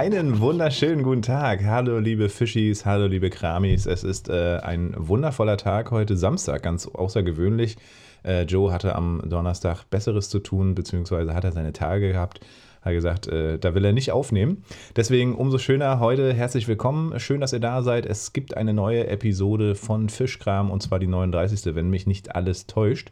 Einen 0.00 0.40
wunderschönen 0.40 1.02
guten 1.02 1.20
Tag. 1.20 1.62
Hallo 1.62 1.98
liebe 1.98 2.30
Fischis, 2.30 2.86
hallo 2.86 3.06
liebe 3.06 3.28
Kramis. 3.28 3.84
Es 3.84 4.02
ist 4.02 4.30
äh, 4.30 4.56
ein 4.62 4.94
wundervoller 4.96 5.58
Tag 5.58 5.90
heute, 5.90 6.16
Samstag, 6.16 6.62
ganz 6.62 6.86
außergewöhnlich. 6.86 7.76
Äh, 8.24 8.44
Joe 8.44 8.72
hatte 8.72 8.94
am 8.94 9.20
Donnerstag 9.26 9.84
Besseres 9.90 10.30
zu 10.30 10.38
tun, 10.38 10.74
beziehungsweise 10.74 11.34
hat 11.34 11.44
er 11.44 11.52
seine 11.52 11.74
Tage 11.74 12.12
gehabt. 12.12 12.40
Hat 12.80 12.94
gesagt, 12.94 13.26
äh, 13.26 13.58
da 13.58 13.74
will 13.74 13.84
er 13.84 13.92
nicht 13.92 14.10
aufnehmen. 14.10 14.64
Deswegen 14.96 15.34
umso 15.34 15.58
schöner 15.58 16.00
heute. 16.00 16.32
Herzlich 16.32 16.66
willkommen. 16.66 17.20
Schön, 17.20 17.42
dass 17.42 17.52
ihr 17.52 17.60
da 17.60 17.82
seid. 17.82 18.06
Es 18.06 18.32
gibt 18.32 18.56
eine 18.56 18.72
neue 18.72 19.06
Episode 19.06 19.74
von 19.74 20.08
Fischkram 20.08 20.70
und 20.70 20.82
zwar 20.82 20.98
die 20.98 21.08
39. 21.08 21.74
wenn 21.74 21.90
mich 21.90 22.06
nicht 22.06 22.34
alles 22.34 22.66
täuscht. 22.66 23.10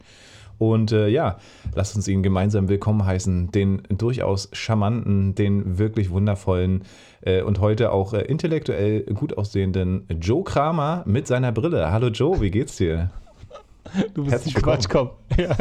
Und 0.59 0.91
äh, 0.91 1.09
ja, 1.09 1.39
lasst 1.75 1.95
uns 1.95 2.09
ihn 2.09 2.23
gemeinsam 2.23 2.69
willkommen 2.69 3.07
heißen, 3.07 3.53
den 3.53 3.83
durchaus 3.89 4.49
charmanten, 4.53 5.35
den 5.37 5.79
wirklich 5.79 6.11
wundervollen 6.11 6.83
äh, 7.21 7.43
und 7.43 7.61
heute 7.61 7.93
auch 7.93 8.13
äh, 8.13 8.23
intellektuell 8.23 9.03
gut 9.03 9.39
aussehenden 9.39 10.07
Joe 10.21 10.43
Kramer 10.43 11.05
mit 11.07 11.29
seiner 11.29 11.53
Brille. 11.53 11.93
Hallo 11.93 12.09
Joe, 12.09 12.41
wie 12.41 12.51
geht's 12.51 12.77
dir? 12.77 13.11
Du 14.15 14.23
bist 14.23 14.33
Herzlich 14.33 14.57
ein 14.57 14.63
Quatschkopf. 14.63 15.13
Ja, 15.39 15.57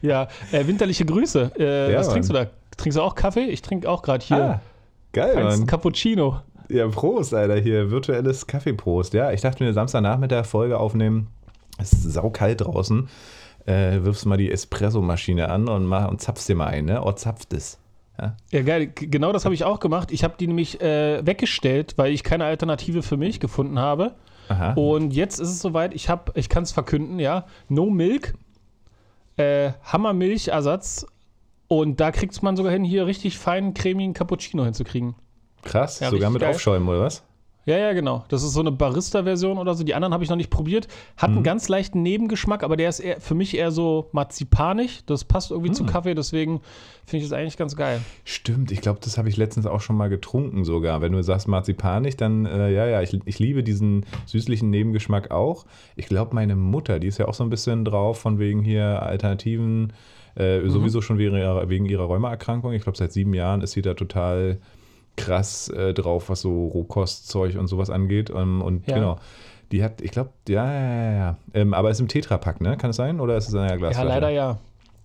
ja. 0.00 0.28
Äh, 0.52 0.66
winterliche 0.66 1.04
Grüße. 1.04 1.50
Äh, 1.58 1.92
ja, 1.92 1.98
was 1.98 2.06
Mann. 2.06 2.14
trinkst 2.14 2.30
du 2.30 2.34
da? 2.34 2.46
Trinkst 2.76 2.96
du 2.96 3.02
auch 3.02 3.16
Kaffee? 3.16 3.46
Ich 3.46 3.60
trinke 3.60 3.90
auch 3.90 4.02
gerade 4.02 4.24
hier. 4.24 4.36
Ah, 4.36 4.60
geil, 5.12 5.42
Mann. 5.42 5.66
Cappuccino. 5.66 6.40
Ja, 6.68 6.86
Prost, 6.88 7.34
Alter, 7.34 7.56
hier, 7.56 7.90
virtuelles 7.90 8.46
Kaffeeprost. 8.46 9.14
Ja, 9.14 9.32
ich 9.32 9.40
dachte 9.40 9.64
mir, 9.64 9.72
Samstagnachmittag 9.72 10.46
Folge 10.46 10.78
aufnehmen. 10.78 11.26
Es 11.78 11.92
ist 11.92 12.04
saukalt 12.04 12.60
draußen 12.60 13.08
äh, 13.66 14.04
wirfst 14.04 14.26
mal 14.26 14.36
die 14.36 14.50
Espresso-Maschine 14.50 15.48
an 15.48 15.68
und, 15.68 15.84
mach, 15.86 16.08
und 16.08 16.20
zapfst 16.20 16.48
dir 16.48 16.54
mal 16.54 16.68
ein, 16.68 16.86
ne? 16.86 17.02
Oh, 17.04 17.12
zapft 17.12 17.52
es. 17.52 17.78
Ja? 18.18 18.36
ja, 18.50 18.62
geil. 18.62 18.86
Genau 18.94 19.32
das 19.32 19.44
habe 19.44 19.54
ich 19.54 19.64
auch 19.64 19.80
gemacht. 19.80 20.10
Ich 20.10 20.24
habe 20.24 20.34
die 20.38 20.46
nämlich 20.46 20.80
äh, 20.80 21.24
weggestellt, 21.26 21.94
weil 21.96 22.12
ich 22.12 22.22
keine 22.22 22.44
Alternative 22.44 23.02
für 23.02 23.16
Milch 23.16 23.40
gefunden 23.40 23.78
habe. 23.78 24.14
Aha. 24.48 24.72
Und 24.74 25.12
jetzt 25.12 25.40
ist 25.40 25.50
es 25.50 25.60
soweit, 25.60 25.92
ich, 25.94 26.08
ich 26.34 26.48
kann 26.48 26.62
es 26.62 26.72
verkünden, 26.72 27.18
ja. 27.18 27.46
No 27.68 27.90
Milk, 27.90 28.34
äh, 29.36 29.72
Hammermilchersatz. 29.84 31.06
Und 31.68 31.98
da 31.98 32.12
kriegt 32.12 32.40
man 32.42 32.56
sogar 32.56 32.72
hin, 32.72 32.84
hier 32.84 33.06
richtig 33.06 33.38
feinen, 33.38 33.74
cremigen 33.74 34.14
Cappuccino 34.14 34.64
hinzukriegen. 34.64 35.16
Krass, 35.62 35.98
ja, 35.98 36.10
sogar 36.10 36.30
mit 36.30 36.42
geil. 36.42 36.54
Aufschäumen, 36.54 36.88
oder 36.88 37.00
was? 37.00 37.24
Ja, 37.66 37.76
ja, 37.76 37.92
genau. 37.94 38.24
Das 38.28 38.44
ist 38.44 38.52
so 38.52 38.60
eine 38.60 38.70
Barista-Version 38.70 39.58
oder 39.58 39.74
so. 39.74 39.82
Die 39.82 39.94
anderen 39.94 40.14
habe 40.14 40.22
ich 40.22 40.30
noch 40.30 40.36
nicht 40.36 40.50
probiert. 40.50 40.86
Hat 41.16 41.30
mhm. 41.30 41.38
einen 41.38 41.44
ganz 41.44 41.68
leichten 41.68 42.00
Nebengeschmack, 42.00 42.62
aber 42.62 42.76
der 42.76 42.88
ist 42.88 43.00
eher, 43.00 43.20
für 43.20 43.34
mich 43.34 43.56
eher 43.56 43.72
so 43.72 44.08
marzipanig. 44.12 45.04
Das 45.06 45.24
passt 45.24 45.50
irgendwie 45.50 45.70
mhm. 45.70 45.74
zu 45.74 45.84
Kaffee, 45.84 46.14
deswegen 46.14 46.60
finde 47.04 47.24
ich 47.24 47.28
das 47.28 47.36
eigentlich 47.36 47.56
ganz 47.56 47.74
geil. 47.74 48.00
Stimmt, 48.24 48.70
ich 48.70 48.80
glaube, 48.80 49.00
das 49.02 49.18
habe 49.18 49.28
ich 49.28 49.36
letztens 49.36 49.66
auch 49.66 49.80
schon 49.80 49.96
mal 49.96 50.08
getrunken 50.08 50.62
sogar. 50.62 51.00
Wenn 51.00 51.10
du 51.10 51.20
sagst 51.24 51.48
marzipanig, 51.48 52.16
dann 52.16 52.46
äh, 52.46 52.70
ja, 52.70 52.86
ja, 52.86 53.02
ich, 53.02 53.18
ich 53.24 53.40
liebe 53.40 53.64
diesen 53.64 54.06
süßlichen 54.26 54.70
Nebengeschmack 54.70 55.32
auch. 55.32 55.66
Ich 55.96 56.06
glaube, 56.06 56.36
meine 56.36 56.54
Mutter, 56.54 57.00
die 57.00 57.08
ist 57.08 57.18
ja 57.18 57.26
auch 57.26 57.34
so 57.34 57.42
ein 57.42 57.50
bisschen 57.50 57.84
drauf, 57.84 58.20
von 58.20 58.38
wegen 58.38 58.62
hier 58.62 59.02
Alternativen. 59.02 59.92
Äh, 60.36 60.60
mhm. 60.60 60.70
Sowieso 60.70 61.00
schon 61.00 61.18
wegen 61.18 61.34
ihrer, 61.34 61.68
wegen 61.68 61.86
ihrer 61.86 62.04
Rheumaerkrankung. 62.04 62.74
Ich 62.74 62.82
glaube, 62.82 62.96
seit 62.96 63.12
sieben 63.12 63.34
Jahren 63.34 63.60
ist 63.60 63.72
sie 63.72 63.82
da 63.82 63.94
total 63.94 64.60
krass 65.16 65.68
äh, 65.68 65.94
drauf, 65.94 66.28
was 66.28 66.40
so 66.42 66.66
Rohkostzeug 66.68 67.56
und 67.56 67.66
sowas 67.66 67.90
angeht. 67.90 68.30
Ähm, 68.34 68.62
und 68.62 68.86
ja. 68.86 68.94
genau. 68.94 69.16
Die 69.72 69.82
hat, 69.82 70.00
ich 70.00 70.12
glaube, 70.12 70.30
ja, 70.48 70.64
ja, 70.72 71.12
ja. 71.12 71.36
Ähm, 71.52 71.74
aber 71.74 71.90
ist 71.90 72.00
im 72.00 72.08
Tetrapack, 72.08 72.60
ne? 72.60 72.76
Kann 72.76 72.90
es 72.90 72.96
sein? 72.96 73.20
Oder 73.20 73.36
ist 73.36 73.48
es 73.48 73.54
in 73.54 73.60
einer 73.60 73.76
Glasflasche? 73.76 74.08
Ja, 74.08 74.14
leider 74.14 74.28
ja. 74.28 74.58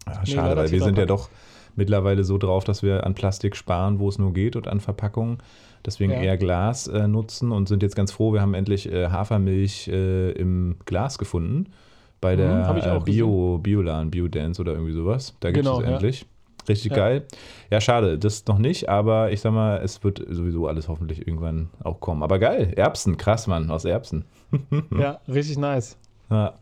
Ach, 0.05 0.25
schade, 0.25 0.49
nee, 0.49 0.55
weil 0.55 0.71
wir 0.71 0.83
sind 0.83 0.97
ja 0.97 1.05
doch 1.05 1.29
mittlerweile 1.75 2.23
so 2.23 2.37
drauf, 2.37 2.63
dass 2.63 2.83
wir 2.83 3.05
an 3.05 3.15
Plastik 3.15 3.55
sparen, 3.55 3.99
wo 3.99 4.09
es 4.09 4.19
nur 4.19 4.33
geht 4.33 4.55
und 4.55 4.67
an 4.67 4.79
Verpackungen. 4.79 5.37
Deswegen 5.85 6.11
ja. 6.11 6.21
eher 6.21 6.37
Glas 6.37 6.87
äh, 6.87 7.07
nutzen 7.07 7.51
und 7.51 7.67
sind 7.67 7.81
jetzt 7.81 7.95
ganz 7.95 8.11
froh, 8.11 8.33
wir 8.33 8.41
haben 8.41 8.53
endlich 8.53 8.91
äh, 8.91 9.07
Hafermilch 9.07 9.87
äh, 9.87 10.31
im 10.31 10.75
Glas 10.85 11.17
gefunden. 11.17 11.71
Bei 12.19 12.35
der 12.35 12.71
mhm, 12.71 13.03
Bio, 13.03 13.57
Biolan, 13.57 14.11
Biodance 14.11 14.61
oder 14.61 14.73
irgendwie 14.73 14.93
sowas. 14.93 15.35
Da 15.39 15.49
gibt 15.49 15.65
es 15.65 15.71
genau, 15.71 15.81
endlich. 15.81 16.27
Richtig 16.67 16.91
ja. 16.91 16.97
geil. 16.97 17.27
Ja, 17.69 17.81
schade, 17.81 18.17
das 18.17 18.45
noch 18.47 18.57
nicht, 18.57 18.89
aber 18.89 19.31
ich 19.31 19.41
sag 19.41 19.53
mal, 19.53 19.81
es 19.83 20.03
wird 20.03 20.23
sowieso 20.29 20.67
alles 20.67 20.87
hoffentlich 20.87 21.27
irgendwann 21.27 21.69
auch 21.83 21.99
kommen. 21.99 22.23
Aber 22.23 22.39
geil, 22.39 22.73
Erbsen, 22.75 23.17
krass, 23.17 23.47
Mann, 23.47 23.71
aus 23.71 23.85
Erbsen. 23.85 24.25
ja, 24.91 25.19
richtig 25.27 25.57
nice. 25.57 25.97
Ja, 26.29 26.53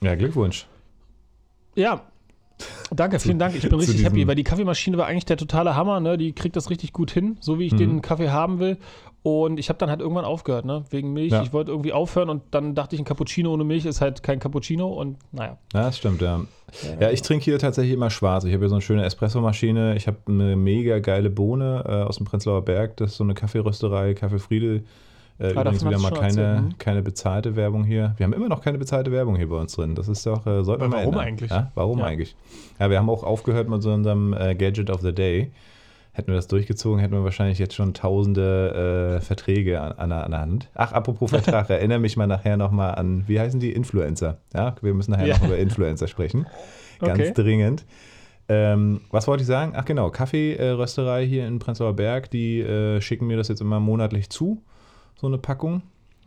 ja 0.00 0.14
Glückwunsch. 0.14 0.66
Ja, 1.74 2.02
Danke, 2.90 3.18
vielen 3.20 3.38
Dank. 3.38 3.54
Ich 3.54 3.62
bin 3.62 3.74
richtig 3.74 4.04
happy, 4.04 4.26
weil 4.26 4.34
die 4.34 4.44
Kaffeemaschine 4.44 4.98
war 4.98 5.06
eigentlich 5.06 5.26
der 5.26 5.36
totale 5.36 5.76
Hammer. 5.76 6.00
Ne? 6.00 6.18
Die 6.18 6.32
kriegt 6.32 6.56
das 6.56 6.70
richtig 6.70 6.92
gut 6.92 7.10
hin, 7.10 7.36
so 7.40 7.58
wie 7.58 7.66
ich 7.66 7.72
mhm. 7.72 7.78
den 7.78 8.02
Kaffee 8.02 8.30
haben 8.30 8.58
will. 8.58 8.78
Und 9.22 9.58
ich 9.58 9.68
habe 9.68 9.78
dann 9.78 9.90
halt 9.90 10.00
irgendwann 10.00 10.24
aufgehört, 10.24 10.64
ne? 10.64 10.84
wegen 10.90 11.12
Milch. 11.12 11.32
Ja. 11.32 11.42
Ich 11.42 11.52
wollte 11.52 11.70
irgendwie 11.70 11.92
aufhören 11.92 12.30
und 12.30 12.42
dann 12.52 12.74
dachte 12.74 12.94
ich, 12.94 13.02
ein 13.02 13.04
Cappuccino 13.04 13.52
ohne 13.52 13.64
Milch 13.64 13.84
ist 13.84 14.00
halt 14.00 14.22
kein 14.22 14.38
Cappuccino 14.38 14.88
und 14.88 15.18
naja. 15.32 15.58
Ja, 15.74 15.82
das 15.82 15.98
stimmt, 15.98 16.22
ja. 16.22 16.40
Ja, 17.00 17.10
ich 17.10 17.22
trinke 17.22 17.44
hier 17.44 17.58
tatsächlich 17.58 17.94
immer 17.94 18.10
schwarz. 18.10 18.44
Ich 18.44 18.52
habe 18.52 18.62
hier 18.62 18.68
so 18.68 18.76
eine 18.76 18.82
schöne 18.82 19.04
Espressomaschine. 19.04 19.96
Ich 19.96 20.06
habe 20.06 20.18
eine 20.28 20.54
mega 20.54 20.98
geile 20.98 21.30
Bohne 21.30 21.84
äh, 21.86 21.90
aus 22.08 22.18
dem 22.18 22.26
Prenzlauer 22.26 22.64
Berg. 22.64 22.96
Das 22.98 23.12
ist 23.12 23.16
so 23.16 23.24
eine 23.24 23.34
Kaffeerösterei, 23.34 24.14
Kaffee 24.14 24.38
Friedel. 24.38 24.84
Äh, 25.40 25.54
ah, 25.54 25.60
übrigens 25.60 25.84
wieder 25.84 25.98
mal 25.98 26.10
keine, 26.10 26.62
mhm. 26.62 26.78
keine 26.78 27.02
bezahlte 27.02 27.54
Werbung 27.54 27.84
hier. 27.84 28.14
Wir 28.16 28.24
haben 28.24 28.32
immer 28.32 28.48
noch 28.48 28.60
keine 28.60 28.78
bezahlte 28.78 29.12
Werbung 29.12 29.36
hier 29.36 29.48
bei 29.48 29.56
uns 29.56 29.72
drin. 29.72 29.94
Das 29.94 30.08
ist 30.08 30.26
doch, 30.26 30.46
äh, 30.46 30.64
sollte 30.64 30.82
man 30.82 30.92
Warum 30.92 31.06
ändern. 31.06 31.20
eigentlich? 31.20 31.50
Ja, 31.50 31.70
warum 31.74 32.00
ja. 32.00 32.06
eigentlich? 32.06 32.36
Ja, 32.80 32.90
wir 32.90 32.98
haben 32.98 33.08
auch 33.08 33.22
aufgehört 33.22 33.68
mit 33.68 33.82
so 33.82 33.92
unserem 33.92 34.32
äh, 34.32 34.54
Gadget 34.56 34.90
of 34.90 35.00
the 35.00 35.12
Day. 35.12 35.52
Hätten 36.12 36.28
wir 36.28 36.34
das 36.34 36.48
durchgezogen, 36.48 36.98
hätten 36.98 37.14
wir 37.14 37.22
wahrscheinlich 37.22 37.60
jetzt 37.60 37.74
schon 37.74 37.94
tausende 37.94 39.18
äh, 39.18 39.20
Verträge 39.20 39.80
an, 39.80 39.92
an, 39.92 40.10
an, 40.10 40.30
der 40.32 40.40
Hand. 40.40 40.68
Ach, 40.74 40.92
apropos 40.92 41.30
Vertrag, 41.30 41.70
erinnere 41.70 42.00
mich 42.00 42.16
mal 42.16 42.26
nachher 42.26 42.56
nochmal 42.56 42.96
an, 42.96 43.22
wie 43.28 43.38
heißen 43.38 43.60
die? 43.60 43.72
Influencer. 43.72 44.38
Ja, 44.52 44.74
wir 44.80 44.94
müssen 44.94 45.12
nachher 45.12 45.26
ja. 45.26 45.38
noch 45.38 45.44
über 45.44 45.58
Influencer 45.58 46.08
sprechen. 46.08 46.46
Ganz 46.98 47.20
okay. 47.20 47.32
dringend. 47.32 47.84
Ähm, 48.48 49.02
was 49.12 49.28
wollte 49.28 49.42
ich 49.42 49.46
sagen? 49.46 49.74
Ach 49.76 49.84
genau, 49.84 50.10
Kaffeerösterei 50.10 51.24
hier 51.24 51.46
in 51.46 51.60
Prenzlauer 51.60 51.94
Berg, 51.94 52.30
die 52.32 52.60
äh, 52.60 53.00
schicken 53.00 53.28
mir 53.28 53.36
das 53.36 53.46
jetzt 53.46 53.60
immer 53.60 53.78
monatlich 53.78 54.30
zu 54.30 54.62
so 55.20 55.26
eine 55.26 55.38
Packung. 55.38 55.82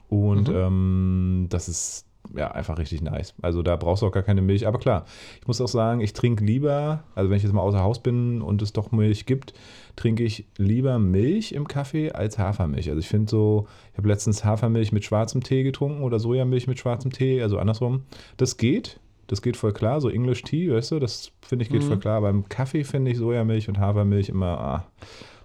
Und 0.09 0.49
mhm. 0.49 0.55
ähm, 0.55 1.45
das 1.49 1.69
ist 1.69 2.05
ja 2.35 2.51
einfach 2.51 2.77
richtig 2.77 3.01
nice. 3.01 3.33
Also 3.41 3.61
da 3.61 3.75
brauchst 3.75 4.01
du 4.01 4.07
auch 4.07 4.11
gar 4.11 4.23
keine 4.23 4.41
Milch. 4.41 4.67
Aber 4.67 4.79
klar, 4.79 5.05
ich 5.39 5.47
muss 5.47 5.61
auch 5.61 5.67
sagen, 5.67 6.01
ich 6.01 6.13
trinke 6.13 6.43
lieber, 6.43 7.03
also 7.15 7.29
wenn 7.29 7.37
ich 7.37 7.43
jetzt 7.43 7.53
mal 7.53 7.61
außer 7.61 7.81
Haus 7.81 8.01
bin 8.01 8.41
und 8.41 8.61
es 8.61 8.73
doch 8.73 8.91
Milch 8.91 9.25
gibt, 9.25 9.53
trinke 9.95 10.23
ich 10.23 10.45
lieber 10.57 10.99
Milch 10.99 11.51
im 11.53 11.67
Kaffee 11.67 12.11
als 12.11 12.37
Hafermilch. 12.37 12.89
Also 12.89 12.99
ich 12.99 13.07
finde 13.07 13.29
so, 13.29 13.67
ich 13.91 13.97
habe 13.97 14.07
letztens 14.07 14.45
Hafermilch 14.45 14.91
mit 14.91 15.03
schwarzem 15.03 15.43
Tee 15.43 15.63
getrunken 15.63 16.03
oder 16.03 16.19
Sojamilch 16.19 16.67
mit 16.67 16.79
schwarzem 16.79 17.11
Tee, 17.11 17.41
also 17.41 17.57
andersrum. 17.57 18.03
Das 18.37 18.57
geht. 18.57 18.99
Das 19.27 19.41
geht 19.41 19.55
voll 19.55 19.71
klar, 19.71 20.01
so 20.01 20.09
English 20.09 20.41
Tea, 20.41 20.73
weißt 20.73 20.91
du, 20.91 20.99
das 20.99 21.31
finde 21.39 21.63
ich 21.63 21.69
geht 21.69 21.83
mhm. 21.83 21.87
voll 21.87 21.99
klar. 21.99 22.19
Beim 22.19 22.49
Kaffee 22.49 22.83
finde 22.83 23.11
ich 23.11 23.17
Sojamilch 23.17 23.69
und 23.69 23.79
Hafermilch 23.79 24.27
immer, 24.27 24.59
ah, 24.59 24.85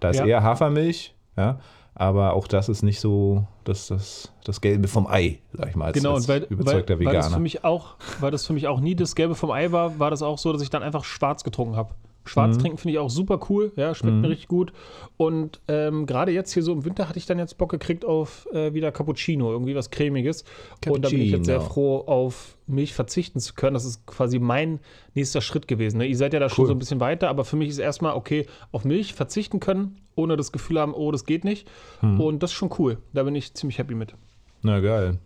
da 0.01 0.11
ist 0.11 0.19
ja. 0.19 0.27
eher 0.27 0.43
Hafermilch, 0.43 1.15
ja, 1.37 1.61
aber 1.99 2.35
auch 2.35 2.47
das 2.47 2.69
ist 2.69 2.83
nicht 2.83 3.01
so 3.01 3.47
das, 3.65 3.89
das, 3.89 4.31
das 4.45 4.61
Gelbe 4.61 4.87
vom 4.87 5.07
Ei, 5.07 5.41
sag 5.55 5.71
ich 5.71 5.77
mal, 5.77 5.87
als, 5.87 5.95
genau, 5.95 6.15
als 6.15 6.29
weil, 6.29 6.43
überzeugter 6.43 6.95
weil, 6.95 7.01
Veganer. 7.01 7.17
Weil 7.17 7.23
das, 7.23 7.33
für 7.33 7.41
mich 7.41 7.65
auch, 7.65 7.95
weil 8.21 8.31
das 8.31 8.47
für 8.47 8.53
mich 8.53 8.69
auch 8.69 8.81
nie 8.81 8.95
das 8.95 9.15
Gelbe 9.15 9.35
vom 9.35 9.51
Ei 9.51 9.73
war, 9.73 9.99
war 9.99 10.11
das 10.11 10.23
auch 10.23 10.37
so, 10.37 10.53
dass 10.53 10.61
ich 10.61 10.69
dann 10.69 10.83
einfach 10.83 11.05
schwarz 11.05 11.43
getrunken 11.43 11.75
habe. 11.75 11.95
Schwarz 12.29 12.57
mhm. 12.57 12.61
trinken 12.61 12.79
finde 12.79 12.93
ich 12.93 12.99
auch 12.99 13.11
super 13.11 13.41
cool, 13.49 13.73
ja, 13.77 13.95
schmeckt 13.95 14.17
mhm. 14.17 14.23
mir 14.23 14.29
richtig 14.29 14.49
gut. 14.49 14.73
Und 15.17 15.61
ähm, 15.69 16.07
gerade 16.07 16.33
jetzt 16.33 16.53
hier 16.53 16.63
so 16.63 16.73
im 16.73 16.85
Winter 16.85 17.09
hatte 17.09 17.19
ich 17.19 17.27
dann 17.27 17.39
jetzt 17.39 17.59
Bock 17.59 17.71
gekriegt 17.71 18.05
auf 18.05 18.47
äh, 18.53 18.75
wieder 18.75 18.93
Cappuccino, 18.93 19.51
irgendwie 19.51 19.75
was 19.75 19.91
Cremiges. 19.91 20.45
Cappuccino. 20.81 20.95
Und 20.95 21.05
da 21.05 21.09
bin 21.09 21.21
ich 21.21 21.31
jetzt 21.31 21.47
sehr 21.47 21.61
froh, 21.61 21.99
auf 22.07 22.57
Milch 22.67 22.95
verzichten 22.95 23.41
zu 23.41 23.55
können. 23.55 23.75
Das 23.75 23.85
ist 23.85 24.07
quasi 24.07 24.39
mein 24.39 24.81
nächster 25.15 25.41
Schritt 25.41 25.69
gewesen. 25.69 25.99
Ne? 25.99 26.07
Ihr 26.07 26.17
seid 26.17 26.33
ja 26.33 26.41
da 26.41 26.47
cool. 26.47 26.51
schon 26.51 26.67
so 26.67 26.73
ein 26.73 26.79
bisschen 26.79 27.01
weiter, 27.01 27.29
aber 27.29 27.45
für 27.45 27.57
mich 27.57 27.69
ist 27.69 27.79
erstmal, 27.79 28.15
okay, 28.15 28.47
auf 28.73 28.85
Milch 28.85 29.15
verzichten 29.15 29.61
können, 29.61 30.01
ohne 30.15 30.37
das 30.37 30.53
Gefühl 30.53 30.81
haben, 30.81 30.95
oh, 30.95 31.13
das 31.13 31.25
geht 31.25 31.45
nicht. 31.45 31.69
Mhm. 32.03 32.21
Und 32.21 32.43
das 32.43 32.51
ist 32.51 32.57
schon 32.57 32.71
cool. 32.79 32.99
Da 33.13 33.23
bin 33.23 33.35
ich 33.35 33.55
ziemlich 33.55 33.79
happy 33.79 33.95
mit. 33.95 34.15
Na 34.63 34.81
geil. 34.81 35.19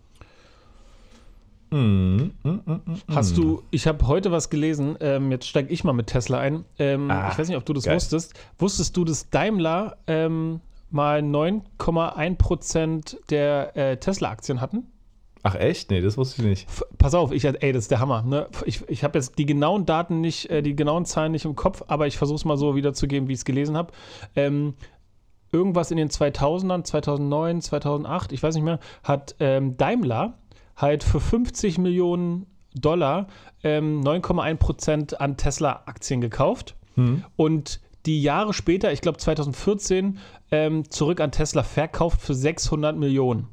Mm, 1.70 2.32
mm, 2.42 2.48
mm, 2.48 2.80
Hast 3.14 3.36
du, 3.36 3.62
ich 3.70 3.86
habe 3.86 4.06
heute 4.08 4.32
was 4.32 4.50
gelesen, 4.50 4.96
ähm, 5.00 5.30
jetzt 5.30 5.46
steige 5.46 5.72
ich 5.72 5.84
mal 5.84 5.92
mit 5.92 6.08
Tesla 6.08 6.38
ein. 6.38 6.64
Ähm, 6.78 7.10
ah, 7.10 7.28
ich 7.30 7.38
weiß 7.38 7.46
nicht, 7.48 7.56
ob 7.56 7.64
du 7.64 7.72
das 7.72 7.84
geil. 7.84 7.94
wusstest. 7.96 8.34
Wusstest 8.58 8.96
du, 8.96 9.04
dass 9.04 9.30
Daimler 9.30 9.96
ähm, 10.06 10.60
mal 10.90 11.20
9,1% 11.20 13.18
der 13.30 13.76
äh, 13.76 13.96
Tesla-Aktien 13.98 14.60
hatten? 14.60 14.86
Ach 15.42 15.54
echt? 15.54 15.90
Nee, 15.90 16.00
das 16.02 16.18
wusste 16.18 16.42
ich 16.42 16.48
nicht. 16.48 16.68
F 16.68 16.84
pass 16.98 17.14
auf, 17.14 17.32
ich, 17.32 17.44
ey, 17.44 17.72
das 17.72 17.84
ist 17.84 17.90
der 17.90 18.00
Hammer. 18.00 18.22
Ne? 18.22 18.48
Ich, 18.66 18.86
ich 18.88 19.04
habe 19.04 19.18
jetzt 19.18 19.38
die 19.38 19.46
genauen 19.46 19.86
Daten 19.86 20.20
nicht, 20.20 20.50
äh, 20.50 20.62
die 20.62 20.76
genauen 20.76 21.06
Zahlen 21.06 21.32
nicht 21.32 21.44
im 21.46 21.56
Kopf, 21.56 21.84
aber 21.86 22.06
ich 22.06 22.18
versuche 22.18 22.36
es 22.36 22.44
mal 22.44 22.58
so 22.58 22.76
wiederzugeben, 22.76 23.28
wie 23.28 23.32
ich 23.32 23.38
es 23.38 23.44
gelesen 23.44 23.76
habe. 23.76 23.92
Ähm, 24.36 24.74
irgendwas 25.52 25.90
in 25.90 25.96
den 25.96 26.10
2000ern, 26.10 26.84
2009, 26.84 27.62
2008, 27.62 28.32
ich 28.32 28.42
weiß 28.42 28.54
nicht 28.54 28.64
mehr, 28.64 28.80
hat 29.02 29.34
ähm, 29.40 29.76
Daimler 29.76 30.34
halt 30.80 31.04
für 31.04 31.20
50 31.20 31.78
Millionen 31.78 32.46
Dollar 32.74 33.26
ähm, 33.62 34.00
9,1 34.02 34.56
Prozent 34.56 35.20
an 35.20 35.36
Tesla-Aktien 35.36 36.20
gekauft. 36.20 36.76
Mhm. 36.96 37.24
Und 37.36 37.80
die 38.06 38.22
Jahre 38.22 38.54
später, 38.54 38.92
ich 38.92 39.00
glaube 39.00 39.18
2014, 39.18 40.18
ähm, 40.50 40.90
zurück 40.90 41.20
an 41.20 41.32
Tesla 41.32 41.62
verkauft 41.62 42.20
für 42.20 42.34
600 42.34 42.96
Millionen. 42.96 43.48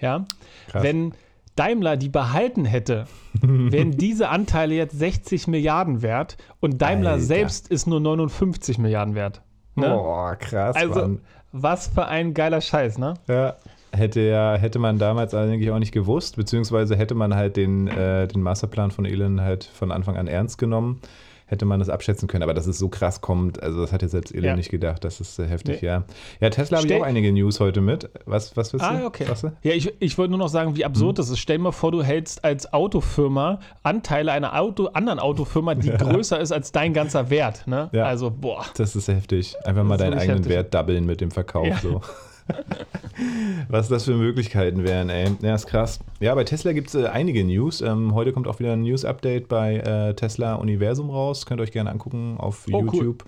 Ja, 0.00 0.26
Krass. 0.68 0.82
wenn 0.84 1.12
Daimler 1.56 1.96
die 1.96 2.08
behalten 2.08 2.64
hätte, 2.64 3.06
wären 3.42 3.92
diese 3.92 4.28
Anteile 4.28 4.74
jetzt 4.74 4.96
60 4.96 5.48
Milliarden 5.48 6.02
wert 6.02 6.36
und 6.60 6.80
Daimler 6.80 7.12
Alter. 7.12 7.24
selbst 7.24 7.68
ist 7.68 7.86
nur 7.86 8.00
59 8.00 8.78
Milliarden 8.78 9.16
wert. 9.16 9.42
Ne? 9.74 9.88
Boah, 9.88 10.36
krass. 10.36 10.76
also, 10.76 11.00
Mann. 11.00 11.20
was 11.50 11.88
für 11.88 12.06
ein 12.06 12.34
geiler 12.34 12.60
Scheiß, 12.60 12.98
ne? 12.98 13.14
Ja. 13.26 13.56
Hätte 13.92 14.20
ja, 14.20 14.54
hätte 14.56 14.78
man 14.78 14.98
damals 14.98 15.34
eigentlich 15.34 15.70
auch 15.70 15.78
nicht 15.78 15.92
gewusst, 15.92 16.36
beziehungsweise 16.36 16.96
hätte 16.96 17.14
man 17.14 17.34
halt 17.34 17.56
den, 17.56 17.88
äh, 17.88 18.28
den 18.28 18.42
Masterplan 18.42 18.90
von 18.90 19.04
Elon 19.04 19.40
halt 19.40 19.64
von 19.64 19.90
Anfang 19.92 20.16
an 20.16 20.26
ernst 20.26 20.58
genommen, 20.58 21.00
hätte 21.46 21.64
man 21.64 21.78
das 21.80 21.88
abschätzen 21.88 22.28
können. 22.28 22.42
Aber 22.42 22.52
dass 22.52 22.66
es 22.66 22.78
so 22.78 22.90
krass 22.90 23.22
kommt, 23.22 23.62
also 23.62 23.80
das 23.80 23.90
hat 23.90 24.02
jetzt 24.02 24.10
selbst 24.10 24.34
Elon 24.34 24.44
Ja. 24.44 24.56
nicht 24.56 24.70
gedacht. 24.70 25.02
Das 25.04 25.20
ist 25.22 25.38
äh, 25.38 25.46
heftig, 25.48 25.80
Nee. 25.80 25.88
ja. 25.88 26.04
Ja, 26.40 26.50
Tesla 26.50 26.76
habe 26.76 26.86
ich 26.86 26.94
auch 26.94 27.02
einige 27.02 27.32
News 27.32 27.60
heute 27.60 27.80
mit. 27.80 28.10
Was, 28.26 28.54
was 28.58 28.74
willst 28.74 28.84
du? 28.84 28.90
Ah, 28.90 29.06
okay. 29.06 29.24
Du? 29.24 29.52
Ja, 29.62 29.72
ich, 29.74 29.90
ich 30.00 30.18
wollte 30.18 30.30
nur 30.32 30.38
noch 30.38 30.50
sagen, 30.50 30.76
wie 30.76 30.84
absurd 30.84 31.18
das 31.18 31.30
ist. 31.30 31.38
Stell 31.38 31.56
dir 31.56 31.62
mal 31.64 31.72
vor, 31.72 31.90
du 31.90 32.02
hältst 32.02 32.44
als 32.44 32.70
Autofirma 32.74 33.60
Anteile 33.82 34.32
einer 34.32 34.60
Auto, 34.60 34.88
anderen 34.88 35.18
Autofirma, 35.18 35.74
die 35.74 35.88
größer 35.96 36.38
ist 36.38 36.52
als 36.52 36.72
dein 36.72 36.92
ganzer 36.92 37.30
Wert. 37.30 37.66
Ne? 37.66 37.88
Ja. 37.92 38.04
Also, 38.04 38.30
boah. 38.30 38.66
Das 38.76 38.94
ist 38.94 39.08
heftig. 39.08 39.56
Einfach 39.64 39.84
mal 39.84 39.96
deinen 39.96 40.18
eigenen 40.18 40.38
heftig. 40.40 40.52
Wert 40.52 40.74
doublen 40.74 41.06
mit 41.06 41.22
dem 41.22 41.30
Verkauf. 41.30 41.66
Ja. 41.66 41.78
So. 41.78 42.02
Was 43.68 43.88
das 43.88 44.04
für 44.04 44.14
Möglichkeiten 44.14 44.84
wären, 44.84 45.10
ey. 45.10 45.28
Ja, 45.42 45.54
ist 45.54 45.66
krass. 45.66 46.00
Ja, 46.20 46.34
bei 46.34 46.44
Tesla 46.44 46.72
gibt 46.72 46.88
es 46.88 46.94
äh, 46.94 47.06
einige 47.06 47.44
News. 47.44 47.80
Ähm, 47.80 48.14
heute 48.14 48.32
kommt 48.32 48.46
auch 48.48 48.58
wieder 48.58 48.72
ein 48.72 48.82
News-Update 48.82 49.48
bei 49.48 49.76
äh, 49.76 50.14
Tesla 50.14 50.54
Universum 50.54 51.10
raus. 51.10 51.46
Könnt 51.46 51.60
ihr 51.60 51.64
euch 51.64 51.72
gerne 51.72 51.90
angucken 51.90 52.36
auf 52.38 52.66
Oh, 52.70 52.78
cool. 52.78 52.84
YouTube. 52.84 53.24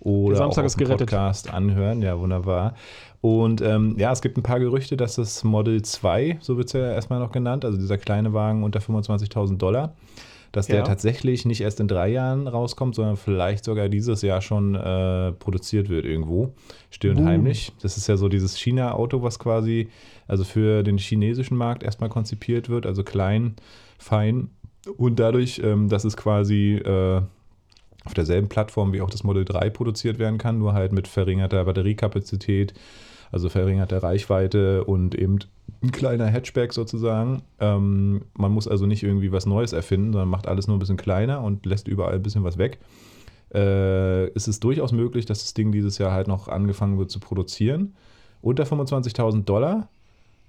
Oder 0.00 0.36
Der 0.36 0.38
Samstag 0.38 0.64
auch 0.64 0.90
auf. 0.90 0.98
Podcast 0.98 1.52
anhören. 1.52 2.02
Ja, 2.02 2.18
wunderbar. 2.18 2.74
Und 3.20 3.62
ähm, 3.62 3.94
ja, 3.98 4.12
es 4.12 4.20
gibt 4.20 4.36
ein 4.36 4.42
paar 4.42 4.60
Gerüchte, 4.60 4.98
dass 4.98 5.14
das 5.14 5.44
Model 5.44 5.80
2, 5.80 6.38
so 6.40 6.58
wird 6.58 6.66
es 6.66 6.74
ja 6.74 6.92
erstmal 6.92 7.20
noch 7.20 7.32
genannt, 7.32 7.64
also 7.64 7.78
dieser 7.78 7.96
kleine 7.96 8.34
Wagen 8.34 8.62
unter 8.62 8.80
25.000 8.80 9.56
Dollar, 9.56 9.94
dass 10.54 10.68
der 10.68 10.76
Ja. 10.76 10.82
tatsächlich 10.82 11.44
nicht 11.44 11.60
erst 11.60 11.80
in 11.80 11.88
drei 11.88 12.08
Jahren 12.08 12.46
rauskommt, 12.46 12.94
sondern 12.94 13.16
vielleicht 13.16 13.64
sogar 13.64 13.88
dieses 13.88 14.22
Jahr 14.22 14.40
schon 14.40 14.76
äh, 14.76 15.32
produziert 15.32 15.88
wird 15.88 16.04
irgendwo. 16.04 16.54
Still 16.90 17.10
und 17.10 17.16
Boom. 17.16 17.26
heimlich. 17.26 17.72
Das 17.82 17.96
ist 17.96 18.06
ja 18.06 18.16
so 18.16 18.28
dieses 18.28 18.56
China-Auto, 18.56 19.22
was 19.22 19.40
quasi 19.40 19.88
also 20.28 20.44
für 20.44 20.84
den 20.84 20.96
chinesischen 20.98 21.56
Markt 21.56 21.82
erstmal 21.82 22.08
konzipiert 22.08 22.68
wird, 22.68 22.86
also 22.86 23.02
klein, 23.02 23.56
fein 23.98 24.50
und 24.96 25.18
dadurch, 25.18 25.60
ähm, 25.64 25.88
dass 25.88 26.04
es 26.04 26.16
quasi 26.16 26.74
äh, 26.76 27.20
auf 28.04 28.14
derselben 28.14 28.48
Plattform 28.48 28.92
wie 28.92 29.00
auch 29.00 29.10
das 29.10 29.24
Model 29.24 29.44
3 29.44 29.70
produziert 29.70 30.20
werden 30.20 30.38
kann, 30.38 30.58
nur 30.58 30.72
halt 30.72 30.92
mit 30.92 31.08
verringerter 31.08 31.64
Batteriekapazität, 31.64 32.74
also 33.32 33.48
verringerter 33.48 34.02
Reichweite 34.02 34.84
und 34.84 35.14
eben 35.14 35.38
ein 35.82 35.92
kleiner 35.92 36.26
Hatchback 36.26 36.72
sozusagen. 36.72 37.42
Ähm, 37.60 38.22
man 38.34 38.52
muss 38.52 38.68
also 38.68 38.86
nicht 38.86 39.02
irgendwie 39.02 39.32
was 39.32 39.46
Neues 39.46 39.72
erfinden, 39.72 40.12
sondern 40.12 40.28
macht 40.28 40.46
alles 40.48 40.66
nur 40.66 40.76
ein 40.76 40.80
bisschen 40.80 40.96
kleiner 40.96 41.42
und 41.42 41.66
lässt 41.66 41.88
überall 41.88 42.14
ein 42.14 42.22
bisschen 42.22 42.44
was 42.44 42.58
weg. 42.58 42.78
Äh, 43.54 44.26
es 44.34 44.48
ist 44.48 44.64
durchaus 44.64 44.92
möglich, 44.92 45.26
dass 45.26 45.40
das 45.40 45.54
Ding 45.54 45.72
dieses 45.72 45.98
Jahr 45.98 46.12
halt 46.12 46.28
noch 46.28 46.48
angefangen 46.48 46.98
wird 46.98 47.10
zu 47.10 47.20
produzieren. 47.20 47.94
Unter 48.42 48.64
25.000 48.64 49.44
Dollar. 49.44 49.88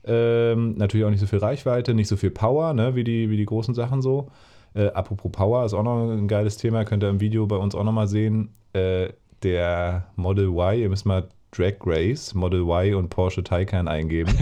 Ähm, 0.04 0.76
natürlich 0.78 1.06
auch 1.06 1.10
nicht 1.10 1.20
so 1.20 1.28
viel 1.28 1.40
Reichweite, 1.40 1.94
nicht 1.94 2.08
so 2.08 2.16
viel 2.16 2.30
Power, 2.30 2.74
ne, 2.74 2.96
wie, 2.96 3.04
die, 3.04 3.30
wie 3.30 3.38
die 3.38 3.46
großen 3.46 3.74
Sachen 3.74 4.02
so. 4.02 4.28
Äh, 4.76 4.88
apropos 4.88 5.32
Power, 5.32 5.66
ist 5.66 5.74
auch 5.74 5.84
noch 5.84 6.12
ein 6.12 6.28
geiles 6.28 6.58
Thema, 6.58 6.84
könnt 6.84 7.04
ihr 7.04 7.10
im 7.10 7.22
Video 7.22 7.48
bei 7.48 7.56
uns 7.56 7.74
auch 7.74 7.84
nochmal 7.84 8.08
sehen. 8.08 8.50
Äh, 8.74 9.10
der 9.42 10.08
Model 10.16 10.48
Y, 10.50 10.80
ihr 10.80 10.90
müsst 10.90 11.06
mal 11.06 11.28
Drag 11.56 11.76
Race, 11.86 12.34
Model 12.34 12.62
Y 12.62 12.96
und 12.96 13.10
Porsche 13.10 13.44
Taycan 13.44 13.88
eingeben. 13.88 14.34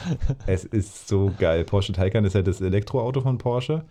es 0.46 0.64
ist 0.64 1.08
so 1.08 1.32
geil. 1.38 1.64
Porsche 1.64 1.92
Taycan 1.92 2.24
ist 2.24 2.34
ja 2.34 2.42
das 2.42 2.60
Elektroauto 2.60 3.20
von 3.20 3.38
Porsche 3.38 3.84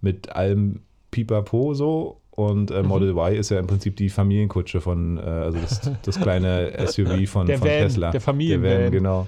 mit 0.00 0.30
allem 0.30 0.80
Pipapo 1.10 1.74
so. 1.74 2.20
Und 2.30 2.70
äh, 2.70 2.84
Model 2.84 3.10
Y 3.10 3.34
ist 3.34 3.50
ja 3.50 3.58
im 3.58 3.66
Prinzip 3.66 3.96
die 3.96 4.08
Familienkutsche 4.08 4.80
von, 4.80 5.18
äh, 5.18 5.22
also 5.22 5.58
das, 5.58 5.90
das 6.02 6.20
kleine 6.20 6.72
SUV 6.86 7.28
von, 7.28 7.46
Der 7.46 7.58
von 7.58 7.68
Van, 7.68 7.78
Tesla. 7.78 8.10
der 8.12 8.20
Familienvan. 8.20 8.84
Van, 8.84 8.90
genau. 8.92 9.26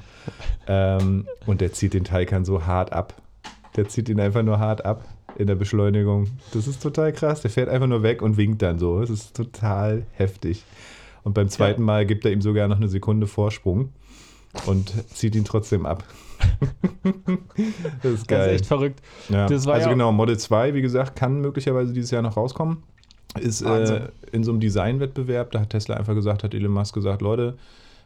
ähm, 0.68 1.26
und 1.44 1.60
der 1.60 1.72
zieht 1.72 1.94
den 1.94 2.04
Taycan 2.04 2.44
so 2.44 2.66
hart 2.66 2.92
ab. 2.92 3.14
Der 3.76 3.88
zieht 3.88 4.08
ihn 4.08 4.20
einfach 4.20 4.44
nur 4.44 4.60
hart 4.60 4.84
ab 4.84 5.04
in 5.36 5.48
der 5.48 5.56
Beschleunigung. 5.56 6.28
Das 6.52 6.68
ist 6.68 6.82
total 6.82 7.12
krass. 7.12 7.40
Der 7.40 7.50
fährt 7.50 7.68
einfach 7.68 7.88
nur 7.88 8.02
weg 8.04 8.22
und 8.22 8.36
winkt 8.36 8.62
dann 8.62 8.78
so. 8.78 9.00
Das 9.00 9.10
ist 9.10 9.34
total 9.34 10.04
heftig. 10.12 10.64
Und 11.22 11.34
beim 11.34 11.48
zweiten 11.48 11.82
Mal 11.82 12.06
gibt 12.06 12.24
er 12.24 12.32
ihm 12.32 12.40
sogar 12.40 12.66
noch 12.68 12.76
eine 12.76 12.88
Sekunde 12.88 13.26
Vorsprung 13.26 13.90
und 14.66 14.92
zieht 15.14 15.34
ihn 15.36 15.44
trotzdem 15.44 15.86
ab. 15.86 16.04
das 18.02 18.12
ist 18.12 18.22
Das 18.22 18.26
geil. 18.26 18.48
ist 18.54 18.60
echt 18.62 18.66
verrückt. 18.66 19.00
Ja. 19.28 19.46
Das 19.46 19.66
also 19.66 19.86
ja- 19.88 19.92
genau, 19.92 20.12
Model 20.12 20.38
2, 20.38 20.74
wie 20.74 20.82
gesagt, 20.82 21.16
kann 21.16 21.40
möglicherweise 21.40 21.92
dieses 21.92 22.10
Jahr 22.10 22.22
noch 22.22 22.36
rauskommen. 22.36 22.78
Ist 23.38 23.62
äh, 23.62 24.08
in 24.32 24.42
so 24.42 24.50
einem 24.50 24.58
Designwettbewerb, 24.60 25.52
da 25.52 25.60
hat 25.60 25.70
Tesla 25.70 25.96
einfach 25.96 26.14
gesagt, 26.14 26.42
hat 26.42 26.52
Elon 26.52 26.72
Musk 26.72 26.94
gesagt, 26.94 27.22
Leute, 27.22 27.56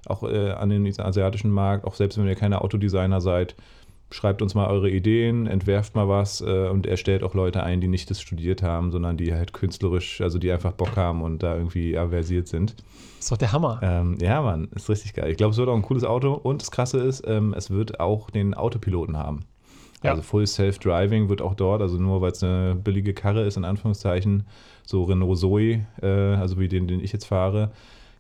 auch 0.07 0.23
äh, 0.23 0.51
an 0.51 0.69
den 0.69 0.87
asiatischen 1.01 1.51
Markt, 1.51 1.87
auch 1.87 1.95
selbst 1.95 2.19
wenn 2.19 2.27
ihr 2.27 2.35
keine 2.35 2.61
Autodesigner 2.61 3.23
seid, 3.23 3.55
schreibt 4.15 4.43
uns 4.43 4.55
mal 4.55 4.69
eure 4.69 4.89
Ideen, 4.89 5.49
entwerft 5.49 5.97
mal 5.97 6.09
was 6.09 6.41
äh, 6.41 6.69
und 6.69 6.87
er 6.87 6.97
stellt 6.97 7.25
auch 7.25 7.35
Leute 7.35 7.65
ein, 7.65 7.81
die 7.81 7.89
nicht 7.89 8.09
das 8.11 8.21
studiert 8.21 8.63
haben, 8.63 8.93
sondern 8.93 9.17
die 9.17 9.35
halt 9.35 9.53
künstlerisch, 9.53 10.21
also 10.21 10.39
die 10.39 10.53
einfach 10.53 10.71
Bock 10.73 10.97
haben 10.97 11.21
und 11.23 11.43
da 11.43 11.57
irgendwie 11.57 11.99
aversiert 11.99 12.47
sind. 12.47 12.77
ist 13.19 13.33
doch 13.33 13.37
der 13.37 13.51
Hammer. 13.53 13.81
Ähm, 13.83 14.17
ja, 14.21 14.41
Mann, 14.41 14.69
ist 14.75 14.89
richtig 14.89 15.15
geil. 15.15 15.31
Ich 15.33 15.37
glaube, 15.37 15.51
es 15.51 15.57
wird 15.59 15.69
auch 15.69 15.75
ein 15.75 15.83
cooles 15.83 16.05
Auto 16.05 16.33
und 16.33 16.63
das 16.63 16.71
Krasse 16.71 16.99
ist, 16.99 17.25
ähm, 17.27 17.55
es 17.57 17.71
wird 17.71 17.99
auch 17.99 18.31
den 18.31 18.55
Autopiloten 18.55 19.17
haben. 19.17 19.41
Ja. 20.05 20.11
Also 20.11 20.23
Full 20.23 20.47
Self-Driving 20.47 21.29
wird 21.29 21.43
auch 21.43 21.55
dort, 21.55 21.83
also 21.83 21.97
nur 21.99 22.21
weil 22.21 22.31
es 22.31 22.43
eine 22.45 22.77
billige 22.77 23.15
Karre 23.15 23.45
ist, 23.45 23.57
in 23.57 23.65
Anführungszeichen, 23.65 24.45
so 24.85 25.03
Renault 25.03 25.39
Zoe, 25.39 25.87
äh, 26.03 26.07
also 26.07 26.61
wie 26.61 26.69
den, 26.69 26.87
den 26.87 27.01
ich 27.01 27.13
jetzt 27.13 27.25
fahre, 27.25 27.73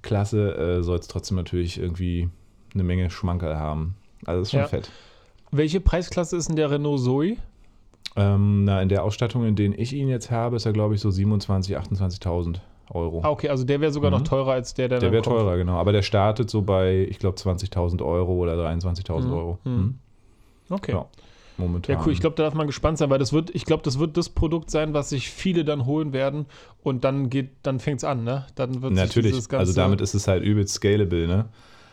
Klasse, 0.02 0.56
äh, 0.56 0.82
soll 0.82 0.98
es 0.98 1.06
trotzdem 1.06 1.36
natürlich 1.36 1.78
irgendwie 1.78 2.28
eine 2.74 2.82
Menge 2.82 3.10
Schmankerl 3.10 3.56
haben. 3.58 3.94
Also 4.24 4.40
das 4.40 4.48
ist 4.48 4.52
schon 4.52 4.60
Ja. 4.60 4.66
fett. 4.66 4.90
Welche 5.56 5.80
Preisklasse 5.80 6.36
ist 6.36 6.48
denn 6.48 6.56
der 6.56 6.70
Renault 6.70 7.00
Zoe? 7.00 7.36
Ähm, 8.16 8.64
na, 8.64 8.80
in 8.82 8.88
der 8.88 9.04
Ausstattung, 9.04 9.44
in 9.44 9.56
denen 9.56 9.74
ich 9.76 9.92
ihn 9.92 10.08
jetzt 10.08 10.30
habe, 10.30 10.56
ist 10.56 10.66
er, 10.66 10.72
glaube 10.72 10.94
ich, 10.94 11.00
so 11.00 11.08
27.000, 11.08 11.76
28.000 11.76 12.56
Euro. 12.90 13.20
Ah, 13.24 13.30
okay, 13.30 13.48
also 13.48 13.64
der 13.64 13.80
wäre 13.80 13.92
sogar 13.92 14.10
Mhm. 14.10 14.18
noch 14.18 14.22
teurer 14.24 14.52
als 14.52 14.74
der, 14.74 14.88
der 14.88 14.98
Der 15.00 15.10
wäre 15.12 15.22
teurer, 15.22 15.56
genau. 15.56 15.74
Aber 15.76 15.92
der 15.92 16.02
startet 16.02 16.50
so 16.50 16.62
bei, 16.62 17.06
ich 17.10 17.18
glaube, 17.18 17.36
20.000 17.38 18.02
Euro 18.04 18.34
oder 18.34 18.54
23.000 18.56 19.26
Mhm. 19.28 19.32
Euro. 19.32 19.58
Mhm. 19.64 19.72
Mhm. 19.74 19.94
Okay. 20.70 20.92
Ja, 20.92 21.06
momentan. 21.56 21.96
Ja, 21.96 22.02
cool. 22.04 22.12
Ich 22.12 22.20
glaube, 22.20 22.36
da 22.36 22.42
darf 22.44 22.54
man 22.54 22.66
gespannt 22.66 22.98
sein, 22.98 23.10
weil 23.10 23.18
das 23.18 23.32
wird, 23.32 23.50
ich 23.54 23.64
glaube, 23.64 23.82
das 23.82 23.98
wird 23.98 24.16
das 24.16 24.28
Produkt 24.28 24.70
sein, 24.70 24.92
was 24.94 25.08
sich 25.10 25.30
viele 25.30 25.64
dann 25.64 25.86
holen 25.86 26.12
werden 26.12 26.46
und 26.82 27.04
dann 27.04 27.30
geht, 27.30 27.50
dann 27.62 27.80
fängt 27.80 27.98
es 27.98 28.04
an, 28.04 28.22
ne? 28.24 28.46
Dann 28.54 28.82
wird 28.82 28.92
Natürlich, 28.92 29.34
also 29.52 29.72
damit 29.72 30.00
ist 30.00 30.14
es 30.14 30.28
halt 30.28 30.42
übelst 30.44 30.74
scalable, 30.74 31.26
ne? 31.26 31.46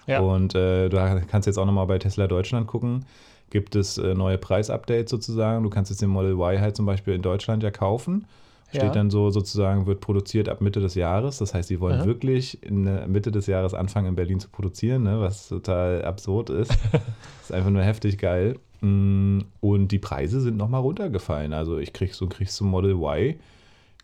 Ja. 0.07 0.19
Und 0.19 0.55
äh, 0.55 0.89
du 0.89 1.21
kannst 1.29 1.45
jetzt 1.45 1.57
auch 1.57 1.65
nochmal 1.65 1.85
bei 1.87 1.99
Tesla 1.99 2.27
Deutschland 2.27 2.67
gucken. 2.67 3.05
Gibt 3.51 3.75
es 3.75 3.97
äh, 3.99 4.15
neue 4.15 4.37
Preisupdates 4.39 5.11
sozusagen? 5.11 5.63
Du 5.63 5.69
kannst 5.69 5.91
jetzt 5.91 6.01
den 6.01 6.09
Model 6.09 6.31
Y 6.33 6.59
halt 6.59 6.75
zum 6.75 6.85
Beispiel 6.87 7.13
in 7.13 7.21
Deutschland 7.21 7.61
ja 7.61 7.69
kaufen. 7.69 8.25
Steht 8.69 8.83
Ja. 8.83 8.89
dann 8.89 9.09
so 9.11 9.29
sozusagen, 9.29 9.85
wird 9.85 9.99
produziert 9.99 10.47
ab 10.47 10.61
Mitte 10.61 10.79
des 10.79 10.95
Jahres. 10.95 11.37
Das 11.39 11.53
heißt, 11.53 11.67
sie 11.67 11.81
wollen 11.81 11.99
Aha. 11.99 12.05
wirklich 12.05 12.63
in 12.63 12.85
der 12.85 13.05
Mitte 13.07 13.29
des 13.31 13.45
Jahres 13.47 13.73
anfangen, 13.73 14.07
in 14.07 14.15
Berlin 14.15 14.39
zu 14.39 14.47
produzieren, 14.47 15.03
ne? 15.03 15.19
was 15.19 15.49
total 15.49 16.03
absurd 16.05 16.49
ist. 16.49 16.71
ist 17.41 17.51
einfach 17.51 17.69
nur 17.69 17.83
heftig 17.83 18.17
geil. 18.17 18.57
Mm, 18.79 19.39
Und 19.59 19.89
die 19.89 19.99
Preise 19.99 20.39
sind 20.39 20.55
nochmal 20.55 20.79
runtergefallen. 20.81 21.51
Also 21.51 21.77
ich 21.79 21.91
krieg 21.91 22.13
so, 22.13 22.27
kriegst 22.27 22.57
du 22.61 22.63
Model 22.63 22.93
Y, 22.93 23.35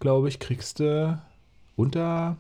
glaube 0.02 0.28
ich, 0.28 0.40
kriegst 0.40 0.82
du 0.82 1.18
unter, 1.78 2.36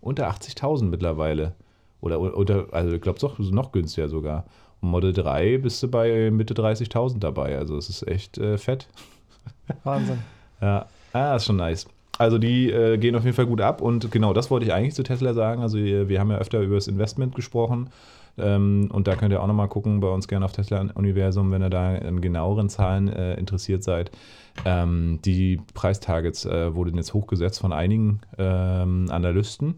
unter 0.00 0.28
80.000 0.28 0.86
mittlerweile. 0.86 1.54
Oder 2.00 2.18
unter, 2.18 2.66
also 2.72 2.92
ich 2.92 3.00
glaube, 3.00 3.20
noch 3.52 3.70
günstiger 3.72 4.08
sogar. 4.08 4.44
Model 4.80 5.12
3 5.12 5.58
bist 5.58 5.82
du 5.82 5.88
bei 5.88 6.30
Mitte 6.30 6.54
30.000 6.54 7.18
dabei. 7.18 7.58
Also 7.58 7.76
es 7.76 7.88
ist 7.88 8.06
echt 8.06 8.38
äh, 8.38 8.58
fett. 8.58 8.88
Wahnsinn. 9.84 10.18
Ja, 10.60 10.86
ah, 11.12 11.36
ist 11.36 11.46
schon 11.46 11.56
nice. 11.56 11.86
Also 12.18 12.38
die 12.38 12.70
äh, 12.70 12.98
gehen 12.98 13.14
auf 13.14 13.24
jeden 13.24 13.36
Fall 13.36 13.46
gut 13.46 13.60
ab 13.60 13.80
und 13.80 14.10
genau 14.10 14.32
das 14.32 14.50
wollte 14.50 14.66
ich 14.66 14.72
eigentlich 14.72 14.94
zu 14.94 15.04
Tesla 15.04 15.34
sagen. 15.34 15.62
Also 15.62 15.78
wir 15.78 16.08
wir 16.08 16.18
haben 16.18 16.30
ja 16.30 16.38
öfter 16.38 16.60
über 16.60 16.74
das 16.74 16.88
Investment 16.88 17.34
gesprochen 17.34 17.90
ähm, 18.38 18.88
und 18.92 19.06
da 19.06 19.14
könnt 19.14 19.32
ihr 19.32 19.42
auch 19.42 19.46
nochmal 19.46 19.68
gucken, 19.68 20.00
bei 20.00 20.08
uns 20.08 20.26
gerne 20.26 20.44
auf 20.44 20.52
Tesla 20.52 20.80
Universum, 20.94 21.50
wenn 21.52 21.62
ihr 21.62 21.70
da 21.70 21.94
in 21.94 22.20
genaueren 22.20 22.68
Zahlen 22.68 23.08
äh, 23.08 23.34
interessiert 23.34 23.84
seid. 23.84 24.10
Ähm, 24.64 25.20
die 25.24 25.60
Preistargets 25.74 26.44
äh, 26.44 26.74
wurden 26.74 26.96
jetzt 26.96 27.14
hochgesetzt 27.14 27.60
von 27.60 27.72
einigen 27.72 28.20
ähm, 28.36 29.06
Analysten 29.10 29.76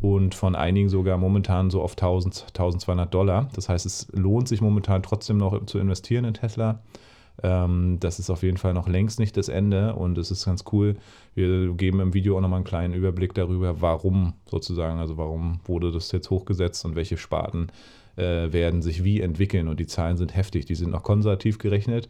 und 0.00 0.34
von 0.34 0.54
einigen 0.54 0.88
sogar 0.88 1.18
momentan 1.18 1.70
so 1.70 1.82
auf 1.82 1.92
1000, 1.92 2.46
1200 2.48 3.12
Dollar. 3.12 3.48
Das 3.54 3.68
heißt, 3.68 3.86
es 3.86 4.08
lohnt 4.12 4.48
sich 4.48 4.60
momentan 4.60 5.02
trotzdem 5.02 5.38
noch 5.38 5.64
zu 5.66 5.78
investieren 5.78 6.24
in 6.24 6.34
Tesla. 6.34 6.80
Ähm, 7.42 7.98
das 8.00 8.18
ist 8.18 8.30
auf 8.30 8.42
jeden 8.42 8.58
Fall 8.58 8.74
noch 8.74 8.88
längst 8.88 9.18
nicht 9.18 9.36
das 9.36 9.48
Ende 9.48 9.94
und 9.94 10.18
es 10.18 10.30
ist 10.30 10.44
ganz 10.44 10.64
cool. 10.72 10.96
Wir 11.34 11.72
geben 11.74 12.00
im 12.00 12.14
Video 12.14 12.36
auch 12.36 12.40
nochmal 12.40 12.58
einen 12.58 12.64
kleinen 12.64 12.94
Überblick 12.94 13.34
darüber, 13.34 13.80
warum 13.80 14.34
sozusagen, 14.48 14.98
also 14.98 15.16
warum 15.16 15.60
wurde 15.64 15.90
das 15.90 16.12
jetzt 16.12 16.30
hochgesetzt 16.30 16.84
und 16.84 16.94
welche 16.94 17.16
Sparten 17.16 17.68
äh, 18.16 18.52
werden 18.52 18.82
sich 18.82 19.02
wie 19.02 19.20
entwickeln 19.20 19.68
und 19.68 19.80
die 19.80 19.86
Zahlen 19.86 20.16
sind 20.16 20.36
heftig. 20.36 20.66
Die 20.66 20.76
sind 20.76 20.90
noch 20.90 21.02
konservativ 21.02 21.58
gerechnet. 21.58 22.08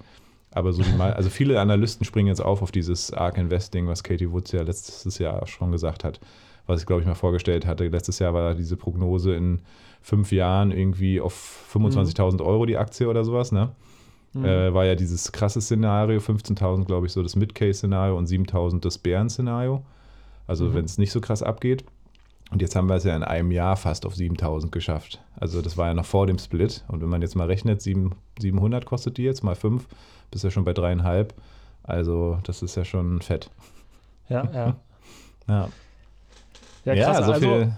Aber 0.50 0.72
so 0.72 0.82
mal, 0.96 1.12
also 1.14 1.30
viele 1.30 1.60
Analysten 1.60 2.04
springen 2.04 2.28
jetzt 2.28 2.40
auf 2.40 2.62
auf 2.62 2.70
dieses 2.70 3.12
Ark 3.12 3.38
Investing, 3.38 3.88
was 3.88 4.04
Katie 4.04 4.30
Woods 4.30 4.52
ja 4.52 4.62
letztes 4.62 5.18
Jahr 5.18 5.46
schon 5.48 5.72
gesagt 5.72 6.04
hat, 6.04 6.20
was 6.66 6.80
ich 6.80 6.86
glaube 6.86 7.02
ich 7.02 7.06
mal 7.06 7.14
vorgestellt 7.14 7.66
hatte. 7.66 7.86
Letztes 7.88 8.18
Jahr 8.18 8.34
war 8.34 8.54
diese 8.54 8.76
Prognose 8.76 9.34
in 9.34 9.60
fünf 10.02 10.32
Jahren 10.32 10.70
irgendwie 10.70 11.20
auf 11.20 11.66
25.000 11.72 12.44
Euro 12.44 12.66
die 12.66 12.76
Aktie 12.76 13.08
oder 13.08 13.24
sowas, 13.24 13.52
ne? 13.52 13.70
Mhm. 14.34 14.44
Äh, 14.44 14.74
war 14.74 14.84
ja 14.84 14.96
dieses 14.96 15.32
krasse 15.32 15.60
Szenario, 15.60 16.18
15.000 16.18 16.84
glaube 16.84 17.06
ich 17.06 17.12
so 17.12 17.22
das 17.22 17.36
Mid-Case-Szenario 17.36 18.16
und 18.18 18.28
7.000 18.28 18.80
das 18.80 18.98
Bären-Szenario. 18.98 19.84
Also 20.46 20.66
mhm. 20.66 20.74
wenn 20.74 20.84
es 20.84 20.98
nicht 20.98 21.12
so 21.12 21.20
krass 21.20 21.42
abgeht. 21.42 21.84
Und 22.50 22.60
jetzt 22.60 22.76
haben 22.76 22.88
wir 22.88 22.96
es 22.96 23.04
ja 23.04 23.16
in 23.16 23.22
einem 23.22 23.50
Jahr 23.50 23.76
fast 23.76 24.04
auf 24.04 24.14
7000 24.14 24.70
geschafft. 24.70 25.20
Also 25.36 25.62
das 25.62 25.76
war 25.76 25.88
ja 25.88 25.94
noch 25.94 26.04
vor 26.04 26.26
dem 26.26 26.38
Split. 26.38 26.84
Und 26.88 27.00
wenn 27.00 27.08
man 27.08 27.22
jetzt 27.22 27.34
mal 27.34 27.46
rechnet, 27.46 27.80
700 27.82 28.84
kostet 28.84 29.16
die 29.16 29.22
jetzt, 29.22 29.42
mal 29.42 29.54
5, 29.54 29.86
bist 30.30 30.44
ja 30.44 30.50
schon 30.50 30.64
bei 30.64 30.72
dreieinhalb. 30.72 31.34
Also 31.82 32.38
das 32.44 32.62
ist 32.62 32.76
ja 32.76 32.84
schon 32.84 33.22
fett. 33.22 33.50
Ja, 34.28 34.48
ja. 34.52 34.76
ja. 35.48 35.68
Ja, 36.84 36.94
krass, 36.94 37.18
ja 37.18 37.22
so 37.24 37.32
also, 37.32 37.46
viel 37.46 37.72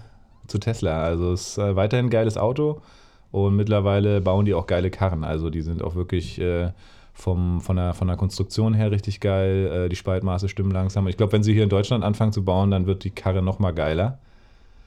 zu 0.47 0.57
Tesla. 0.59 1.03
Also 1.03 1.33
es 1.33 1.49
ist 1.49 1.57
äh, 1.57 1.75
weiterhin 1.75 2.07
ein 2.07 2.09
geiles 2.09 2.37
Auto. 2.37 2.81
Und 3.31 3.55
mittlerweile 3.55 4.21
bauen 4.21 4.45
die 4.45 4.53
auch 4.53 4.67
geile 4.67 4.89
Karren. 4.89 5.23
Also 5.23 5.49
die 5.49 5.61
sind 5.61 5.83
auch 5.83 5.95
wirklich 5.95 6.39
äh, 6.39 6.71
vom, 7.13 7.61
von, 7.61 7.75
der, 7.75 7.93
von 7.93 8.07
der 8.07 8.17
Konstruktion 8.17 8.73
her 8.73 8.91
richtig 8.91 9.19
geil. 9.19 9.85
Äh, 9.85 9.89
die 9.89 9.95
Spaltmaße 9.95 10.47
stimmen 10.49 10.71
langsam. 10.71 11.07
Ich 11.07 11.17
glaube, 11.17 11.33
wenn 11.33 11.43
sie 11.43 11.53
hier 11.53 11.63
in 11.63 11.69
Deutschland 11.69 12.03
anfangen 12.03 12.31
zu 12.31 12.43
bauen, 12.45 12.71
dann 12.71 12.85
wird 12.85 13.03
die 13.03 13.11
Karre 13.11 13.41
noch 13.41 13.59
mal 13.59 13.71
geiler. 13.71 14.19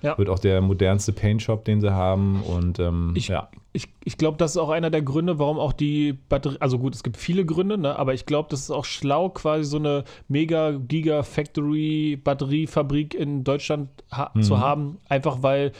Ja. 0.02 0.16
Wird 0.16 0.30
auch 0.30 0.38
der 0.38 0.62
modernste 0.62 1.12
Paint-Shop, 1.12 1.64
den 1.64 1.80
sie 1.80 1.92
haben. 1.92 2.42
Und 2.42 2.78
ähm, 2.78 3.12
ich, 3.14 3.28
ja. 3.28 3.48
Ich, 3.72 3.88
ich 4.04 4.18
glaube, 4.18 4.36
das 4.36 4.52
ist 4.52 4.56
auch 4.56 4.70
einer 4.70 4.90
der 4.90 5.02
Gründe, 5.02 5.38
warum 5.38 5.58
auch 5.58 5.72
die 5.72 6.12
Batterie, 6.12 6.56
also 6.60 6.78
gut, 6.78 6.94
es 6.94 7.02
gibt 7.02 7.16
viele 7.16 7.44
Gründe, 7.44 7.78
ne? 7.78 7.96
aber 7.96 8.14
ich 8.14 8.26
glaube, 8.26 8.48
das 8.50 8.60
ist 8.60 8.70
auch 8.70 8.84
schlau, 8.84 9.28
quasi 9.28 9.64
so 9.64 9.76
eine 9.76 10.04
mega 10.28 10.72
Giga-Factory 10.72 12.16
Batteriefabrik 12.22 13.14
in 13.14 13.44
Deutschland 13.44 13.88
ha 14.10 14.30
mhm. 14.34 14.42
zu 14.42 14.58
haben. 14.58 14.98
Einfach 15.08 15.42
weil 15.42 15.72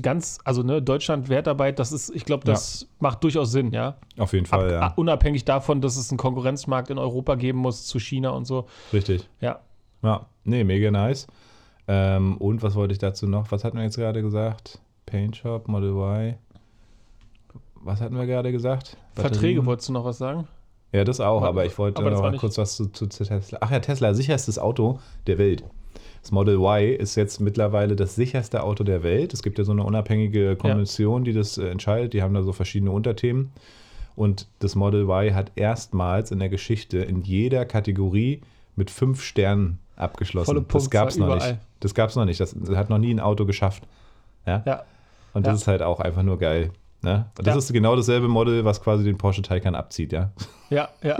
ganz, 0.00 0.38
also 0.44 0.62
ne, 0.62 0.82
Deutschland 0.82 1.28
Wertarbeit, 1.28 1.78
das 1.78 1.92
ist, 1.92 2.14
ich 2.14 2.24
glaube, 2.24 2.44
das 2.44 2.82
ja. 2.82 2.88
macht 3.00 3.24
durchaus 3.24 3.52
Sinn, 3.52 3.72
ja. 3.72 3.96
Auf 4.18 4.34
jeden 4.34 4.46
Fall, 4.46 4.74
Ab, 4.74 4.90
ja. 4.90 4.94
Unabhängig 4.96 5.44
davon, 5.44 5.80
dass 5.80 5.96
es 5.96 6.10
einen 6.10 6.18
Konkurrenzmarkt 6.18 6.90
in 6.90 6.98
Europa 6.98 7.36
geben 7.36 7.58
muss 7.58 7.86
zu 7.86 7.98
China 7.98 8.30
und 8.30 8.44
so. 8.44 8.66
Richtig. 8.92 9.28
Ja. 9.40 9.60
Ja, 10.02 10.26
nee, 10.44 10.64
mega 10.64 10.90
nice. 10.90 11.26
Ähm, 11.88 12.36
und 12.36 12.62
was 12.62 12.74
wollte 12.74 12.92
ich 12.92 12.98
dazu 12.98 13.26
noch? 13.26 13.50
Was 13.50 13.64
hatten 13.64 13.78
wir 13.78 13.84
jetzt 13.84 13.96
gerade 13.96 14.22
gesagt? 14.22 14.80
Paint 15.06 15.36
Shop, 15.36 15.68
Model 15.68 15.90
Y. 15.90 16.36
Was 17.80 18.00
hatten 18.00 18.16
wir 18.16 18.26
gerade 18.26 18.52
gesagt? 18.52 18.96
Batterien. 19.14 19.32
Verträge, 19.32 19.66
wolltest 19.66 19.88
du 19.88 19.92
noch 19.92 20.04
was 20.04 20.18
sagen? 20.18 20.46
Ja, 20.92 21.04
das 21.04 21.20
auch, 21.20 21.38
aber, 21.38 21.48
aber 21.48 21.66
ich 21.66 21.78
wollte 21.78 22.02
noch 22.02 22.20
mal 22.20 22.36
kurz 22.36 22.58
was 22.58 22.76
zu, 22.76 22.86
zu, 22.86 23.06
zu, 23.06 23.24
Tesla. 23.24 23.58
Ach 23.60 23.70
ja, 23.70 23.78
Tesla, 23.78 24.12
sicherstes 24.12 24.58
Auto 24.58 24.98
der 25.26 25.38
Welt. 25.38 25.64
Das 26.20 26.32
Model 26.32 26.56
Y 26.56 26.96
ist 26.96 27.14
jetzt 27.14 27.40
mittlerweile 27.40 27.96
das 27.96 28.14
sicherste 28.14 28.62
Auto 28.62 28.84
der 28.84 29.02
Welt. 29.02 29.32
Es 29.32 29.42
gibt 29.42 29.58
ja 29.58 29.64
so 29.64 29.72
eine 29.72 29.84
unabhängige 29.84 30.56
Kommission, 30.56 31.22
ja. 31.22 31.24
die 31.26 31.32
das 31.32 31.56
äh, 31.58 31.68
entscheidet. 31.68 32.12
Die 32.12 32.22
haben 32.22 32.34
da 32.34 32.42
so 32.42 32.52
verschiedene 32.52 32.90
Unterthemen. 32.90 33.52
Und 34.16 34.48
das 34.58 34.74
Model 34.74 35.04
Y 35.04 35.34
hat 35.34 35.52
erstmals 35.54 36.30
in 36.30 36.40
der 36.40 36.48
Geschichte 36.48 36.98
in 36.98 37.22
jeder 37.22 37.64
Kategorie 37.64 38.42
mit 38.76 38.90
fünf 38.90 39.22
Sternen 39.22 39.78
abgeschlossen. 39.96 40.46
Volle 40.46 40.64
das 40.68 40.90
gab 40.90 41.08
es 41.08 41.16
noch 41.16 41.34
nicht. 41.34 41.56
Das 41.78 41.94
gab 41.94 42.10
es 42.10 42.16
noch 42.16 42.26
nicht. 42.26 42.40
Das 42.40 42.54
hat 42.74 42.90
noch 42.90 42.98
nie 42.98 43.14
ein 43.14 43.20
Auto 43.20 43.46
geschafft. 43.46 43.84
Ja. 44.44 44.62
ja. 44.66 44.82
Und 45.32 45.46
das 45.46 45.52
ja. 45.52 45.56
ist 45.56 45.66
halt 45.68 45.82
auch 45.82 46.00
einfach 46.00 46.22
nur 46.22 46.38
geil. 46.38 46.72
Ne? 47.02 47.26
Und 47.38 47.46
das 47.46 47.54
ja. 47.54 47.58
ist 47.58 47.72
genau 47.72 47.96
dasselbe 47.96 48.28
Model, 48.28 48.64
was 48.64 48.82
quasi 48.82 49.04
den 49.04 49.16
Porsche 49.16 49.42
Taycan 49.42 49.74
abzieht, 49.74 50.12
ja. 50.12 50.30
Ja, 50.68 50.88
ja. 51.02 51.18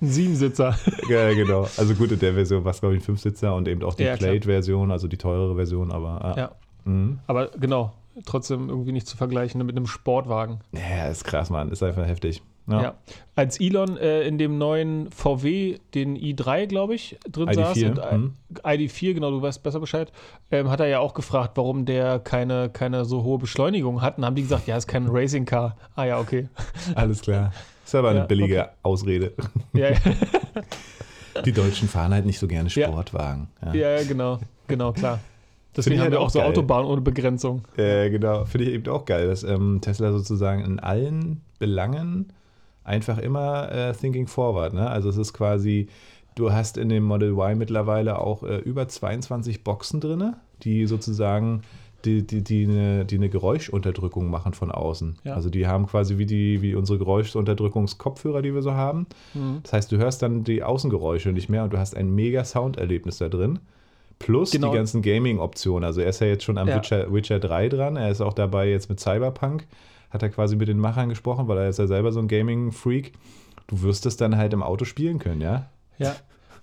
Ein 0.00 0.08
Siebensitzer. 0.08 0.78
ja, 1.08 1.32
genau. 1.34 1.68
Also 1.76 1.94
gut, 1.94 2.12
in 2.12 2.18
der 2.18 2.34
Version 2.34 2.64
war 2.64 2.70
es, 2.70 2.80
glaube 2.80 2.94
ich, 2.94 3.02
ein 3.02 3.04
Fünfsitzer 3.04 3.54
und 3.54 3.66
eben 3.68 3.82
auch 3.82 3.94
die 3.94 4.04
ja, 4.04 4.16
Plate-Version, 4.16 4.90
also 4.90 5.08
die 5.08 5.16
teurere 5.16 5.54
Version, 5.56 5.90
aber. 5.92 6.24
Ah. 6.24 6.34
Ja. 6.36 6.50
Mhm. 6.84 7.18
Aber 7.26 7.48
genau, 7.58 7.92
trotzdem 8.24 8.68
irgendwie 8.68 8.92
nicht 8.92 9.06
zu 9.06 9.16
vergleichen 9.16 9.64
mit 9.64 9.76
einem 9.76 9.86
Sportwagen. 9.86 10.60
Ja, 10.72 11.08
ist 11.08 11.24
krass, 11.24 11.50
Mann. 11.50 11.70
Ist 11.70 11.82
einfach 11.82 12.06
heftig. 12.06 12.42
Ja. 12.66 12.82
ja. 12.82 12.94
Als 13.36 13.60
Elon 13.60 13.96
äh, 13.96 14.22
in 14.22 14.38
dem 14.38 14.58
neuen 14.58 15.10
VW, 15.10 15.78
den 15.94 16.16
i3, 16.16 16.66
glaube 16.66 16.94
ich, 16.94 17.18
drin 17.30 17.48
ID4. 17.48 17.54
saß, 17.54 17.82
und 17.82 18.10
hm. 18.10 18.34
ID4, 18.62 19.14
genau, 19.14 19.30
du 19.30 19.42
weißt 19.42 19.62
besser 19.62 19.80
Bescheid, 19.80 20.12
ähm, 20.50 20.70
hat 20.70 20.80
er 20.80 20.86
ja 20.86 21.00
auch 21.00 21.14
gefragt, 21.14 21.56
warum 21.56 21.84
der 21.84 22.20
keine, 22.20 22.70
keine 22.70 23.04
so 23.04 23.22
hohe 23.22 23.38
Beschleunigung 23.38 24.02
hat. 24.02 24.18
Und 24.18 24.24
haben 24.24 24.36
die 24.36 24.42
gesagt, 24.42 24.66
ja, 24.66 24.76
ist 24.76 24.86
kein 24.86 25.06
Racing 25.08 25.44
Car. 25.44 25.76
Ah 25.94 26.04
ja, 26.04 26.18
okay. 26.18 26.48
Alles 26.94 27.20
klar. 27.20 27.52
Ist 27.84 27.94
aber 27.94 28.10
eine 28.10 28.20
ja, 28.20 28.26
billige 28.26 28.60
okay. 28.62 28.70
Ausrede. 28.82 29.32
Ja, 29.74 29.90
ja. 29.90 29.98
Die 31.44 31.52
Deutschen 31.52 31.88
fahren 31.88 32.14
halt 32.14 32.26
nicht 32.26 32.38
so 32.38 32.46
gerne 32.46 32.70
Sportwagen. 32.70 33.48
Ja, 33.72 33.74
ja, 33.74 34.04
genau, 34.04 34.38
genau, 34.68 34.92
klar. 34.92 35.18
Deswegen 35.76 35.96
haben 35.96 36.04
halt 36.04 36.12
wir 36.12 36.20
auch 36.20 36.30
so 36.30 36.38
geil. 36.38 36.48
Autobahnen 36.48 36.86
ohne 36.88 37.00
Begrenzung. 37.00 37.62
Äh, 37.76 38.10
genau, 38.10 38.44
finde 38.44 38.68
ich 38.68 38.74
eben 38.74 38.88
auch 38.88 39.04
geil, 39.04 39.26
dass 39.26 39.42
ähm, 39.42 39.80
Tesla 39.80 40.12
sozusagen 40.12 40.64
in 40.64 40.78
allen 40.78 41.40
Belangen 41.58 42.32
einfach 42.84 43.18
immer 43.18 43.72
äh, 43.72 43.92
thinking 43.92 44.26
forward. 44.26 44.74
Ne? 44.74 44.88
Also 44.88 45.08
es 45.08 45.16
ist 45.16 45.32
quasi, 45.32 45.88
du 46.34 46.52
hast 46.52 46.76
in 46.76 46.88
dem 46.88 47.04
Model 47.04 47.30
Y 47.30 47.58
mittlerweile 47.58 48.18
auch 48.18 48.42
äh, 48.42 48.58
über 48.58 48.86
22 48.86 49.64
Boxen 49.64 50.00
drin, 50.00 50.34
die 50.62 50.86
sozusagen 50.86 51.62
die, 52.04 52.26
die, 52.26 52.44
die, 52.44 52.64
eine, 52.64 53.04
die 53.06 53.16
eine 53.16 53.30
Geräuschunterdrückung 53.30 54.30
machen 54.30 54.52
von 54.52 54.70
außen. 54.70 55.16
Ja. 55.24 55.34
Also 55.34 55.48
die 55.48 55.66
haben 55.66 55.86
quasi 55.86 56.18
wie, 56.18 56.26
die, 56.26 56.60
wie 56.60 56.74
unsere 56.74 56.98
Geräuschunterdrückungskopfhörer, 56.98 58.42
die 58.42 58.54
wir 58.54 58.62
so 58.62 58.74
haben. 58.74 59.06
Mhm. 59.32 59.60
Das 59.62 59.72
heißt, 59.72 59.92
du 59.92 59.96
hörst 59.96 60.20
dann 60.22 60.44
die 60.44 60.62
Außengeräusche 60.62 61.30
nicht 61.30 61.48
mehr 61.48 61.64
und 61.64 61.72
du 61.72 61.78
hast 61.78 61.96
ein 61.96 62.14
mega 62.14 62.44
Sounderlebnis 62.44 63.18
da 63.18 63.28
drin. 63.28 63.58
Plus 64.18 64.52
genau. 64.52 64.70
die 64.70 64.76
ganzen 64.76 65.02
Gaming-Optionen. 65.02 65.84
Also 65.84 66.00
er 66.00 66.08
ist 66.10 66.20
ja 66.20 66.26
jetzt 66.26 66.44
schon 66.44 66.58
am 66.58 66.68
ja. 66.68 66.76
Witcher, 66.76 67.12
Witcher 67.12 67.40
3 67.40 67.68
dran. 67.68 67.96
Er 67.96 68.10
ist 68.10 68.20
auch 68.20 68.34
dabei 68.34 68.68
jetzt 68.68 68.88
mit 68.88 69.00
Cyberpunk 69.00 69.66
hat 70.14 70.22
er 70.22 70.30
quasi 70.30 70.56
mit 70.56 70.68
den 70.68 70.78
Machern 70.78 71.08
gesprochen, 71.08 71.48
weil 71.48 71.58
er 71.58 71.68
ist 71.68 71.78
ja 71.78 71.86
selber 71.86 72.12
so 72.12 72.20
ein 72.20 72.28
Gaming-Freak. 72.28 73.12
Du 73.66 73.82
wirst 73.82 74.06
es 74.06 74.16
dann 74.16 74.36
halt 74.36 74.52
im 74.52 74.62
Auto 74.62 74.84
spielen 74.84 75.18
können, 75.18 75.40
ja? 75.40 75.68
Ja. 75.98 76.14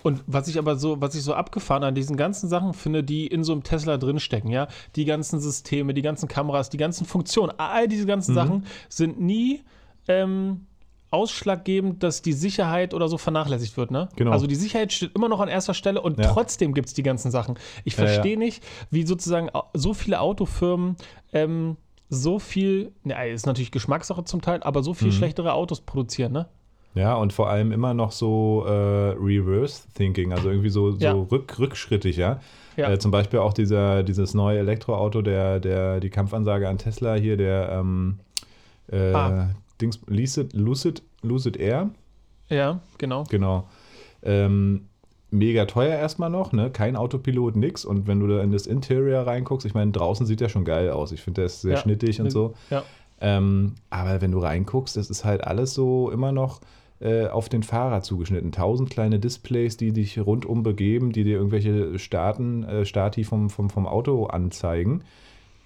Und 0.03 0.24
was 0.25 0.48
ich 0.48 0.58
aber 0.58 0.77
so, 0.77 1.00
was 1.00 1.13
ich 1.13 1.22
so 1.22 1.34
abgefahren 1.34 1.84
an 1.84 1.93
diesen 1.93 2.17
ganzen 2.17 2.50
Sachen 2.50 2.74
finde, 2.74 3.03
die 3.03 3.27
in 3.27 3.43
so 3.43 3.51
einem 3.51 3.63
Tesla 3.63 3.98
drinstecken, 3.98 4.50
ja, 4.50 4.67
die 4.96 5.05
ganzen 5.05 5.39
Systeme, 5.39 5.93
die 5.93 6.01
ganzen 6.01 6.27
Kameras, 6.27 6.70
die 6.70 6.77
ganzen 6.77 7.05
Funktionen, 7.05 7.51
all 7.58 7.88
diese 7.88 8.08
ganzen 8.08 8.31
mhm. 8.31 8.36
Sachen 8.36 8.65
sind 8.89 9.20
nie 9.22 9.62
ähm, 10.08 10.65
ausschlaggebend, 11.12 12.01
dass 12.03 12.22
die 12.22 12.34
Sicherheit 12.34 12.93
oder 12.93 13.10
so 13.10 13.17
vernachlässigt 13.17 13.77
wird, 13.77 13.91
ne? 13.91 14.08
Genau. 14.15 14.31
Also 14.31 14.48
die 14.48 14.55
Sicherheit 14.55 14.93
steht 14.93 15.13
immer 15.13 15.27
noch 15.27 15.41
an 15.41 15.50
erster 15.50 15.74
Stelle 15.74 16.01
und 16.01 16.17
ja. 16.17 16.31
trotzdem 16.31 16.74
gibt 16.74 16.88
es 16.88 16.93
die 16.93 17.03
ganzen 17.03 17.31
Sachen. 17.31 17.60
Ich 17.84 17.96
verstehe 17.96 18.34
ja, 18.34 18.39
ja. 18.39 18.46
nicht, 18.46 18.63
wie 18.89 19.05
sozusagen 19.05 19.50
so 19.74 19.93
viele 19.93 20.22
Autofirmen 20.22 20.96
ähm, 21.34 21.75
so 22.12 22.39
viel, 22.39 22.91
ne, 23.03 23.30
ist 23.30 23.46
natürlich 23.46 23.72
Geschmackssache 23.72 24.25
zum 24.25 24.41
Teil, 24.41 24.62
aber 24.63 24.84
so 24.84 24.94
viel 24.94 25.08
mhm. 25.08 25.13
schlechtere 25.13 25.53
Autos 25.53 25.82
produzieren, 25.82 26.34
ne? 26.34 26.48
Ja, 26.94 27.15
und 27.15 27.32
vor 27.32 27.50
allem 27.50 27.72
immer 27.72 27.94
noch 27.94 28.12
so 28.12 28.65
äh, 28.68 28.72
Reverse 28.72 29.84
Thinking, 29.96 30.34
also 30.34 30.50
irgendwie 30.50 30.70
so, 30.70 30.91
so 30.91 31.00
ja. 31.00 31.13
rück, 31.13 31.58
rückschrittig, 31.58 32.18
ja. 32.18 32.41
ja. 32.75 32.91
Äh, 32.91 33.00
zum 33.00 33.12
Beispiel 33.12 33.39
auch 33.39 33.53
dieser, 33.53 34.03
dieses 34.03 34.34
neue 34.34 34.60
Elektroauto, 34.60 35.22
der, 35.22 35.62
der, 35.62 36.01
die 36.01 36.10
Kampfansage 36.10 36.68
an 36.68 36.77
Tesla 36.77 37.13
hier, 37.13 37.38
der 37.38 37.70
ähm, 37.72 38.20
äh, 38.91 39.13
ah. 39.13 39.50
Dings, 39.80 40.01
Lucid, 40.08 40.51
Lucid, 40.51 41.01
Lucid 41.22 41.56
Air. 41.56 41.91
Ja, 42.50 42.82
genau. 42.98 43.24
Genau. 43.30 43.70
Ähm, 44.22 44.89
mega 45.32 45.66
teuer 45.66 45.98
erstmal 45.98 46.30
noch, 46.30 46.52
ne? 46.52 46.70
Kein 46.70 46.96
Autopilot, 46.96 47.56
nix. 47.56 47.86
Und 47.86 48.06
wenn 48.08 48.20
du 48.20 48.28
da 48.28 48.42
in 48.42 48.52
das 48.52 48.68
Interior 48.68 49.26
reinguckst, 49.26 49.66
ich 49.66 49.74
meine, 49.74 49.92
draußen 49.92 50.26
sieht 50.26 50.42
der 50.42 50.50
schon 50.50 50.66
geil 50.66 50.90
aus. 50.92 51.12
Ich 51.12 51.22
finde, 51.22 51.42
der 51.42 51.46
ist 51.46 51.62
sehr 51.62 51.74
ja. 51.74 51.78
schnittig 51.78 52.22
und 52.22 52.30
so. 52.30 52.54
Ja. 52.70 52.84
Ähm, 53.22 53.76
aber 53.90 54.22
wenn 54.22 54.32
du 54.32 54.40
reinguckst, 54.40 54.98
das 54.98 55.10
ist 55.10 55.24
halt 55.24 55.44
alles 55.44 55.74
so 55.74 56.12
immer 56.12 56.32
noch 56.32 56.60
äh, 57.00 57.28
auf 57.28 57.50
den 57.50 57.64
Fahrer 57.64 58.02
zugeschnitten. 58.02 58.52
Tausend 58.52 58.90
kleine 58.90 59.20
Displays, 59.20 59.78
die 59.78 59.92
dich 59.92 60.20
rundum 60.20 60.64
begeben, 60.64 61.12
die 61.12 61.24
dir 61.24 61.38
irgendwelche 61.38 61.98
Starten, 61.98 62.64
äh, 62.64 62.86
Stati 62.86 63.24
vom, 63.24 63.50
vom, 63.50 63.70
vom 63.70 63.88
Auto 63.88 64.26
anzeigen. 64.26 65.04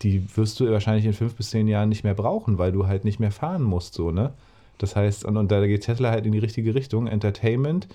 Die 0.01 0.25
wirst 0.37 0.59
du 0.59 0.69
wahrscheinlich 0.69 1.05
in 1.05 1.13
fünf 1.13 1.35
bis 1.35 1.49
zehn 1.49 1.67
Jahren 1.67 1.89
nicht 1.89 2.03
mehr 2.03 2.13
brauchen, 2.13 2.57
weil 2.57 2.71
du 2.71 2.87
halt 2.87 3.05
nicht 3.05 3.19
mehr 3.19 3.31
fahren 3.31 3.63
musst, 3.63 3.93
so, 3.93 4.11
ne? 4.11 4.33
Das 4.77 4.95
heißt, 4.95 5.23
und, 5.23 5.37
und 5.37 5.51
da 5.51 5.65
geht 5.65 5.83
Tesla 5.83 6.11
halt 6.11 6.25
in 6.25 6.33
die 6.33 6.39
richtige 6.39 6.75
Richtung. 6.75 7.07
Entertainment, 7.07 7.87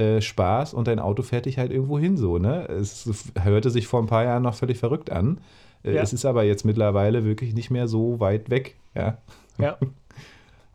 äh, 0.00 0.20
Spaß 0.20 0.74
und 0.74 0.88
dein 0.88 0.98
Auto 0.98 1.22
fährt 1.22 1.46
dich 1.46 1.58
halt 1.58 1.70
irgendwo 1.70 1.98
hin 1.98 2.16
so, 2.16 2.38
ne? 2.38 2.66
Es 2.68 3.08
hörte 3.42 3.70
sich 3.70 3.86
vor 3.86 4.00
ein 4.00 4.06
paar 4.06 4.24
Jahren 4.24 4.42
noch 4.42 4.54
völlig 4.54 4.78
verrückt 4.78 5.10
an. 5.12 5.38
Äh, 5.84 5.94
ja. 5.94 6.02
Es 6.02 6.12
ist 6.12 6.24
aber 6.24 6.44
jetzt 6.44 6.64
mittlerweile 6.64 7.24
wirklich 7.24 7.54
nicht 7.54 7.70
mehr 7.70 7.86
so 7.88 8.18
weit 8.20 8.50
weg, 8.50 8.76
ja. 8.94 9.18
Ja. 9.58 9.76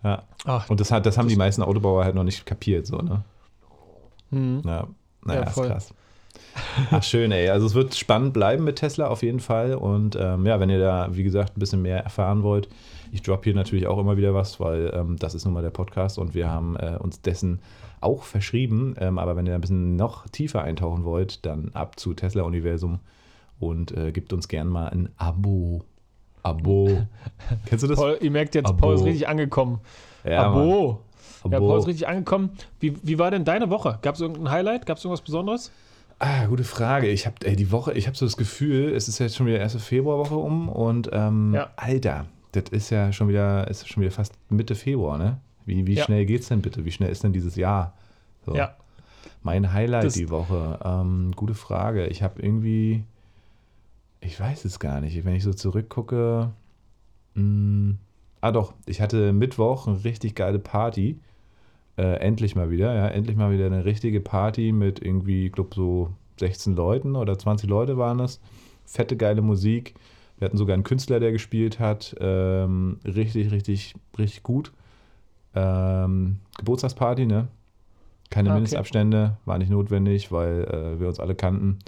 Ja. 0.03 0.21
Ach, 0.45 0.69
Und 0.69 0.79
das, 0.79 0.91
hat, 0.91 1.07
das 1.07 1.17
haben 1.17 1.29
die 1.29 1.35
meisten 1.35 1.63
Autobauer 1.63 2.03
halt 2.03 2.13
noch 2.13 2.23
nicht 2.23 2.45
kapiert, 2.45 2.85
so, 2.85 2.97
ne? 2.97 3.23
hm. 4.29 4.61
Ja, 4.63 4.87
naja, 5.25 5.41
Ja, 5.41 5.47
ist 5.47 5.53
voll. 5.55 5.67
krass. 5.67 5.93
Ach, 6.91 7.01
schön, 7.01 7.31
ey. 7.31 7.49
Also 7.49 7.65
es 7.65 7.73
wird 7.73 7.95
spannend 7.95 8.33
bleiben 8.33 8.63
mit 8.63 8.75
Tesla 8.75 9.07
auf 9.07 9.23
jeden 9.23 9.39
Fall. 9.39 9.73
Und 9.73 10.15
ähm, 10.15 10.45
ja, 10.45 10.59
wenn 10.59 10.69
ihr 10.69 10.77
da, 10.79 11.09
wie 11.11 11.23
gesagt, 11.23 11.57
ein 11.57 11.59
bisschen 11.59 11.81
mehr 11.81 12.03
erfahren 12.03 12.43
wollt, 12.43 12.69
ich 13.15 13.21
droppe 13.21 13.45
hier 13.45 13.55
natürlich 13.55 13.87
auch 13.87 13.97
immer 13.97 14.17
wieder 14.17 14.33
was, 14.33 14.59
weil 14.59 14.91
ähm, 14.93 15.15
das 15.17 15.35
ist 15.35 15.45
nun 15.45 15.53
mal 15.53 15.63
der 15.63 15.69
Podcast 15.69 16.19
und 16.19 16.33
wir 16.35 16.49
haben 16.49 16.75
äh, 16.75 16.97
uns 16.99 17.21
dessen 17.21 17.61
auch 18.01 18.23
verschrieben. 18.23 18.93
Ähm, 18.99 19.17
aber 19.17 19.37
wenn 19.37 19.45
ihr 19.45 19.55
ein 19.55 19.61
bisschen 19.61 19.95
noch 19.95 20.27
tiefer 20.27 20.61
eintauchen 20.63 21.05
wollt, 21.05 21.45
dann 21.45 21.71
ab 21.73 21.97
zu 21.97 22.13
Tesla 22.13 22.43
Universum 22.43 22.99
und 23.57 23.95
äh, 23.95 24.11
gebt 24.11 24.33
uns 24.33 24.49
gern 24.49 24.67
mal 24.67 24.89
ein 24.89 25.09
Abo. 25.15 25.85
Abo. 26.43 26.89
Kennst 27.65 27.85
du 27.85 27.87
das? 27.87 27.97
Paul, 27.97 28.17
ihr 28.19 28.31
merkt 28.31 28.53
jetzt, 28.53 28.67
Abo. 28.67 28.77
Paul 28.79 28.95
ist 28.95 29.05
richtig 29.05 29.29
angekommen. 29.29 29.79
Ja, 30.25 30.49
Mann. 30.49 30.61
Abo. 30.61 30.99
Ja, 31.49 31.57
Abo. 31.57 31.67
Paul 31.69 31.79
ist 31.79 31.87
richtig 31.87 32.07
angekommen. 32.09 32.49
Wie, 32.81 32.97
wie 33.01 33.17
war 33.17 33.31
denn 33.31 33.45
deine 33.45 33.69
Woche? 33.69 33.97
Gab 34.01 34.15
es 34.15 34.21
irgendein 34.21 34.51
Highlight? 34.51 34.85
Gab 34.85 34.97
es 34.97 35.05
irgendwas 35.05 35.21
Besonderes? 35.21 35.71
Ah, 36.19 36.47
gute 36.47 36.65
Frage. 36.65 37.07
Ich 37.07 37.25
habe 37.25 37.35
die 37.55 37.71
Woche, 37.71 37.93
ich 37.93 38.07
habe 38.07 38.17
so 38.17 38.25
das 38.25 38.35
Gefühl, 38.35 38.93
es 38.93 39.07
ist 39.07 39.19
jetzt 39.19 39.37
schon 39.37 39.47
wieder 39.47 39.59
erste 39.59 39.79
Februarwoche 39.79 40.35
um 40.35 40.67
und 40.67 41.09
ähm, 41.13 41.53
Ja. 41.53 41.69
Alter, 41.77 42.25
das 42.55 42.69
ist 42.71 42.89
ja 42.89 43.11
schon 43.11 43.27
wieder, 43.27 43.67
ist 43.67 43.87
schon 43.87 44.01
wieder 44.01 44.11
fast 44.11 44.33
Mitte 44.49 44.75
Februar, 44.75 45.17
ne? 45.17 45.37
Wie, 45.65 45.85
wie 45.87 45.95
Ja. 45.95 46.03
schnell 46.05 46.25
geht's 46.25 46.47
denn 46.47 46.61
bitte? 46.61 46.85
Wie 46.85 46.91
schnell 46.91 47.09
ist 47.11 47.23
denn 47.23 47.33
dieses 47.33 47.55
Jahr? 47.55 47.93
So. 48.45 48.55
Ja. 48.55 48.75
Mein 49.43 49.73
Highlight 49.73 50.05
Das- 50.05 50.13
die 50.13 50.29
Woche. 50.29 50.79
Ähm, 50.83 51.31
gute 51.35 51.53
Frage. 51.55 52.07
Ich 52.07 52.21
habe 52.23 52.41
irgendwie, 52.41 53.03
ich 54.21 54.39
weiß 54.39 54.65
es 54.65 54.79
gar 54.79 55.01
nicht. 55.01 55.23
Wenn 55.25 55.35
ich 55.35 55.43
so 55.43 55.53
zurückgucke, 55.53 56.51
mh, 57.35 57.95
ah 58.41 58.51
doch, 58.51 58.73
ich 58.85 59.01
hatte 59.01 59.33
Mittwoch 59.33 59.87
eine 59.87 60.03
richtig 60.03 60.35
geile 60.35 60.59
Party. 60.59 61.19
Äh, 61.97 62.17
endlich 62.19 62.55
mal 62.55 62.69
wieder, 62.71 62.93
ja, 62.93 63.07
endlich 63.07 63.37
mal 63.37 63.51
wieder 63.51 63.67
eine 63.67 63.85
richtige 63.85 64.19
Party 64.19 64.71
mit 64.73 65.01
irgendwie, 65.01 65.45
ich 65.47 65.51
glaube, 65.53 65.73
so 65.73 66.09
16 66.39 66.75
Leuten 66.75 67.15
oder 67.15 67.37
20 67.37 67.69
Leute 67.69 67.97
waren 67.97 68.19
es. 68.19 68.41
Fette, 68.85 69.15
geile 69.15 69.41
Musik. 69.41 69.95
Wir 70.37 70.45
hatten 70.47 70.57
sogar 70.57 70.73
einen 70.73 70.83
Künstler, 70.83 71.19
der 71.19 71.31
gespielt 71.31 71.79
hat. 71.79 72.15
Ähm, 72.19 72.97
richtig, 73.05 73.51
richtig, 73.51 73.93
richtig 74.17 74.43
gut. 74.43 74.71
Ähm, 75.55 76.37
Geburtstagsparty, 76.57 77.25
ne? 77.25 77.47
Keine 78.29 78.49
Ah, 78.49 78.51
okay. 78.53 78.59
Mindestabstände, 78.61 79.37
war 79.45 79.57
nicht 79.57 79.69
notwendig, 79.71 80.31
weil 80.31 80.65
äh, 80.65 80.99
wir 80.99 81.07
uns 81.07 81.19
alle 81.19 81.35
kannten. 81.35 81.79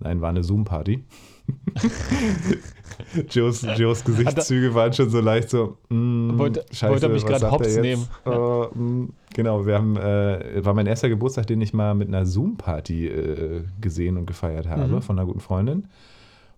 Nein, 0.00 0.20
war 0.20 0.30
eine 0.30 0.42
Zoom-Party. 0.42 1.04
Joes, 3.30 3.66
Joes 3.76 4.04
Gesichtszüge 4.04 4.74
waren 4.74 4.92
schon 4.92 5.10
so 5.10 5.20
leicht 5.20 5.50
so, 5.50 5.76
mm, 5.88 6.38
Wollte- 6.38 6.64
scheiße, 6.72 6.92
wollte 6.92 7.08
mich 7.08 7.22
sagt 7.22 7.50
hops 7.50 7.76
nehmen. 7.78 8.06
Äh, 8.26 8.30
mm, 8.78 9.12
genau, 9.34 9.66
wir 9.66 9.74
haben, 9.76 9.96
äh, 9.96 10.64
war 10.64 10.74
mein 10.74 10.86
erster 10.86 11.08
Geburtstag, 11.08 11.46
den 11.46 11.60
ich 11.60 11.72
mal 11.72 11.94
mit 11.94 12.08
einer 12.08 12.26
Zoom-Party 12.26 13.06
äh, 13.08 13.64
gesehen 13.80 14.16
und 14.16 14.26
gefeiert 14.26 14.68
habe, 14.68 14.86
Mhm. 14.88 15.02
von 15.02 15.18
einer 15.18 15.26
guten 15.26 15.40
Freundin. 15.40 15.86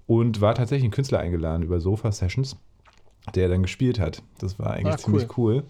Und 0.07 0.41
war 0.41 0.55
tatsächlich 0.55 0.89
ein 0.89 0.93
Künstler 0.93 1.21
eingeladen 1.21 1.63
über 1.63 1.81
Sofa-Sessions, 1.81 2.57
der 3.35 3.49
dann 3.49 3.63
gespielt 3.63 3.99
hat. 3.99 4.23
Das 4.39 4.59
war 4.59 4.73
eigentlich 4.73 4.95
Ah, 4.95 4.99
ziemlich 4.99 5.39
cool. 5.39 5.65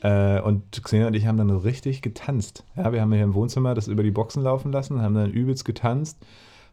Äh, 0.00 0.40
und 0.40 0.82
Xenia 0.82 1.06
und 1.06 1.14
ich 1.14 1.26
haben 1.26 1.38
dann 1.38 1.50
richtig 1.50 2.02
getanzt. 2.02 2.64
Ja, 2.76 2.92
wir 2.92 3.00
haben 3.00 3.12
hier 3.12 3.24
im 3.24 3.34
Wohnzimmer 3.34 3.74
das 3.74 3.88
über 3.88 4.02
die 4.02 4.10
Boxen 4.10 4.42
laufen 4.42 4.70
lassen, 4.70 5.00
haben 5.00 5.14
dann 5.14 5.30
übelst 5.30 5.64
getanzt, 5.64 6.18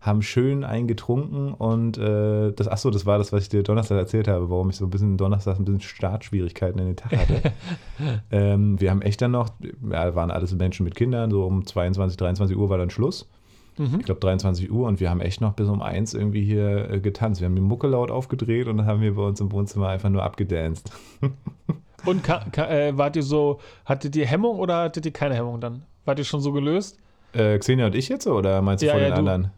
haben 0.01 0.21
schön 0.21 0.63
eingetrunken 0.65 1.53
und 1.53 1.97
äh, 1.97 2.51
das, 2.51 2.67
achso, 2.67 2.89
das 2.89 3.05
war 3.05 3.17
das, 3.17 3.31
was 3.31 3.43
ich 3.43 3.49
dir 3.49 3.63
Donnerstag 3.63 3.97
erzählt 3.97 4.27
habe, 4.27 4.49
warum 4.49 4.69
ich 4.69 4.75
so 4.75 4.85
ein 4.85 4.89
bisschen 4.89 5.15
Donnerstag 5.15 5.57
ein 5.57 5.65
bisschen 5.65 5.79
Startschwierigkeiten 5.79 6.79
in 6.81 6.87
den 6.87 6.95
Tag 6.97 7.17
hatte. 7.17 7.53
ähm, 8.31 8.81
wir 8.81 8.91
haben 8.91 9.01
echt 9.01 9.21
dann 9.21 9.31
noch, 9.31 9.49
ja, 9.89 10.13
waren 10.13 10.29
alles 10.29 10.53
Menschen 10.53 10.83
mit 10.83 10.95
Kindern, 10.95 11.31
so 11.31 11.45
um 11.45 11.65
22, 11.65 12.17
23 12.17 12.57
Uhr 12.57 12.69
war 12.69 12.77
dann 12.77 12.89
Schluss. 12.89 13.29
Mhm. 13.77 13.97
Ich 13.99 14.05
glaube 14.05 14.19
23 14.19 14.71
Uhr 14.71 14.87
und 14.87 14.99
wir 14.99 15.09
haben 15.09 15.21
echt 15.21 15.41
noch 15.41 15.53
bis 15.53 15.67
um 15.69 15.81
eins 15.81 16.13
irgendwie 16.13 16.43
hier 16.43 16.89
äh, 16.89 16.99
getanzt. 16.99 17.41
Wir 17.41 17.45
haben 17.47 17.55
die 17.55 17.61
Mucke 17.61 17.87
laut 17.87 18.11
aufgedreht 18.11 18.67
und 18.67 18.77
dann 18.77 18.85
haben 18.85 19.01
wir 19.01 19.15
bei 19.15 19.23
uns 19.23 19.39
im 19.39 19.51
Wohnzimmer 19.51 19.87
einfach 19.89 20.09
nur 20.09 20.23
abgedanced. 20.23 20.91
Und 22.03 22.27
äh, 22.57 22.97
wart 22.97 23.15
ihr 23.15 23.21
so, 23.21 23.59
hattet 23.85 24.15
ihr 24.15 24.25
Hemmung 24.25 24.57
oder 24.57 24.85
hattet 24.85 25.05
ihr 25.05 25.11
keine 25.11 25.35
Hemmung 25.35 25.61
dann? 25.61 25.83
Wart 26.03 26.17
ihr 26.17 26.25
schon 26.25 26.41
so 26.41 26.51
gelöst? 26.51 26.97
Äh, 27.33 27.59
Xenia 27.59 27.85
und 27.85 27.93
ich 27.93 28.09
jetzt 28.09 28.25
oder 28.25 28.59
meinst 28.63 28.81
du 28.81 28.87
Ja, 28.87 28.93
vor 28.93 29.01
ja, 29.01 29.09
den 29.09 29.13
du. 29.13 29.19
anderen? 29.31 29.51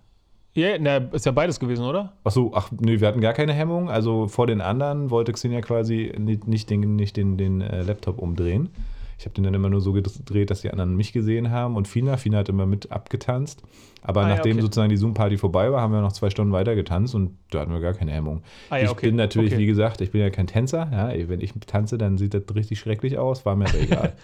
Ja, 0.54 0.78
na, 0.78 0.98
ist 0.98 1.26
ja 1.26 1.32
beides 1.32 1.60
gewesen, 1.60 1.86
oder? 1.86 2.14
Ach 2.26 2.32
so, 2.32 2.52
ach 2.54 2.70
nee, 2.80 3.00
wir 3.00 3.08
hatten 3.08 3.22
gar 3.22 3.34
keine 3.34 3.54
Hemmung. 3.54 3.90
Also 3.90 4.28
vor 4.28 4.46
den 4.46 4.62
anderen 4.62 5.10
wollte 5.10 5.32
Xenia 5.32 5.62
quasi 5.62 6.14
nicht, 6.18 6.48
nicht 6.48 6.70
den, 6.70 6.96
nicht 6.96 7.18
den, 7.18 7.38
den 7.38 7.62
äh, 7.62 7.82
Laptop 7.82 8.20
umdrehen. 8.20 8.70
Ich 9.18 9.26
habe 9.26 9.34
den 9.36 9.46
dann 9.46 9.54
immer 9.54 9.70
nur 9.70 9.82
so 9.82 9.94
gedreht, 9.94 10.52
dass 10.52 10.62
die 10.62 10.70
anderen 10.70 10.96
mich 10.96 11.14
gesehen 11.14 11.50
haben 11.50 11.76
und 11.76 11.88
Fina. 11.88 12.18
Fina 12.18 12.40
hat 12.40 12.50
immer 12.50 12.66
mit 12.66 12.92
abgetanzt. 12.92 13.64
Aber 14.04 14.22
Ah, 14.22 14.30
ja, 14.30 14.36
nachdem 14.36 14.54
okay. 14.54 14.62
sozusagen 14.62 14.90
die 14.90 14.98
Zoom-Party 14.98 15.38
vorbei 15.38 15.72
war, 15.72 15.82
haben 15.82 15.94
wir 15.94 16.02
noch 16.02 16.12
zwei 16.12 16.30
Stunden 16.30 16.52
weiter 16.52 16.76
getanzt 16.76 17.16
und 17.16 17.38
da 17.52 17.62
hatten 17.62 17.72
wir 17.72 17.80
gar 17.80 17.94
keine 17.94 18.12
Hemmung. 18.12 18.44
Ah, 18.70 18.78
ja, 18.78 18.84
ich 18.84 18.90
okay. 18.90 19.08
bin 19.08 19.16
natürlich, 19.16 19.54
Okay. 19.54 19.62
wie 19.62 19.66
gesagt, 19.66 20.02
ich 20.02 20.12
bin 20.12 20.22
ja 20.22 20.30
kein 20.30 20.48
Tänzer. 20.48 20.90
Ja, 20.92 21.30
wenn 21.30 21.40
ich 21.42 21.54
tanze, 21.66 21.98
dann 21.98 22.18
sieht 22.18 22.34
das 22.34 22.44
richtig 22.54 22.80
schrecklich 22.80 23.18
aus. 23.18 23.46
War 23.46 23.56
mir 23.56 23.66
aber 23.68 23.80
egal. 23.80 24.14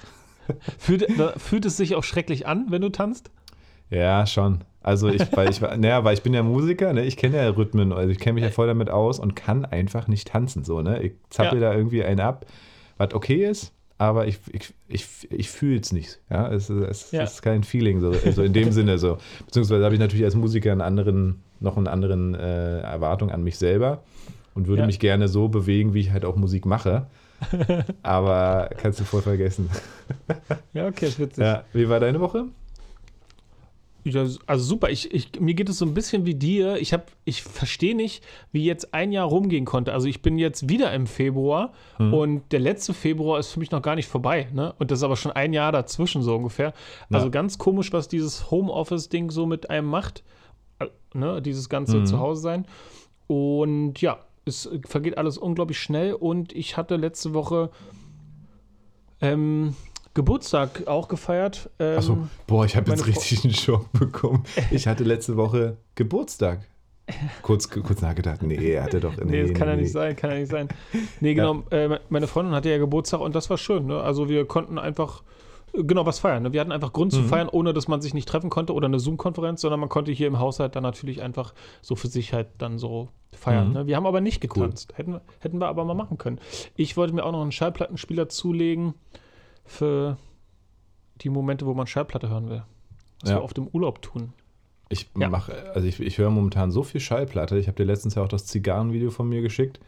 Fühlt, 0.80 1.08
fühlt 1.38 1.66
es 1.66 1.78
sich 1.78 1.96
auch 1.96 2.04
schrecklich 2.04 2.48
an, 2.48 2.66
wenn 2.70 2.82
du 2.82 2.90
tanzt? 2.90 3.30
Ja, 3.92 4.26
schon. 4.26 4.64
Also 4.82 5.08
ich, 5.08 5.22
weil 5.36 5.50
ich, 5.50 5.62
naja, 5.78 6.04
weil 6.04 6.14
ich 6.16 6.24
bin 6.24 6.34
ja 6.34 6.42
Musiker, 6.44 6.92
ne? 6.94 7.04
Ich 7.06 7.18
kenne 7.18 7.38
ja 7.38 7.50
Rhythmen, 7.50 7.94
also 7.94 8.10
ich 8.10 8.18
kenne 8.20 8.34
mich 8.34 8.44
ja 8.44 8.50
voll 8.50 8.66
damit 8.68 8.90
aus 8.90 9.20
und 9.20 9.36
kann 9.36 9.64
einfach 9.66 10.08
nicht 10.08 10.28
tanzen, 10.28 10.64
so, 10.64 10.82
ne? 10.82 11.02
Ich 11.04 11.14
zappel 11.30 11.60
da 11.60 11.74
irgendwie 11.74 12.04
einen 12.04 12.20
ab, 12.20 12.46
was 12.98 13.14
okay 13.14 13.46
ist, 13.46 13.74
aber 14.00 14.26
ich, 14.26 14.40
ich, 14.52 14.74
ich, 14.88 15.06
ich 15.32 15.50
fühle 15.52 15.80
es 15.80 15.92
nicht, 15.92 16.20
ja? 16.32 16.52
Es, 16.52 16.70
ist- 16.72 16.82
es 16.90 17.12
Ja. 17.12 17.22
ist 17.24 17.42
kein 17.44 17.64
Feeling, 17.64 18.00
so, 18.00 18.10
also 18.26 18.42
in 18.42 18.54
dem 18.54 18.72
Sinne 18.72 18.98
so. 18.98 19.18
Beziehungsweise 19.46 19.84
habe 19.86 19.94
ich 19.94 20.00
natürlich 20.02 20.26
als 20.26 20.34
Musiker 20.36 20.72
einen 20.72 20.82
anderen, 20.82 21.44
noch 21.60 21.78
einen 21.78 21.88
anderen 21.88 22.34
äh, 22.34 22.80
Erwartung 22.80 23.30
an 23.30 23.44
mich 23.44 23.58
selber 23.60 24.02
und 24.56 24.68
würde 24.68 24.82
Ja. 24.82 24.86
mich 24.88 25.00
gerne 25.00 25.28
so 25.28 25.48
bewegen, 25.50 25.94
wie 25.94 26.00
ich 26.00 26.12
halt 26.12 26.26
auch 26.26 26.36
Musik 26.36 26.66
mache. 26.66 27.06
aber 28.04 28.70
kannst 28.78 29.00
du 29.00 29.04
voll 29.06 29.22
vergessen. 29.22 29.70
Ja, 30.74 30.88
okay, 30.88 31.06
ist 31.08 31.20
witzig. 31.20 31.44
Ja, 31.44 31.64
wie 31.74 31.88
war 31.88 32.00
deine 32.00 32.20
Woche? 32.20 32.46
Ja, 34.06 34.26
also 34.48 34.64
super. 34.64 34.90
Ich, 34.90 35.14
ich, 35.14 35.40
mir 35.40 35.54
geht 35.54 35.68
es 35.70 35.78
so 35.80 35.86
ein 35.86 35.94
bisschen 35.94 36.26
wie 36.26 36.34
dir. 36.36 36.78
Ich, 36.78 36.94
hab- 36.94 37.12
ich 37.26 37.44
verstehe 37.44 37.96
nicht, 37.96 38.24
wie 38.52 38.64
jetzt 38.64 38.94
ein 38.94 39.12
Jahr 39.12 39.28
rumgehen 39.28 39.66
konnte. 39.66 39.92
Also 39.94 40.08
ich 40.08 40.22
bin 40.22 40.38
jetzt 40.40 40.70
wieder 40.70 40.94
im 40.94 41.06
Februar 41.06 41.74
Hm. 41.98 42.14
und 42.14 42.52
der 42.52 42.60
letzte 42.62 42.94
Februar 42.94 43.40
ist 43.40 43.52
für 43.52 43.60
mich 43.60 43.72
noch 43.72 43.82
gar 43.82 43.96
nicht 43.96 44.08
vorbei. 44.08 44.48
Ne? 44.54 44.74
Und 44.80 44.90
das 44.92 45.00
ist 45.00 45.04
aber 45.04 45.18
schon 45.18 45.34
ein 45.34 45.52
Jahr 45.54 45.72
dazwischen 45.72 46.22
so 46.22 46.36
ungefähr. 46.36 46.74
Also 47.12 47.26
Ja. 47.28 47.32
ganz 47.32 47.58
komisch, 47.58 47.92
was 47.94 48.08
dieses 48.08 48.50
Homeoffice-Ding 48.50 49.32
so 49.32 49.46
mit 49.46 49.70
einem 49.70 49.88
macht. 49.88 50.24
Äh, 50.80 50.88
Ne? 51.14 51.42
Dieses 51.42 51.68
ganze 51.70 51.98
Mhm. 51.98 52.06
Zuhause 52.06 52.42
sein. 52.42 52.66
Und 53.28 54.00
ja, 54.02 54.20
es 54.46 54.70
vergeht 54.88 55.18
alles 55.18 55.38
unglaublich 55.38 55.80
schnell. 55.80 56.14
Und 56.14 56.54
ich 56.54 56.78
hatte 56.78 56.96
letzte 56.96 57.34
Woche 57.34 57.70
ähm, 59.22 59.76
Geburtstag 60.20 60.86
auch 60.88 61.08
gefeiert. 61.08 61.70
Ähm, 61.80 61.98
Achso, 61.98 62.18
boah, 62.46 62.66
ich 62.66 62.76
habe 62.76 62.92
jetzt 62.92 63.00
meine 63.02 63.14
Frau- 63.14 63.20
richtig 63.22 63.46
einen 63.46 63.54
Schock 63.54 63.90
bekommen. 63.94 64.44
Ich 64.70 64.86
hatte 64.86 65.06
letzte 65.06 65.38
Woche 65.38 65.78
Geburtstag. 65.96 66.68
Kurz, 67.42 67.70
kurz 67.70 68.02
nachgedacht, 68.02 68.44
nee, 68.44 68.56
er 68.74 68.84
hatte 68.84 69.00
doch. 69.00 69.16
Nee, 69.24 69.42
das 69.44 69.54
kann 69.58 69.68
ja 69.70 69.76
nicht 69.78 69.92
sein, 69.92 70.16
kann 70.16 70.30
ja 70.32 70.38
nicht 70.40 70.52
sein. 70.52 70.68
Nee, 71.22 71.34
genau, 71.34 71.64
äh, 71.72 71.88
me- 71.88 72.02
meine 72.10 72.28
Freundin 72.28 72.54
hatte 72.54 72.70
ja 72.70 72.78
Geburtstag 72.78 73.22
und 73.22 73.34
das 73.34 73.50
war 73.50 73.58
schön. 73.58 73.88
Ne? 73.88 74.00
Also 74.02 74.28
wir 74.30 74.46
konnten 74.46 74.78
einfach, 74.78 75.24
äh, 75.74 75.84
genau, 75.86 76.06
was 76.06 76.20
feiern. 76.20 76.44
Ne? 76.44 76.54
Wir 76.54 76.60
hatten 76.62 76.72
einfach 76.74 76.92
Grund 76.94 77.12
zu 77.14 77.22
Mhm. 77.22 77.26
feiern, 77.30 77.50
ohne 77.50 77.74
dass 77.74 77.88
man 77.88 78.02
sich 78.02 78.14
nicht 78.14 78.28
treffen 78.28 78.50
konnte 78.52 78.74
oder 78.74 78.86
eine 78.88 79.00
Zoom-Konferenz, 79.00 79.62
sondern 79.62 79.80
man 79.80 79.90
konnte 79.90 80.12
hier 80.12 80.28
im 80.28 80.38
Haushalt 80.38 80.76
dann 80.76 80.84
natürlich 80.84 81.22
einfach 81.24 81.54
so 81.82 81.96
für 81.96 82.10
sich 82.10 82.34
halt 82.34 82.48
dann 82.60 82.78
so 82.78 83.08
feiern. 83.32 83.70
Mhm. 83.70 83.74
Ne? 83.74 83.88
Wir 83.88 83.96
haben 83.96 84.06
aber 84.06 84.22
nicht 84.22 84.40
getanzt. 84.42 84.94
Hätten, 84.96 85.14
wir- 85.14 85.22
hätten 85.40 85.58
wir 85.60 85.68
aber 85.68 85.86
mal 85.86 85.96
machen 85.96 86.20
können. 86.20 86.40
Ich 86.76 86.96
wollte 86.96 87.16
mir 87.16 87.24
auch 87.26 87.32
noch 87.32 87.42
einen 87.42 87.52
Schallplattenspieler 87.54 88.30
zulegen 88.30 88.94
für 89.70 90.18
die 91.22 91.30
Momente, 91.30 91.66
wo 91.66 91.74
man 91.74 91.88
Schallplatte 91.88 92.30
hören 92.30 92.50
will. 92.50 92.64
Was 93.22 93.30
Ja. 93.32 93.38
wir 93.38 93.44
auf 93.44 93.54
dem 93.54 93.68
Urlaub 93.68 94.02
tun. 94.02 94.34
Ich 94.90 95.10
Ja. 95.18 95.30
mache, 95.30 95.72
also 95.74 95.88
ich, 95.88 96.00
ich 96.00 96.18
höre 96.18 96.30
momentan 96.32 96.72
so 96.72 96.84
viel 96.84 97.00
Schallplatte. 97.02 97.58
Ich 97.58 97.68
habe 97.68 97.76
dir 97.78 97.84
letztens 97.84 98.16
ja 98.16 98.24
auch 98.24 98.28
das 98.28 98.46
Zigarrenvideo 98.48 99.12
von 99.12 99.30
mir 99.30 99.42
geschickt. 99.42 99.80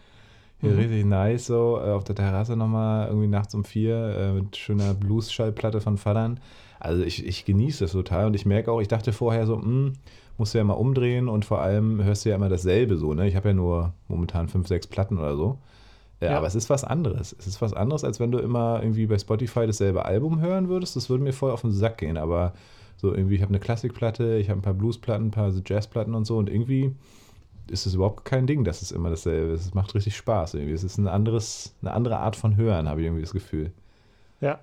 Hier 0.60 0.72
Mhm. 0.74 0.78
richtig 0.78 1.06
nice, 1.06 1.48
so 1.48 1.80
äh, 1.84 1.90
auf 1.92 2.04
der 2.04 2.16
Terrasse 2.16 2.56
nochmal, 2.56 3.08
irgendwie 3.08 3.28
nachts 3.28 3.56
um 3.56 3.64
vier, 3.64 3.96
äh, 4.16 4.34
mit 4.34 4.56
schöner 4.58 4.94
Blues-Schallplatte 4.94 5.82
von 5.82 5.98
Vatern. 5.98 6.40
Also 6.80 7.02
ich, 7.04 7.26
ich 7.26 7.46
genieße 7.46 7.84
das 7.86 7.94
total 7.94 8.28
und 8.28 8.36
ich 8.36 8.46
merke 8.46 8.72
auch, 8.72 8.80
ich 8.82 8.88
dachte 8.88 9.12
vorher 9.12 9.48
so, 9.48 9.60
hm, 9.60 9.94
musst 10.38 10.54
du 10.54 10.60
ja 10.60 10.64
mal 10.64 10.74
umdrehen 10.74 11.28
und 11.30 11.46
vor 11.46 11.62
allem 11.62 12.04
hörst 12.04 12.26
du 12.26 12.30
ja 12.30 12.36
immer 12.36 12.50
dasselbe 12.50 12.98
so, 12.98 13.14
ne? 13.16 13.28
Ich 13.28 13.36
habe 13.36 13.50
ja 13.50 13.54
nur 13.56 13.94
momentan 14.08 14.50
fünf, 14.50 14.68
sechs 14.68 14.86
Platten 14.86 15.18
oder 15.18 15.36
so. 15.36 15.58
Ja. 16.22 16.38
Aber 16.38 16.48
es 16.48 16.56
ist 16.56 16.70
was 16.70 16.84
anderes. 16.84 17.36
Es 17.38 17.48
ist 17.48 17.62
was 17.62 17.74
anderes, 17.74 18.04
als 18.04 18.20
wenn 18.20 18.32
du 18.32 18.38
immer 18.38 18.80
irgendwie 18.82 19.08
bei 19.08 19.18
Spotify 19.18 19.66
dasselbe 19.66 20.06
Album 20.06 20.40
hören 20.40 20.70
würdest. 20.70 20.96
Das 20.96 21.10
würde 21.10 21.24
mir 21.24 21.34
voll 21.34 21.52
auf 21.52 21.62
den 21.62 21.72
Sack 21.72 21.98
gehen, 21.98 22.18
aber 22.18 22.54
so 22.98 23.14
irgendwie, 23.14 23.36
ich 23.36 23.42
habe 23.42 23.50
eine 23.50 23.60
Klassikplatte, 23.60 24.38
ich 24.38 24.50
habe 24.50 24.60
ein 24.60 24.64
paar 24.64 24.76
Bluesplatten, 24.76 25.28
ein 25.28 25.32
paar 25.32 25.52
Jazzplatten 25.66 26.14
und 26.14 26.26
so 26.26 26.38
und 26.38 26.50
irgendwie 26.50 26.96
ist 27.70 27.86
es 27.86 27.96
überhaupt 27.96 28.26
kein 28.26 28.46
Ding, 28.46 28.64
dass 28.64 28.82
es 28.82 28.92
immer 28.92 29.10
dasselbe 29.10 29.54
ist. 29.54 29.66
Es 29.66 29.74
macht 29.74 29.96
richtig 29.96 30.16
Spaß 30.16 30.54
irgendwie. 30.54 30.74
Es 30.74 30.84
ist 30.84 30.98
ein 30.98 31.08
anderes, 31.08 31.74
eine 31.82 31.94
andere 31.94 32.18
Art 32.18 32.36
von 32.36 32.56
Hören, 32.56 32.88
habe 32.88 33.02
ich 33.02 33.08
irgendwie 33.08 33.24
das 33.24 33.34
Gefühl. 33.34 33.72
Ja. 34.42 34.60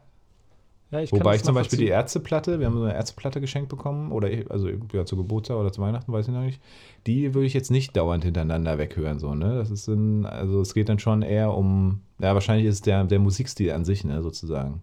Ja 0.90 1.00
ich 1.00 1.12
Wobei 1.12 1.36
ich 1.36 1.44
zum 1.44 1.54
Beispiel 1.54 1.78
die 1.78 1.88
Ärzteplatte, 1.88 2.58
wir 2.60 2.66
haben 2.66 2.76
so 2.76 2.82
eine 2.84 2.94
Ärzteplatte 2.94 3.40
geschenkt 3.40 3.68
bekommen, 3.68 4.10
oder 4.12 4.30
ich, 4.30 4.50
also 4.50 4.68
ja, 4.92 5.04
zu 5.04 5.16
Geburtstag 5.16 5.56
oder 5.56 5.72
zu 5.72 5.80
Weihnachten, 5.82 6.12
weiß 6.12 6.28
ich 6.28 6.34
noch 6.34 6.42
nicht. 6.42 6.60
Die 7.06 7.34
würde 7.34 7.46
ich 7.46 7.54
jetzt 7.54 7.70
nicht 7.70 7.96
dauernd 7.96 8.24
hintereinander 8.24 8.78
weghören, 8.78 9.18
so, 9.18 9.34
ne? 9.34 9.56
Das 9.56 9.70
ist 9.70 9.86
ein, 9.88 10.24
also 10.26 10.60
es 10.60 10.74
geht 10.74 10.88
dann 10.88 10.98
schon 10.98 11.22
eher 11.22 11.52
um, 11.54 12.00
ja, 12.20 12.34
wahrscheinlich 12.34 12.66
ist 12.66 12.86
der, 12.86 13.04
der 13.04 13.18
Musikstil 13.18 13.72
an 13.72 13.84
sich, 13.84 14.04
ne, 14.04 14.22
sozusagen. 14.22 14.82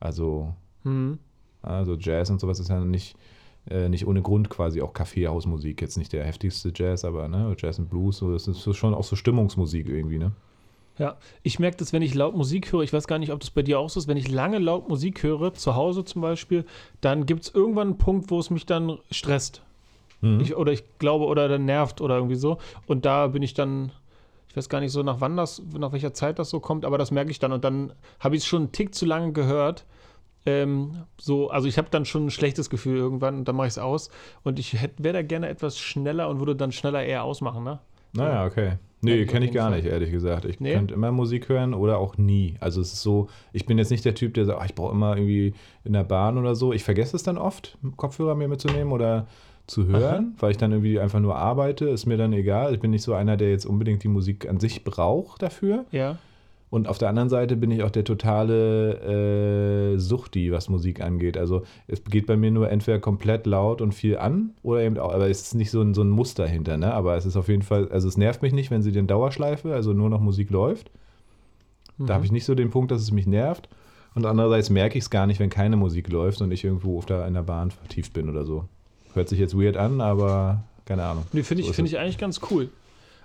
Also, 0.00 0.54
Mhm. 0.84 1.18
also 1.62 1.94
Jazz 1.96 2.28
und 2.30 2.40
sowas 2.40 2.58
ist 2.58 2.68
ja 2.68 2.80
nicht, 2.84 3.16
äh, 3.70 3.88
nicht 3.88 4.06
ohne 4.06 4.20
Grund 4.22 4.50
quasi 4.50 4.82
auch 4.82 4.92
Kaffeehausmusik. 4.92 5.80
Jetzt 5.80 5.96
nicht 5.96 6.12
der 6.12 6.24
heftigste 6.24 6.72
Jazz, 6.74 7.04
aber 7.04 7.28
ne, 7.28 7.54
Jazz 7.56 7.78
und 7.78 7.88
Blues, 7.88 8.16
so, 8.18 8.32
das 8.32 8.48
ist 8.48 8.76
schon 8.76 8.94
auch 8.94 9.04
so 9.04 9.14
Stimmungsmusik 9.14 9.88
irgendwie, 9.88 10.18
ne? 10.18 10.32
Ja, 11.02 11.16
ich 11.42 11.58
merke 11.58 11.78
das, 11.78 11.92
wenn 11.92 12.00
ich 12.00 12.14
laut 12.14 12.36
Musik 12.36 12.72
höre, 12.72 12.82
ich 12.82 12.92
weiß 12.92 13.08
gar 13.08 13.18
nicht, 13.18 13.32
ob 13.32 13.40
das 13.40 13.50
bei 13.50 13.62
dir 13.62 13.80
auch 13.80 13.90
so 13.90 13.98
ist, 13.98 14.06
wenn 14.06 14.16
ich 14.16 14.28
lange 14.28 14.60
laut 14.60 14.88
Musik 14.88 15.24
höre, 15.24 15.52
zu 15.52 15.74
Hause 15.74 16.04
zum 16.04 16.22
Beispiel, 16.22 16.64
dann 17.00 17.26
gibt 17.26 17.42
es 17.42 17.52
irgendwann 17.52 17.88
einen 17.88 17.98
Punkt, 17.98 18.30
wo 18.30 18.38
es 18.38 18.50
mich 18.50 18.66
dann 18.66 18.98
stresst. 19.10 19.62
Mhm. 20.20 20.38
Ich, 20.38 20.54
oder 20.54 20.70
ich 20.70 20.84
glaube, 21.00 21.24
oder 21.24 21.48
dann 21.48 21.64
nervt 21.64 22.00
oder 22.00 22.14
irgendwie 22.14 22.36
so. 22.36 22.58
Und 22.86 23.04
da 23.04 23.26
bin 23.26 23.42
ich 23.42 23.52
dann, 23.52 23.90
ich 24.48 24.56
weiß 24.56 24.68
gar 24.68 24.78
nicht 24.78 24.92
so, 24.92 25.02
nach 25.02 25.20
wann 25.20 25.36
das, 25.36 25.60
nach 25.76 25.90
welcher 25.90 26.14
Zeit 26.14 26.38
das 26.38 26.50
so 26.50 26.60
kommt, 26.60 26.84
aber 26.84 26.98
das 26.98 27.10
merke 27.10 27.32
ich 27.32 27.40
dann. 27.40 27.50
Und 27.50 27.64
dann 27.64 27.94
habe 28.20 28.36
ich 28.36 28.42
es 28.42 28.46
schon 28.46 28.62
einen 28.62 28.72
Tick 28.72 28.94
zu 28.94 29.04
lange 29.04 29.32
gehört. 29.32 29.84
Ähm, 30.46 31.02
so, 31.20 31.50
also 31.50 31.66
ich 31.66 31.78
habe 31.78 31.88
dann 31.90 32.04
schon 32.04 32.26
ein 32.26 32.30
schlechtes 32.30 32.70
Gefühl 32.70 32.98
irgendwann 32.98 33.38
und 33.38 33.48
dann 33.48 33.56
mache 33.56 33.66
ich 33.66 33.72
es 33.72 33.78
aus. 33.78 34.08
Und 34.44 34.60
ich 34.60 34.80
wäre 34.98 35.14
da 35.14 35.22
gerne 35.22 35.48
etwas 35.48 35.80
schneller 35.80 36.28
und 36.28 36.38
würde 36.38 36.54
dann 36.54 36.70
schneller 36.70 37.02
eher 37.02 37.24
ausmachen, 37.24 37.64
ne? 37.64 37.80
Naja, 38.12 38.46
okay. 38.46 38.78
Nee, 39.04 39.26
kenne 39.26 39.46
ich 39.46 39.52
gar 39.52 39.68
nicht, 39.70 39.84
ehrlich 39.84 40.10
gesagt. 40.12 40.44
Ich 40.44 40.60
Nee? 40.60 40.74
könnte 40.74 40.94
immer 40.94 41.10
Musik 41.10 41.48
hören 41.48 41.74
oder 41.74 41.98
auch 41.98 42.16
nie. 42.18 42.54
Also 42.60 42.80
es 42.80 42.92
ist 42.92 43.02
so, 43.02 43.28
ich 43.52 43.66
bin 43.66 43.76
jetzt 43.76 43.90
nicht 43.90 44.04
der 44.04 44.14
Typ, 44.14 44.34
der 44.34 44.44
sagt, 44.44 44.60
ah, 44.60 44.64
ich 44.64 44.74
brauche 44.76 44.92
immer 44.92 45.16
irgendwie 45.16 45.54
in 45.84 45.92
der 45.92 46.04
Bahn 46.04 46.38
oder 46.38 46.54
so. 46.54 46.72
Ich 46.72 46.84
vergesse 46.84 47.16
es 47.16 47.24
dann 47.24 47.36
oft, 47.36 47.76
Kopfhörer 47.96 48.36
mir 48.36 48.46
mitzunehmen 48.46 48.92
oder 48.92 49.26
zu 49.66 49.86
hören, 49.86 50.34
weil 50.38 50.52
ich 50.52 50.56
dann 50.56 50.70
irgendwie 50.72 51.00
einfach 51.00 51.20
nur 51.20 51.36
arbeite. 51.36 51.88
Ist 51.88 52.06
mir 52.06 52.16
dann 52.16 52.32
egal. 52.32 52.74
Ich 52.74 52.80
bin 52.80 52.90
nicht 52.92 53.02
so 53.02 53.14
einer, 53.14 53.36
der 53.36 53.50
jetzt 53.50 53.64
unbedingt 53.66 54.02
die 54.04 54.08
Musik 54.08 54.48
an 54.48 54.60
sich 54.60 54.84
braucht 54.84 55.42
dafür. 55.42 55.84
Ja. 55.90 56.18
Und 56.72 56.88
auf 56.88 56.96
der 56.96 57.10
anderen 57.10 57.28
Seite 57.28 57.54
bin 57.56 57.70
ich 57.70 57.82
auch 57.82 57.90
der 57.90 58.02
totale 58.02 59.92
äh, 59.92 59.98
Suchti, 59.98 60.52
was 60.52 60.70
Musik 60.70 61.02
angeht. 61.02 61.36
Also 61.36 61.64
es 61.86 62.02
geht 62.02 62.26
bei 62.26 62.38
mir 62.38 62.50
nur 62.50 62.70
entweder 62.70 62.98
komplett 62.98 63.44
laut 63.44 63.82
und 63.82 63.92
viel 63.92 64.16
an 64.16 64.54
oder 64.62 64.80
eben 64.80 64.96
auch, 64.96 65.12
aber 65.12 65.28
es 65.28 65.42
ist 65.42 65.54
nicht 65.54 65.70
so 65.70 65.82
ein, 65.82 65.92
so 65.92 66.00
ein 66.00 66.08
Muster 66.08 66.46
hinter, 66.46 66.78
ne? 66.78 66.94
Aber 66.94 67.14
es 67.14 67.26
ist 67.26 67.36
auf 67.36 67.48
jeden 67.48 67.60
Fall, 67.60 67.90
also 67.90 68.08
es 68.08 68.16
nervt 68.16 68.40
mich 68.40 68.54
nicht, 68.54 68.70
wenn 68.70 68.80
sie 68.80 68.90
den 68.90 69.06
Dauerschleife, 69.06 69.74
also 69.74 69.92
nur 69.92 70.08
noch 70.08 70.22
Musik 70.22 70.48
läuft. 70.48 70.90
Da 71.98 72.14
habe 72.14 72.24
ich 72.24 72.32
nicht 72.32 72.46
so 72.46 72.54
den 72.54 72.70
Punkt, 72.70 72.90
dass 72.90 73.02
es 73.02 73.12
mich 73.12 73.26
nervt. 73.26 73.68
Und 74.14 74.24
andererseits 74.24 74.70
merke 74.70 74.96
ich 74.96 75.04
es 75.04 75.10
gar 75.10 75.26
nicht, 75.26 75.40
wenn 75.40 75.50
keine 75.50 75.76
Musik 75.76 76.08
läuft 76.08 76.40
und 76.40 76.52
ich 76.52 76.64
irgendwo 76.64 76.96
auf 76.96 77.04
der, 77.04 77.26
in 77.26 77.34
der 77.34 77.42
Bahn 77.42 77.70
vertieft 77.70 78.14
bin 78.14 78.30
oder 78.30 78.46
so. 78.46 78.64
Hört 79.12 79.28
sich 79.28 79.38
jetzt 79.38 79.54
weird 79.54 79.76
an, 79.76 80.00
aber 80.00 80.64
keine 80.86 81.02
Ahnung. 81.04 81.24
Nee, 81.34 81.42
finde 81.42 81.60
ich, 81.60 81.66
So 81.66 81.74
find 81.74 81.88
ich 81.88 81.98
eigentlich 81.98 82.16
ganz 82.16 82.40
cool. 82.50 82.70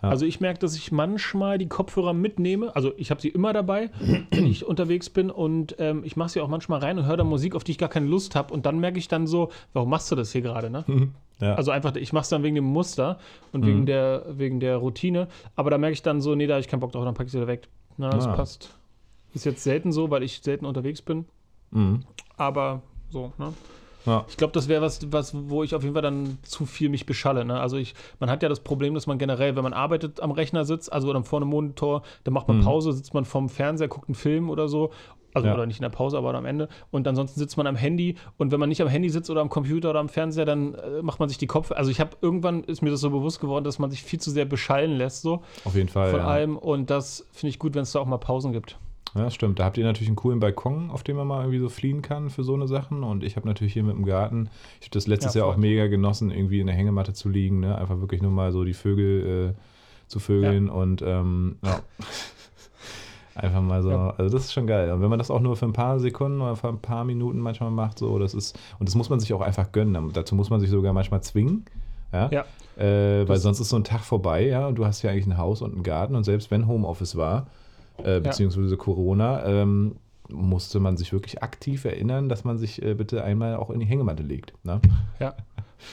Ja. 0.01 0.09
Also 0.09 0.25
ich 0.25 0.39
merke, 0.39 0.59
dass 0.59 0.75
ich 0.75 0.91
manchmal 0.91 1.57
die 1.57 1.67
Kopfhörer 1.67 2.13
mitnehme. 2.13 2.75
Also 2.75 2.93
ich 2.97 3.09
habe 3.09 3.19
sie 3.21 3.29
immer 3.29 3.51
dabei, 3.53 3.89
wenn 4.31 4.45
ich 4.45 4.65
unterwegs 4.65 5.09
bin 5.09 5.31
und 5.31 5.75
ähm, 5.79 6.03
ich 6.03 6.15
mache 6.15 6.29
sie 6.29 6.41
auch 6.41 6.47
manchmal 6.47 6.79
rein 6.79 6.97
und 6.99 7.05
höre 7.05 7.17
dann 7.17 7.27
Musik, 7.27 7.55
auf 7.55 7.63
die 7.63 7.71
ich 7.71 7.77
gar 7.77 7.89
keine 7.89 8.05
Lust 8.07 8.35
habe. 8.35 8.53
Und 8.53 8.65
dann 8.65 8.79
merke 8.79 8.99
ich 8.99 9.07
dann 9.07 9.25
so, 9.27 9.49
warum 9.73 9.89
machst 9.89 10.11
du 10.11 10.15
das 10.15 10.31
hier 10.31 10.41
gerade, 10.41 10.69
ne? 10.69 10.85
Ja. 11.39 11.53
Also 11.53 11.69
einfach, 11.69 11.95
ich 11.95 12.13
mache 12.13 12.23
es 12.23 12.29
dann 12.29 12.41
wegen 12.41 12.55
dem 12.55 12.63
Muster 12.63 13.19
und 13.51 13.61
Mhm. 13.61 13.67
wegen, 13.67 13.85
der, 13.85 14.25
wegen 14.27 14.59
der 14.59 14.77
Routine. 14.77 15.27
Aber 15.55 15.69
da 15.69 15.77
merke 15.77 15.93
ich 15.93 16.01
dann 16.01 16.19
so, 16.19 16.33
nee, 16.33 16.47
da 16.47 16.55
habe 16.55 16.61
ich 16.61 16.67
keinen 16.67 16.79
Bock 16.79 16.91
drauf, 16.93 17.05
dann 17.05 17.13
packe 17.13 17.27
ich 17.27 17.31
sie 17.31 17.37
wieder 17.37 17.45
weg. 17.47 17.67
Na, 17.97 18.09
das 18.09 18.25
Ah. 18.25 18.33
passt. 18.35 18.73
Ist 19.35 19.45
jetzt 19.45 19.63
selten 19.63 19.91
so, 19.91 20.09
weil 20.09 20.23
ich 20.23 20.39
selten 20.41 20.65
unterwegs 20.65 20.99
bin. 21.03 21.25
Mhm. 21.69 21.99
Aber 22.37 22.81
so, 23.11 23.33
ne? 23.37 23.53
Ja. 24.07 24.25
Ich 24.27 24.37
glaube, 24.37 24.53
das 24.53 24.67
wäre 24.67 24.81
was, 24.81 25.11
was, 25.11 25.35
wo 25.49 25.63
ich 25.63 25.75
auf 25.75 25.83
jeden 25.83 25.93
Fall 25.93 26.01
dann 26.01 26.39
zu 26.41 26.65
viel 26.65 26.89
mich 26.89 27.05
beschalle. 27.05 27.45
Ne? 27.45 27.59
Also 27.59 27.77
ich, 27.77 27.93
man 28.19 28.29
hat 28.31 28.41
ja 28.41 28.49
das 28.49 28.61
Problem, 28.61 28.93
dass 28.95 29.05
man 29.05 29.17
generell, 29.19 29.55
wenn 29.55 29.63
man 29.63 29.73
arbeitet, 29.73 30.21
am 30.21 30.31
Rechner 30.31 30.65
sitzt, 30.65 30.91
also 30.91 31.11
dann 31.13 31.23
vor 31.25 31.39
einem 31.39 31.49
Monitor, 31.49 32.01
dann 32.23 32.33
macht 32.33 32.47
man 32.47 32.57
Mhm. 32.59 32.63
Pause, 32.63 32.93
sitzt 32.93 33.13
man 33.13 33.25
vorm 33.25 33.49
Fernseher, 33.49 33.87
guckt 33.89 34.07
einen 34.09 34.15
Film 34.15 34.49
oder 34.49 34.67
so. 34.67 34.89
Also 35.33 35.49
Ja. 35.49 35.53
oder 35.53 35.67
nicht 35.67 35.77
in 35.77 35.83
der 35.83 35.89
Pause, 35.89 36.17
aber 36.17 36.33
am 36.33 36.45
Ende. 36.45 36.67
Und 36.89 37.07
ansonsten 37.07 37.39
sitzt 37.39 37.57
man 37.57 37.67
am 37.67 37.75
Handy. 37.75 38.15
Und 38.37 38.51
wenn 38.51 38.59
man 38.59 38.69
nicht 38.69 38.81
am 38.81 38.87
Handy 38.87 39.09
sitzt 39.09 39.29
oder 39.29 39.41
am 39.41 39.49
Computer 39.49 39.91
oder 39.91 39.99
am 39.99 40.09
Fernseher, 40.09 40.45
dann 40.45 40.73
äh, 40.73 41.01
macht 41.03 41.19
man 41.19 41.29
sich 41.29 41.37
die 41.37 41.45
Kopf. 41.45 41.71
Also 41.71 41.91
ich 41.91 41.99
habe 41.99 42.11
irgendwann 42.21 42.63
ist 42.63 42.81
mir 42.81 42.89
das 42.89 43.01
so 43.01 43.11
bewusst 43.11 43.39
geworden, 43.39 43.63
dass 43.63 43.77
man 43.77 43.91
sich 43.91 44.01
viel 44.01 44.19
zu 44.19 44.31
sehr 44.31 44.45
beschallen 44.45 44.93
lässt, 44.97 45.21
so 45.21 45.43
Auf 45.65 45.75
jeden 45.75 45.89
Fall. 45.89 46.09
von 46.09 46.21
ja. 46.21 46.25
allem. 46.25 46.57
Und 46.57 46.89
das 46.89 47.27
finde 47.33 47.49
ich 47.49 47.59
gut, 47.59 47.75
wenn 47.75 47.83
es 47.83 47.91
da 47.91 47.99
auch 47.99 48.05
mal 48.07 48.17
Pausen 48.17 48.51
gibt. 48.51 48.79
Ja, 49.17 49.29
stimmt. 49.31 49.59
Da 49.59 49.65
habt 49.65 49.77
ihr 49.77 49.83
natürlich 49.85 50.09
einen 50.09 50.15
coolen 50.15 50.39
Balkon, 50.39 50.91
auf 50.91 51.03
dem 51.03 51.17
man 51.17 51.27
mal 51.27 51.41
irgendwie 51.41 51.59
so 51.59 51.69
fliehen 51.69 52.01
kann 52.01 52.29
für 52.29 52.43
so 52.43 52.53
eine 52.53 52.67
Sachen. 52.67 53.03
Und 53.03 53.23
ich 53.23 53.35
habe 53.35 53.47
natürlich 53.47 53.73
hier 53.73 53.83
mit 53.83 53.95
dem 53.95 54.05
Garten, 54.05 54.49
ich 54.79 54.87
habe 54.87 54.93
das 54.93 55.07
letztes 55.07 55.33
Ja, 55.33 55.41
Jahr 55.41 55.49
auch 55.49 55.57
mega 55.57 55.87
genossen, 55.87 56.29
irgendwie 56.31 56.59
in 56.59 56.67
der 56.67 56.75
Hängematte 56.75 57.13
zu 57.13 57.29
liegen, 57.29 57.59
ne? 57.59 57.77
Einfach 57.77 57.99
wirklich 57.99 58.21
nur 58.21 58.31
mal 58.31 58.51
so 58.51 58.63
die 58.63 58.73
Vögel 58.73 59.55
äh, 59.55 60.07
zu 60.07 60.19
vögeln 60.19 60.69
und 60.69 61.01
ähm, 61.01 61.57
ja. 61.63 61.79
Einfach 63.35 63.61
mal 63.61 63.83
so, 63.83 63.91
Ja. 63.91 64.09
also 64.17 64.35
das 64.35 64.45
ist 64.45 64.53
schon 64.53 64.65
geil. 64.65 64.91
Und 64.91 65.01
wenn 65.01 65.09
man 65.09 65.19
das 65.19 65.29
auch 65.29 65.39
nur 65.41 65.55
für 65.55 65.65
ein 65.65 65.73
paar 65.73 65.99
Sekunden 65.99 66.41
oder 66.41 66.55
für 66.55 66.69
ein 66.69 66.79
paar 66.79 67.03
Minuten 67.03 67.39
manchmal 67.39 67.69
macht, 67.69 67.99
so, 67.99 68.17
das 68.17 68.33
ist, 68.33 68.57
und 68.79 68.89
das 68.89 68.95
muss 68.95 69.09
man 69.09 69.19
sich 69.19 69.31
auch 69.33 69.41
einfach 69.41 69.71
gönnen. 69.71 70.11
Dazu 70.13 70.33
muss 70.33 70.49
man 70.49 70.59
sich 70.59 70.71
sogar 70.71 70.91
manchmal 70.91 71.21
zwingen. 71.21 71.65
Ja. 72.11 72.29
Ja. 72.31 72.45
Äh, 72.83 73.27
weil 73.29 73.37
sonst 73.37 73.59
ist 73.59 73.69
so 73.69 73.75
ein 73.75 73.83
Tag 73.83 74.01
vorbei, 74.01 74.47
ja, 74.47 74.65
und 74.67 74.75
du 74.75 74.85
hast 74.85 75.01
ja 75.03 75.11
eigentlich 75.11 75.27
ein 75.27 75.37
Haus 75.37 75.61
und 75.61 75.73
einen 75.73 75.83
Garten 75.83 76.15
und 76.15 76.23
selbst 76.23 76.49
wenn 76.51 76.67
Homeoffice 76.67 77.15
war, 77.15 77.47
äh, 78.03 78.19
beziehungsweise 78.19 78.77
Corona, 78.77 79.45
ähm, 79.45 79.95
musste 80.29 80.79
man 80.81 80.97
sich 80.97 81.13
wirklich 81.13 81.41
aktiv 81.41 81.85
erinnern, 81.85 82.27
dass 82.29 82.43
man 82.43 82.57
sich 82.57 82.81
äh, 82.81 82.93
bitte 82.95 83.23
einmal 83.23 83.55
auch 83.55 83.69
in 83.69 83.79
die 83.79 83.85
Hängematte 83.85 84.23
legt. 84.23 84.53
Ne? 84.65 84.81
Ja. 85.19 85.35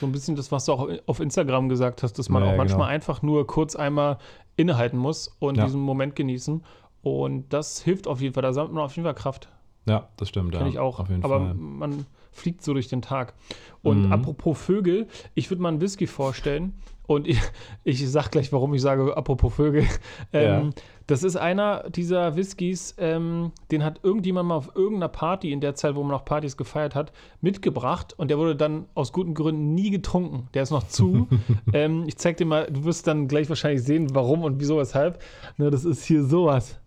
So 0.00 0.06
ein 0.06 0.12
bisschen 0.12 0.34
das, 0.34 0.50
was 0.50 0.64
du 0.64 0.72
auch 0.72 0.88
auf 1.06 1.20
Instagram 1.20 1.68
gesagt 1.68 2.02
hast, 2.02 2.18
dass 2.18 2.28
man 2.30 2.42
Ja, 2.42 2.48
auch 2.48 2.52
ja, 2.52 2.56
manchmal 2.58 2.86
genau. 2.86 2.90
einfach 2.94 3.22
nur 3.22 3.46
kurz 3.46 3.76
einmal 3.76 4.18
innehalten 4.56 4.96
muss 4.98 5.36
und 5.38 5.56
Ja. 5.56 5.64
diesen 5.66 5.80
Moment 5.80 6.16
genießen. 6.16 6.64
Und 7.02 7.52
das 7.52 7.82
hilft 7.82 8.08
auf 8.08 8.20
jeden 8.22 8.32
Fall. 8.34 8.42
Da 8.42 8.52
sammelt 8.52 8.72
man 8.74 8.82
auf 8.84 8.96
jeden 8.96 9.04
Fall 9.04 9.14
Kraft. 9.14 9.48
Ja, 9.86 10.08
das 10.16 10.30
stimmt. 10.30 10.52
Kenne 10.52 10.64
ja, 10.64 10.70
ich 10.70 10.78
auch. 10.78 10.98
Aber 11.00 11.18
Fall. 11.40 11.54
man 11.54 12.06
fliegt 12.32 12.62
so 12.64 12.72
durch 12.72 12.88
den 12.88 13.02
Tag. 13.02 13.34
Und 13.82 14.06
Mhm. 14.06 14.12
apropos 14.12 14.58
Vögel, 14.58 15.06
ich 15.34 15.50
würde 15.50 15.62
mal 15.62 15.68
einen 15.68 15.80
Whisky 15.82 16.06
vorstellen. 16.06 16.72
Und 17.06 17.28
ich, 17.28 17.38
ich 17.84 18.10
sag 18.10 18.30
gleich, 18.30 18.50
warum 18.52 18.72
ich 18.74 18.80
sage, 18.82 19.14
apropos 19.16 19.54
Vögel. 19.54 19.84
Ähm, 20.32 20.70
Das 21.06 21.22
ist 21.22 21.36
einer 21.36 21.90
dieser 21.90 22.34
Whiskys, 22.34 22.94
ähm, 22.96 23.52
den 23.70 23.84
hat 23.84 24.00
irgendjemand 24.02 24.48
mal 24.48 24.54
auf 24.56 24.70
irgendeiner 24.74 25.08
Party 25.08 25.52
in 25.52 25.60
der 25.60 25.74
Zeit, 25.74 25.96
wo 25.96 26.00
man 26.02 26.12
noch 26.12 26.24
Partys 26.24 26.56
gefeiert 26.56 26.94
hat, 26.94 27.12
mitgebracht. 27.42 28.14
Und 28.16 28.28
der 28.30 28.38
wurde 28.38 28.56
dann 28.56 28.86
aus 28.94 29.12
guten 29.12 29.34
Gründen 29.34 29.74
nie 29.74 29.90
getrunken. 29.90 30.48
Der 30.54 30.62
ist 30.62 30.70
noch 30.70 30.88
zu. 30.88 31.28
ähm, 31.74 32.04
ich 32.06 32.16
zeig 32.16 32.38
dir 32.38 32.46
mal, 32.46 32.66
du 32.72 32.84
wirst 32.84 33.06
dann 33.06 33.28
gleich 33.28 33.50
wahrscheinlich 33.50 33.82
sehen, 33.82 34.14
warum 34.14 34.42
und 34.44 34.60
wieso, 34.60 34.78
weshalb. 34.78 35.22
Ne, 35.58 35.70
das 35.70 35.84
ist 35.84 36.04
hier 36.06 36.24
sowas. 36.24 36.78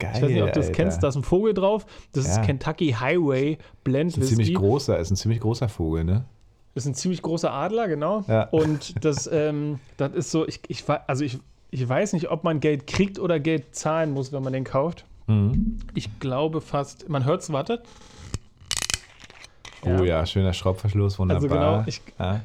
Geil, 0.00 0.10
Ich 0.16 0.22
weiß 0.22 0.30
nicht, 0.30 0.42
ob 0.42 0.52
du 0.52 0.58
das 0.58 0.66
Alter. 0.66 0.72
kennst, 0.82 1.02
da 1.04 1.08
ist 1.08 1.16
ein 1.16 1.22
Vogel 1.22 1.54
drauf. 1.54 1.86
Das 2.12 2.26
Ja. 2.26 2.32
ist 2.32 2.42
Kentucky 2.42 2.90
Highway 2.98 3.58
Blend 3.84 4.10
ist 4.10 4.16
ein 4.16 4.22
Whisky. 4.22 4.34
ziemlich 4.36 4.54
großer, 4.54 4.98
ist 4.98 5.10
ein 5.10 5.16
ziemlich 5.16 5.40
großer 5.40 5.68
Vogel, 5.68 6.02
ne? 6.04 6.24
Das 6.74 6.84
ist 6.84 6.90
ein 6.90 6.94
ziemlich 6.94 7.22
großer 7.22 7.52
Adler, 7.52 7.88
genau. 7.88 8.24
Ja. 8.28 8.44
Und 8.50 9.04
das, 9.04 9.28
ähm, 9.32 9.80
das 9.96 10.12
ist 10.12 10.30
so, 10.30 10.46
ich, 10.46 10.60
ich, 10.68 10.84
also 10.88 11.24
ich, 11.24 11.38
ich 11.70 11.88
weiß 11.88 12.12
nicht, 12.12 12.30
ob 12.30 12.44
man 12.44 12.60
Geld 12.60 12.86
kriegt 12.86 13.18
oder 13.18 13.40
Geld 13.40 13.74
zahlen 13.74 14.12
muss, 14.12 14.32
wenn 14.32 14.42
man 14.42 14.52
den 14.52 14.64
kauft. 14.64 15.04
Mhm. 15.26 15.78
Ich 15.94 16.20
glaube 16.20 16.60
fast, 16.60 17.08
man 17.08 17.24
hört 17.24 17.42
es, 17.42 17.52
wartet. 17.52 17.82
Oh 19.82 20.02
ja, 20.04 20.26
schöner 20.26 20.52
Schraubverschluss, 20.52 21.18
wunderbar. 21.18 21.42
Also 21.42 21.54
genau, 21.54 21.84
ich, 21.86 22.02
ja. 22.18 22.40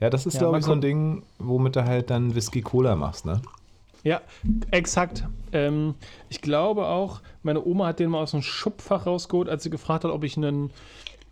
ja, 0.00 0.10
das 0.10 0.24
ist, 0.24 0.34
Ja, 0.34 0.40
glaube 0.40 0.58
ich, 0.58 0.64
so 0.64 0.72
ein. 0.72 0.80
Ding, 0.80 1.22
womit 1.38 1.76
du 1.76 1.84
halt 1.84 2.10
dann 2.10 2.34
Whisky-Cola 2.34 2.94
machst, 2.96 3.26
ne? 3.26 3.40
ja, 4.04 4.20
exakt. 4.70 5.24
Ähm, 5.52 5.94
ich 6.28 6.42
glaube 6.42 6.86
auch, 6.86 7.20
meine 7.42 7.64
Oma 7.64 7.86
hat 7.88 7.98
den 7.98 8.10
mal 8.10 8.20
aus 8.20 8.32
dem 8.32 8.42
Schubfach 8.42 9.06
rausgeholt, 9.06 9.48
als 9.48 9.62
sie 9.62 9.70
gefragt 9.70 10.04
hat, 10.04 10.10
ob 10.10 10.24
ich 10.24 10.36
einen 10.36 10.70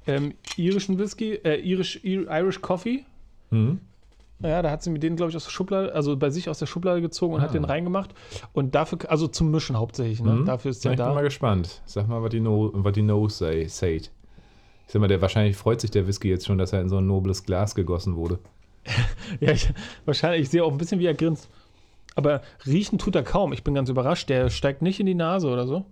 ähm, 0.06 0.34
irischen 0.56 0.98
Whisky, 0.98 1.32
äh, 1.34 1.56
Irish, 1.60 1.96
Ir- 2.04 2.28
Irish 2.30 2.60
Coffee, 2.60 3.04
Mhm. 3.50 3.80
Ja, 4.40 4.60
da 4.60 4.70
hat 4.72 4.82
sie 4.82 4.90
mir 4.90 4.98
den, 4.98 5.14
glaube 5.14 5.30
ich, 5.30 5.36
aus 5.36 5.44
der 5.44 5.50
Schublade, 5.52 5.94
also 5.94 6.16
bei 6.16 6.30
sich 6.30 6.48
aus 6.48 6.58
der 6.58 6.66
Schublade 6.66 7.00
gezogen 7.00 7.34
und 7.34 7.40
Ah. 7.40 7.44
hat 7.44 7.54
den 7.54 7.64
reingemacht. 7.64 8.12
Und 8.52 8.74
dafür, 8.74 8.98
also 9.08 9.28
zum 9.28 9.52
Mischen 9.52 9.76
hauptsächlich, 9.76 10.20
ne? 10.20 10.32
Mhm. 10.32 10.46
Dafür 10.46 10.72
ist 10.72 10.82
Ja, 10.84 10.88
der 10.90 10.94
ich 10.94 10.98
bin 10.98 11.06
da. 11.06 11.14
mal 11.14 11.22
gespannt. 11.22 11.80
Sag 11.84 12.08
mal, 12.08 12.20
was 12.22 12.30
die 12.30 12.40
No, 12.40 12.70
was 12.74 12.92
die 12.92 13.02
no 13.02 13.28
say, 13.28 13.66
said. 13.68 14.10
Ich 14.86 14.92
sag 14.92 14.98
mal, 15.00 15.06
der 15.06 15.20
wahrscheinlich 15.22 15.56
freut 15.56 15.80
sich 15.80 15.92
der 15.92 16.08
Whisky 16.08 16.28
jetzt 16.28 16.46
schon, 16.46 16.58
dass 16.58 16.72
er 16.72 16.80
in 16.80 16.88
so 16.88 16.96
ein 16.98 17.06
nobles 17.06 17.44
Glas 17.44 17.74
gegossen 17.76 18.16
wurde. 18.16 18.40
Ja, 19.40 19.52
ich, 19.52 19.72
wahrscheinlich, 20.06 20.42
ich 20.42 20.48
sehe 20.50 20.64
auch 20.64 20.72
ein 20.72 20.78
bisschen, 20.78 20.98
wie 20.98 21.06
er 21.06 21.14
grinst. 21.14 21.48
Aber 22.16 22.42
riechen 22.66 22.98
tut 22.98 23.14
er 23.14 23.22
kaum. 23.22 23.52
Ich 23.52 23.62
bin 23.62 23.74
ganz 23.74 23.88
überrascht. 23.90 24.28
Der 24.28 24.50
steigt 24.50 24.82
nicht 24.82 24.98
in 24.98 25.06
die 25.06 25.14
Nase 25.14 25.48
oder 25.48 25.66
so. 25.68 25.84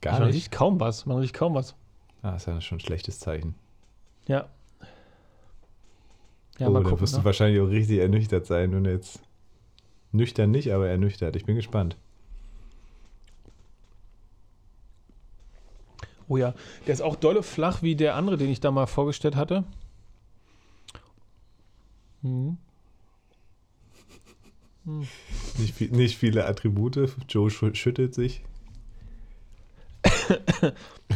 Gar 0.00 0.14
man 0.20 0.28
nicht. 0.28 0.36
riecht 0.36 0.52
kaum 0.52 0.80
was. 0.80 1.04
Man 1.06 1.18
riecht 1.18 1.34
kaum 1.34 1.54
was. 1.54 1.74
Ah, 2.22 2.36
ist 2.36 2.46
ja 2.46 2.60
schon 2.60 2.78
ein 2.78 2.80
schlechtes 2.80 3.18
Zeichen. 3.20 3.54
Ja. 4.26 4.48
Ja, 6.58 6.68
oh, 6.68 6.70
mal 6.70 6.80
dann 6.80 6.84
gucken. 6.84 7.00
wirst 7.02 7.14
du 7.14 7.18
Ne? 7.18 7.24
wahrscheinlich 7.24 7.60
auch 7.60 7.68
richtig 7.68 7.98
ernüchtert 7.98 8.46
sein, 8.46 8.70
du 8.72 8.90
jetzt. 8.90 9.20
Nüchtern 10.12 10.50
nicht, 10.50 10.72
aber 10.72 10.88
ernüchtert. 10.88 11.36
Ich 11.36 11.44
bin 11.44 11.56
gespannt. 11.56 11.96
Oh 16.28 16.36
ja, 16.36 16.54
der 16.86 16.94
ist 16.94 17.02
auch 17.02 17.14
dolle 17.16 17.42
flach 17.42 17.82
wie 17.82 17.94
der 17.94 18.16
andere, 18.16 18.36
den 18.36 18.50
ich 18.50 18.60
da 18.60 18.70
mal 18.70 18.86
vorgestellt 18.86 19.36
hatte. 19.36 19.64
Hm. 22.22 22.56
Hm. 24.84 25.06
Nicht, 25.58 25.74
viel, 25.74 25.90
nicht 25.90 26.16
viele 26.16 26.46
Attribute. 26.46 27.14
Joe 27.28 27.50
schüttelt 27.50 28.14
sich. 28.14 28.42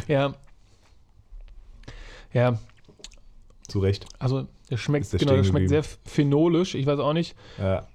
ja. 0.07 0.33
Ja. 2.33 2.57
Zu 3.67 3.79
Recht. 3.79 4.05
Also, 4.19 4.47
der 4.69 4.77
schmeckt, 4.77 5.11
der 5.11 5.19
genau, 5.19 5.35
der 5.35 5.43
schmeckt 5.43 5.69
sehr 5.69 5.83
phenolisch. 6.05 6.75
Ich 6.75 6.85
weiß 6.85 6.99
auch 6.99 7.13
nicht. 7.13 7.35
Ja. 7.57 7.87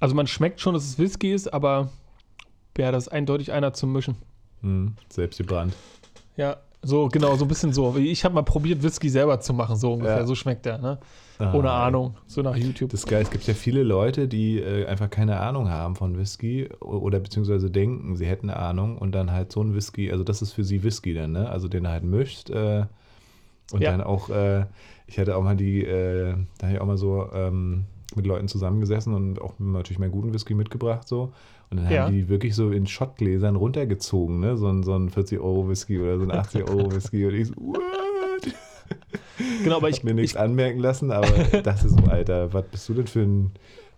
Also, 0.00 0.14
man 0.14 0.26
schmeckt 0.26 0.60
schon, 0.60 0.74
dass 0.74 0.84
es 0.84 0.98
Whisky 0.98 1.32
ist, 1.32 1.52
aber 1.52 1.90
ja, 2.76 2.92
das 2.92 3.06
ist 3.06 3.12
eindeutig 3.12 3.52
einer 3.52 3.72
zum 3.72 3.92
Mischen. 3.92 4.16
Hm, 4.60 4.94
selbst 5.08 5.38
gebrannt. 5.38 5.74
Ja, 6.36 6.58
so, 6.82 7.08
genau, 7.08 7.34
so 7.36 7.44
ein 7.44 7.48
bisschen 7.48 7.72
so. 7.72 7.96
Ich 7.96 8.24
habe 8.24 8.34
mal 8.34 8.42
probiert, 8.42 8.82
Whisky 8.82 9.08
selber 9.08 9.40
zu 9.40 9.52
machen, 9.52 9.76
so 9.76 9.94
ungefähr. 9.94 10.18
Ja. 10.18 10.26
So 10.26 10.34
schmeckt 10.34 10.66
der, 10.66 10.78
ne? 10.78 10.98
Ah, 11.38 11.52
Ohne 11.52 11.70
Ahnung, 11.70 12.16
so 12.26 12.42
nach 12.42 12.56
YouTube. 12.56 12.90
Das 12.90 13.00
ist 13.00 13.08
geil. 13.08 13.22
Es 13.22 13.30
gibt 13.30 13.46
ja 13.46 13.54
viele 13.54 13.82
Leute, 13.82 14.28
die 14.28 14.58
äh, 14.58 14.86
einfach 14.86 15.10
keine 15.10 15.40
Ahnung 15.40 15.68
haben 15.68 15.96
von 15.96 16.16
Whisky 16.16 16.68
oder 16.80 17.18
beziehungsweise 17.18 17.70
denken, 17.70 18.16
sie 18.16 18.26
hätten 18.26 18.48
eine 18.50 18.58
Ahnung 18.58 18.96
und 18.98 19.12
dann 19.12 19.32
halt 19.32 19.52
so 19.52 19.62
ein 19.62 19.74
Whisky, 19.74 20.12
also 20.12 20.24
das 20.24 20.42
ist 20.42 20.52
für 20.52 20.64
sie 20.64 20.82
Whisky 20.82 21.12
dann, 21.12 21.32
ne? 21.32 21.50
Also 21.50 21.68
den 21.68 21.88
halt 21.88 22.04
mischt 22.04 22.50
äh, 22.50 22.86
und 23.72 23.82
ja. 23.82 23.90
dann 23.90 24.00
auch, 24.00 24.30
äh, 24.30 24.66
ich 25.06 25.18
hatte 25.18 25.36
auch 25.36 25.42
mal 25.42 25.56
die, 25.56 25.84
äh, 25.84 26.34
da 26.58 26.66
habe 26.66 26.76
ich 26.76 26.80
auch 26.80 26.86
mal 26.86 26.96
so 26.96 27.28
ähm, 27.32 27.84
mit 28.14 28.26
Leuten 28.26 28.48
zusammengesessen 28.48 29.14
und 29.14 29.40
auch 29.40 29.54
natürlich 29.58 29.98
meinen 29.98 30.12
guten 30.12 30.32
Whisky 30.32 30.54
mitgebracht 30.54 31.06
so. 31.08 31.32
Und 31.70 31.78
dann 31.78 31.90
ja. 31.90 32.04
haben 32.04 32.12
die 32.12 32.28
wirklich 32.28 32.54
so 32.54 32.70
in 32.70 32.86
Schottgläsern 32.86 33.56
runtergezogen, 33.56 34.38
ne? 34.38 34.56
So 34.56 34.68
ein, 34.68 34.84
so 34.84 34.94
ein 34.94 35.10
40-Euro-Whisky 35.10 35.98
oder 35.98 36.18
so 36.18 36.24
ein 36.24 36.30
80-Euro-Whisky. 36.32 37.26
Und 37.26 37.34
ich 37.34 37.48
so, 37.48 37.54
what? 37.56 37.82
Genau, 39.62 39.76
aber 39.76 39.88
ich. 39.88 40.04
mir 40.04 40.14
nichts 40.14 40.36
anmerken 40.36 40.78
lassen, 40.78 41.10
aber 41.10 41.26
das 41.62 41.84
ist 41.84 41.98
so, 41.98 42.04
Alter, 42.08 42.52
was 42.54 42.64
bist 42.68 42.88
du 42.88 42.94
denn 42.94 43.06
für 43.06 43.20
ein 43.20 43.50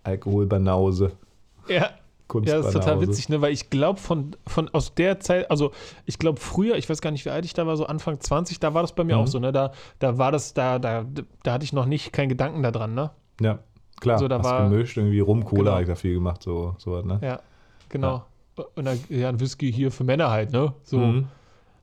Alkoholbanause? 0.03 1.11
Ja. 1.67 1.91
Ja, 2.33 2.57
das 2.57 2.67
ist 2.67 2.73
total 2.73 3.01
witzig, 3.01 3.29
ne? 3.29 3.41
weil 3.41 3.51
ich 3.51 3.69
glaube, 3.69 3.99
von, 3.99 4.35
von 4.45 4.69
aus 4.69 4.93
der 4.93 5.19
Zeit, 5.19 5.49
also 5.49 5.71
ich 6.05 6.19
glaube 6.19 6.39
früher, 6.39 6.75
ich 6.75 6.89
weiß 6.89 7.01
gar 7.01 7.11
nicht, 7.11 7.25
wie 7.25 7.29
alt 7.29 7.45
ich 7.45 7.53
da 7.53 7.65
war, 7.65 7.75
so 7.75 7.85
Anfang 7.85 8.19
20, 8.19 8.59
da 8.59 8.73
war 8.73 8.83
das 8.83 8.93
bei 8.93 9.03
mir 9.03 9.15
mhm. 9.15 9.23
auch 9.23 9.27
so, 9.27 9.39
ne? 9.39 9.51
Da, 9.51 9.71
da 9.97 10.17
war 10.17 10.31
das, 10.31 10.53
da, 10.53 10.79
da, 10.79 11.05
da 11.43 11.53
hatte 11.53 11.63
ich 11.63 11.73
noch 11.73 11.85
nicht 11.85 12.13
keinen 12.13 12.29
Gedanken 12.29 12.61
daran, 12.61 12.93
ne? 12.93 13.11
Ja, 13.41 13.59
klar. 13.99 14.15
Also 14.15 14.27
da 14.27 14.43
war, 14.43 14.69
gemischt, 14.69 14.97
irgendwie 14.97 15.19
Rum, 15.19 15.43
Cola 15.43 15.71
genau. 15.71 15.79
ich 15.79 15.87
da 15.87 15.95
viel 15.95 16.13
gemacht, 16.13 16.43
so, 16.43 16.75
so 16.77 17.01
ne? 17.01 17.19
Ja, 17.23 17.39
genau. 17.89 18.23
Ja. 18.57 18.65
Und 18.75 18.85
dann, 18.85 18.99
ja, 19.09 19.29
ein 19.29 19.39
Whisky 19.39 19.71
hier 19.71 19.91
für 19.91 20.03
Männer 20.03 20.29
halt, 20.29 20.51
ne? 20.51 20.73
So, 20.83 20.97
mhm. 20.97 21.27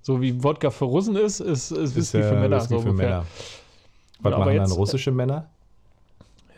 so 0.03 0.21
wie 0.21 0.43
Wodka 0.45 0.71
für 0.71 0.85
Russen 0.85 1.17
ist, 1.17 1.41
ist, 1.41 1.71
ist 1.71 1.97
Whisky 1.97 2.19
ist, 2.19 2.29
für 2.29 2.37
Männer. 2.37 2.57
Whisky 2.57 2.75
so 2.75 2.81
für 2.81 2.91
ungefähr. 2.91 3.09
Männer. 3.09 3.27
Was 4.21 4.33
genau, 4.33 4.39
machen 4.39 4.53
jetzt, 4.53 4.71
dann 4.71 4.79
russische 4.79 5.11
Männer? 5.11 5.51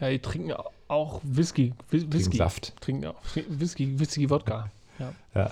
Ja, 0.01 0.11
die 0.11 0.19
trinken 0.19 0.53
auch 0.89 1.21
Whisky. 1.23 1.75
Whisky. 1.91 2.09
Trinken 2.09 2.37
Saft. 2.37 2.75
Trinken 2.81 3.07
auch 3.07 3.17
Whisky, 3.49 3.99
Whisky, 3.99 4.29
Wodka. 4.31 4.71
Ja. 4.99 5.13
ja. 5.35 5.51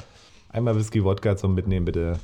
Einmal 0.50 0.76
Whisky, 0.76 1.04
Wodka 1.04 1.36
zum 1.36 1.54
Mitnehmen, 1.54 1.84
bitte. 1.84 2.18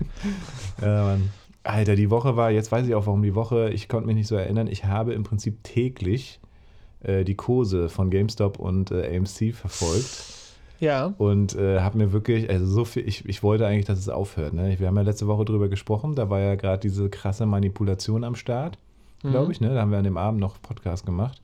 Mann. 0.80 1.30
Alter, 1.64 1.94
die 1.94 2.10
Woche 2.10 2.36
war, 2.36 2.50
jetzt 2.50 2.72
weiß 2.72 2.86
ich 2.86 2.94
auch, 2.94 3.06
warum 3.06 3.22
die 3.22 3.34
Woche, 3.34 3.70
ich 3.70 3.88
konnte 3.88 4.06
mich 4.06 4.16
nicht 4.16 4.26
so 4.26 4.34
erinnern, 4.34 4.66
ich 4.66 4.84
habe 4.84 5.12
im 5.12 5.22
Prinzip 5.22 5.62
täglich 5.62 6.40
äh, 7.02 7.24
die 7.24 7.36
Kurse 7.36 7.88
von 7.88 8.10
GameStop 8.10 8.58
und 8.58 8.90
äh, 8.90 9.16
AMC 9.16 9.54
verfolgt. 9.54 10.24
Ja. 10.80 11.14
Und 11.18 11.54
äh, 11.54 11.78
habe 11.78 11.98
mir 11.98 12.12
wirklich, 12.12 12.50
also 12.50 12.66
so 12.66 12.84
viel, 12.84 13.06
ich, 13.06 13.24
ich 13.28 13.44
wollte 13.44 13.66
eigentlich, 13.66 13.84
dass 13.84 14.00
es 14.00 14.08
aufhört. 14.08 14.54
Ne? 14.54 14.74
Wir 14.80 14.88
haben 14.88 14.96
ja 14.96 15.02
letzte 15.02 15.28
Woche 15.28 15.44
drüber 15.44 15.68
gesprochen, 15.68 16.16
da 16.16 16.28
war 16.28 16.40
ja 16.40 16.56
gerade 16.56 16.80
diese 16.80 17.08
krasse 17.08 17.46
Manipulation 17.46 18.24
am 18.24 18.34
Start, 18.34 18.78
glaube 19.20 19.46
mhm. 19.46 19.50
ich. 19.52 19.60
Ne? 19.60 19.72
Da 19.72 19.80
haben 19.80 19.92
wir 19.92 19.98
an 19.98 20.04
dem 20.04 20.16
Abend 20.16 20.40
noch 20.40 20.60
Podcast 20.60 21.06
gemacht. 21.06 21.40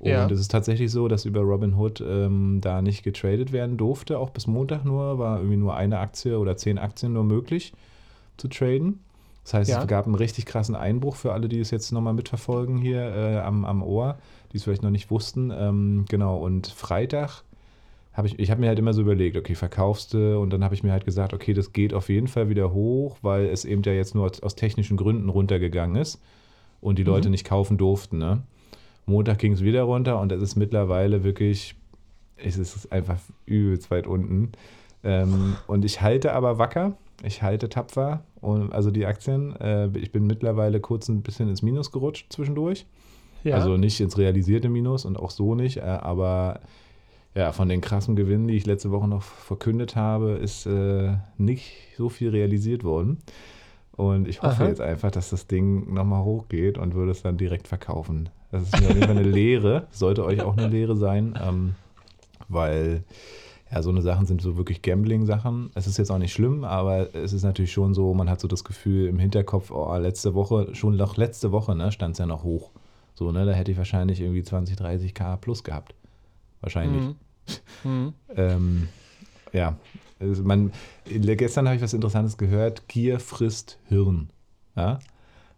Und 0.00 0.08
ja. 0.08 0.26
es 0.30 0.40
ist 0.40 0.50
tatsächlich 0.50 0.90
so, 0.90 1.08
dass 1.08 1.26
über 1.26 1.42
Robinhood 1.42 2.00
ähm, 2.00 2.60
da 2.62 2.80
nicht 2.80 3.02
getradet 3.02 3.52
werden 3.52 3.76
durfte, 3.76 4.18
auch 4.18 4.30
bis 4.30 4.46
Montag 4.46 4.86
nur, 4.86 5.18
war 5.18 5.38
irgendwie 5.38 5.58
nur 5.58 5.76
eine 5.76 5.98
Aktie 5.98 6.38
oder 6.38 6.56
zehn 6.56 6.78
Aktien 6.78 7.12
nur 7.12 7.24
möglich 7.24 7.74
zu 8.38 8.48
traden. 8.48 9.00
Das 9.44 9.54
heißt, 9.54 9.70
ja. 9.70 9.82
es 9.82 9.86
gab 9.86 10.06
einen 10.06 10.14
richtig 10.14 10.46
krassen 10.46 10.74
Einbruch 10.74 11.16
für 11.16 11.34
alle, 11.34 11.50
die 11.50 11.60
es 11.60 11.70
jetzt 11.70 11.92
nochmal 11.92 12.14
mitverfolgen 12.14 12.78
hier 12.78 13.02
äh, 13.02 13.38
am, 13.40 13.66
am 13.66 13.82
Ohr, 13.82 14.18
die 14.52 14.56
es 14.56 14.64
vielleicht 14.64 14.82
noch 14.82 14.90
nicht 14.90 15.10
wussten. 15.10 15.52
Ähm, 15.54 16.06
genau, 16.08 16.38
und 16.38 16.68
Freitag 16.68 17.44
habe 18.14 18.26
ich, 18.26 18.38
ich 18.38 18.50
habe 18.50 18.62
mir 18.62 18.68
halt 18.68 18.78
immer 18.78 18.94
so 18.94 19.02
überlegt, 19.02 19.36
okay, 19.36 19.54
verkaufst 19.54 20.14
du 20.14 20.38
und 20.40 20.50
dann 20.50 20.64
habe 20.64 20.74
ich 20.74 20.82
mir 20.82 20.92
halt 20.92 21.04
gesagt, 21.04 21.34
okay, 21.34 21.52
das 21.52 21.74
geht 21.74 21.92
auf 21.92 22.08
jeden 22.08 22.26
Fall 22.26 22.48
wieder 22.48 22.72
hoch, 22.72 23.18
weil 23.20 23.46
es 23.46 23.66
eben 23.66 23.82
ja 23.82 23.92
jetzt 23.92 24.14
nur 24.14 24.24
aus, 24.24 24.42
aus 24.42 24.56
technischen 24.56 24.96
Gründen 24.96 25.28
runtergegangen 25.28 25.96
ist 25.96 26.20
und 26.80 26.98
die 26.98 27.04
Leute 27.04 27.28
mhm. 27.28 27.32
nicht 27.32 27.44
kaufen 27.44 27.76
durften. 27.76 28.16
Ne? 28.16 28.42
Montag 29.10 29.38
ging 29.38 29.52
es 29.52 29.62
wieder 29.62 29.82
runter 29.82 30.20
und 30.20 30.32
es 30.32 30.42
ist 30.42 30.56
mittlerweile 30.56 31.24
wirklich, 31.24 31.74
es 32.36 32.56
ist 32.56 32.90
einfach 32.92 33.18
übelst 33.46 33.90
weit 33.90 34.06
unten. 34.06 34.52
Ähm, 35.02 35.56
und 35.66 35.84
ich 35.84 36.00
halte 36.00 36.32
aber 36.32 36.58
wacker, 36.58 36.96
ich 37.22 37.42
halte 37.42 37.68
tapfer, 37.68 38.22
und, 38.40 38.72
also 38.72 38.90
die 38.90 39.06
Aktien. 39.06 39.54
Äh, 39.56 39.88
ich 39.98 40.12
bin 40.12 40.26
mittlerweile 40.26 40.80
kurz 40.80 41.08
ein 41.08 41.22
bisschen 41.22 41.48
ins 41.48 41.62
Minus 41.62 41.92
gerutscht 41.92 42.32
zwischendurch. 42.32 42.86
Ja. 43.44 43.56
Also 43.56 43.76
nicht 43.76 44.00
ins 44.00 44.18
realisierte 44.18 44.68
Minus 44.68 45.04
und 45.04 45.18
auch 45.18 45.30
so 45.30 45.54
nicht, 45.54 45.78
äh, 45.78 45.80
aber 45.80 46.60
ja, 47.34 47.52
von 47.52 47.68
den 47.68 47.80
krassen 47.80 48.16
Gewinnen, 48.16 48.48
die 48.48 48.56
ich 48.56 48.66
letzte 48.66 48.90
Woche 48.90 49.08
noch 49.08 49.22
verkündet 49.22 49.96
habe, 49.96 50.32
ist 50.32 50.66
äh, 50.66 51.12
nicht 51.38 51.72
so 51.96 52.08
viel 52.08 52.30
realisiert 52.30 52.82
worden. 52.84 53.18
Und 53.92 54.28
ich 54.28 54.42
hoffe 54.42 54.62
Aha. 54.62 54.68
jetzt 54.68 54.80
einfach, 54.80 55.10
dass 55.10 55.30
das 55.30 55.46
Ding 55.46 55.92
nochmal 55.92 56.24
hochgeht 56.24 56.76
und 56.76 56.94
würde 56.94 57.12
es 57.12 57.22
dann 57.22 57.36
direkt 57.36 57.68
verkaufen. 57.68 58.30
Das 58.50 58.62
ist 58.62 58.80
mir 58.80 58.88
auf 58.88 58.94
jeden 58.94 59.06
Fall 59.06 59.16
eine 59.16 59.22
Lehre, 59.22 59.86
sollte 59.90 60.24
euch 60.24 60.40
auch 60.42 60.56
eine 60.56 60.68
Lehre 60.68 60.96
sein, 60.96 61.38
ähm, 61.40 61.74
weil 62.48 63.04
ja, 63.70 63.82
so 63.82 63.90
eine 63.90 64.02
Sachen 64.02 64.26
sind 64.26 64.42
so 64.42 64.56
wirklich 64.56 64.82
Gambling-Sachen. 64.82 65.70
Es 65.74 65.86
ist 65.86 65.96
jetzt 65.96 66.10
auch 66.10 66.18
nicht 66.18 66.32
schlimm, 66.32 66.64
aber 66.64 67.14
es 67.14 67.32
ist 67.32 67.44
natürlich 67.44 67.72
schon 67.72 67.94
so, 67.94 68.12
man 68.14 68.28
hat 68.28 68.40
so 68.40 68.48
das 68.48 68.64
Gefühl 68.64 69.06
im 69.06 69.18
Hinterkopf, 69.20 69.70
oh, 69.70 69.96
letzte 69.96 70.34
Woche, 70.34 70.74
schon 70.74 70.96
noch 70.96 71.16
letzte 71.16 71.52
Woche, 71.52 71.76
ne, 71.76 71.92
stand 71.92 72.14
es 72.14 72.18
ja 72.18 72.26
noch 72.26 72.42
hoch. 72.42 72.70
So, 73.14 73.30
ne, 73.30 73.46
da 73.46 73.52
hätte 73.52 73.70
ich 73.70 73.78
wahrscheinlich 73.78 74.20
irgendwie 74.20 74.42
20, 74.42 74.76
30 74.76 75.14
K 75.14 75.36
plus 75.36 75.62
gehabt. 75.62 75.94
Wahrscheinlich. 76.60 77.02
Mhm. 77.84 77.90
Mhm. 77.90 78.14
ähm, 78.34 78.88
ja, 79.52 79.76
also 80.18 80.42
man, 80.42 80.72
gestern 81.06 81.66
habe 81.66 81.76
ich 81.76 81.82
was 81.82 81.94
Interessantes 81.94 82.36
gehört. 82.36 82.88
Gier 82.88 83.20
frisst 83.20 83.78
Hirn. 83.88 84.30
Ja? 84.76 84.98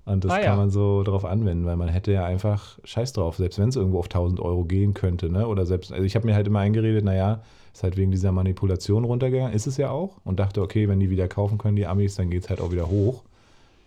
Und 0.05 0.25
das 0.25 0.33
ah, 0.33 0.37
kann 0.37 0.45
ja. 0.45 0.57
man 0.57 0.71
so 0.71 1.05
darauf 1.05 1.25
anwenden, 1.25 1.65
weil 1.65 1.77
man 1.77 1.89
hätte 1.89 2.11
ja 2.11 2.25
einfach 2.25 2.79
Scheiß 2.83 3.13
drauf, 3.13 3.37
selbst 3.37 3.59
wenn 3.59 3.69
es 3.69 3.77
irgendwo 3.77 4.01
auf 4.01 4.07
1000 4.07 4.41
Euro 4.41 4.65
gehen 4.65 4.95
könnte. 4.95 5.31
Ne? 5.31 5.47
Oder 5.47 5.65
selbst, 5.65 5.93
also 5.93 6.05
ich 6.05 6.17
habe 6.17 6.27
mir 6.27 6.35
halt 6.35 6.49
immer 6.49 6.59
eingeredet, 6.59 7.05
naja, 7.05 7.41
ist 7.73 7.85
halt 7.85 7.97
wegen 7.97 8.11
dieser 8.11 8.33
Manipulation 8.33 9.05
runtergegangen. 9.05 9.53
Ist 9.53 9.67
es 9.67 9.77
ja 9.77 9.91
auch. 9.91 10.17
Und 10.25 10.41
dachte, 10.41 10.61
okay, 10.61 10.89
wenn 10.89 10.99
die 10.99 11.11
wieder 11.11 11.29
kaufen 11.29 11.57
können, 11.57 11.77
die 11.77 11.87
Amis, 11.87 12.17
dann 12.17 12.31
geht 12.31 12.43
es 12.43 12.51
halt 12.51 12.61
auch 12.61 12.73
wieder 12.73 12.89
hoch. 12.89 13.23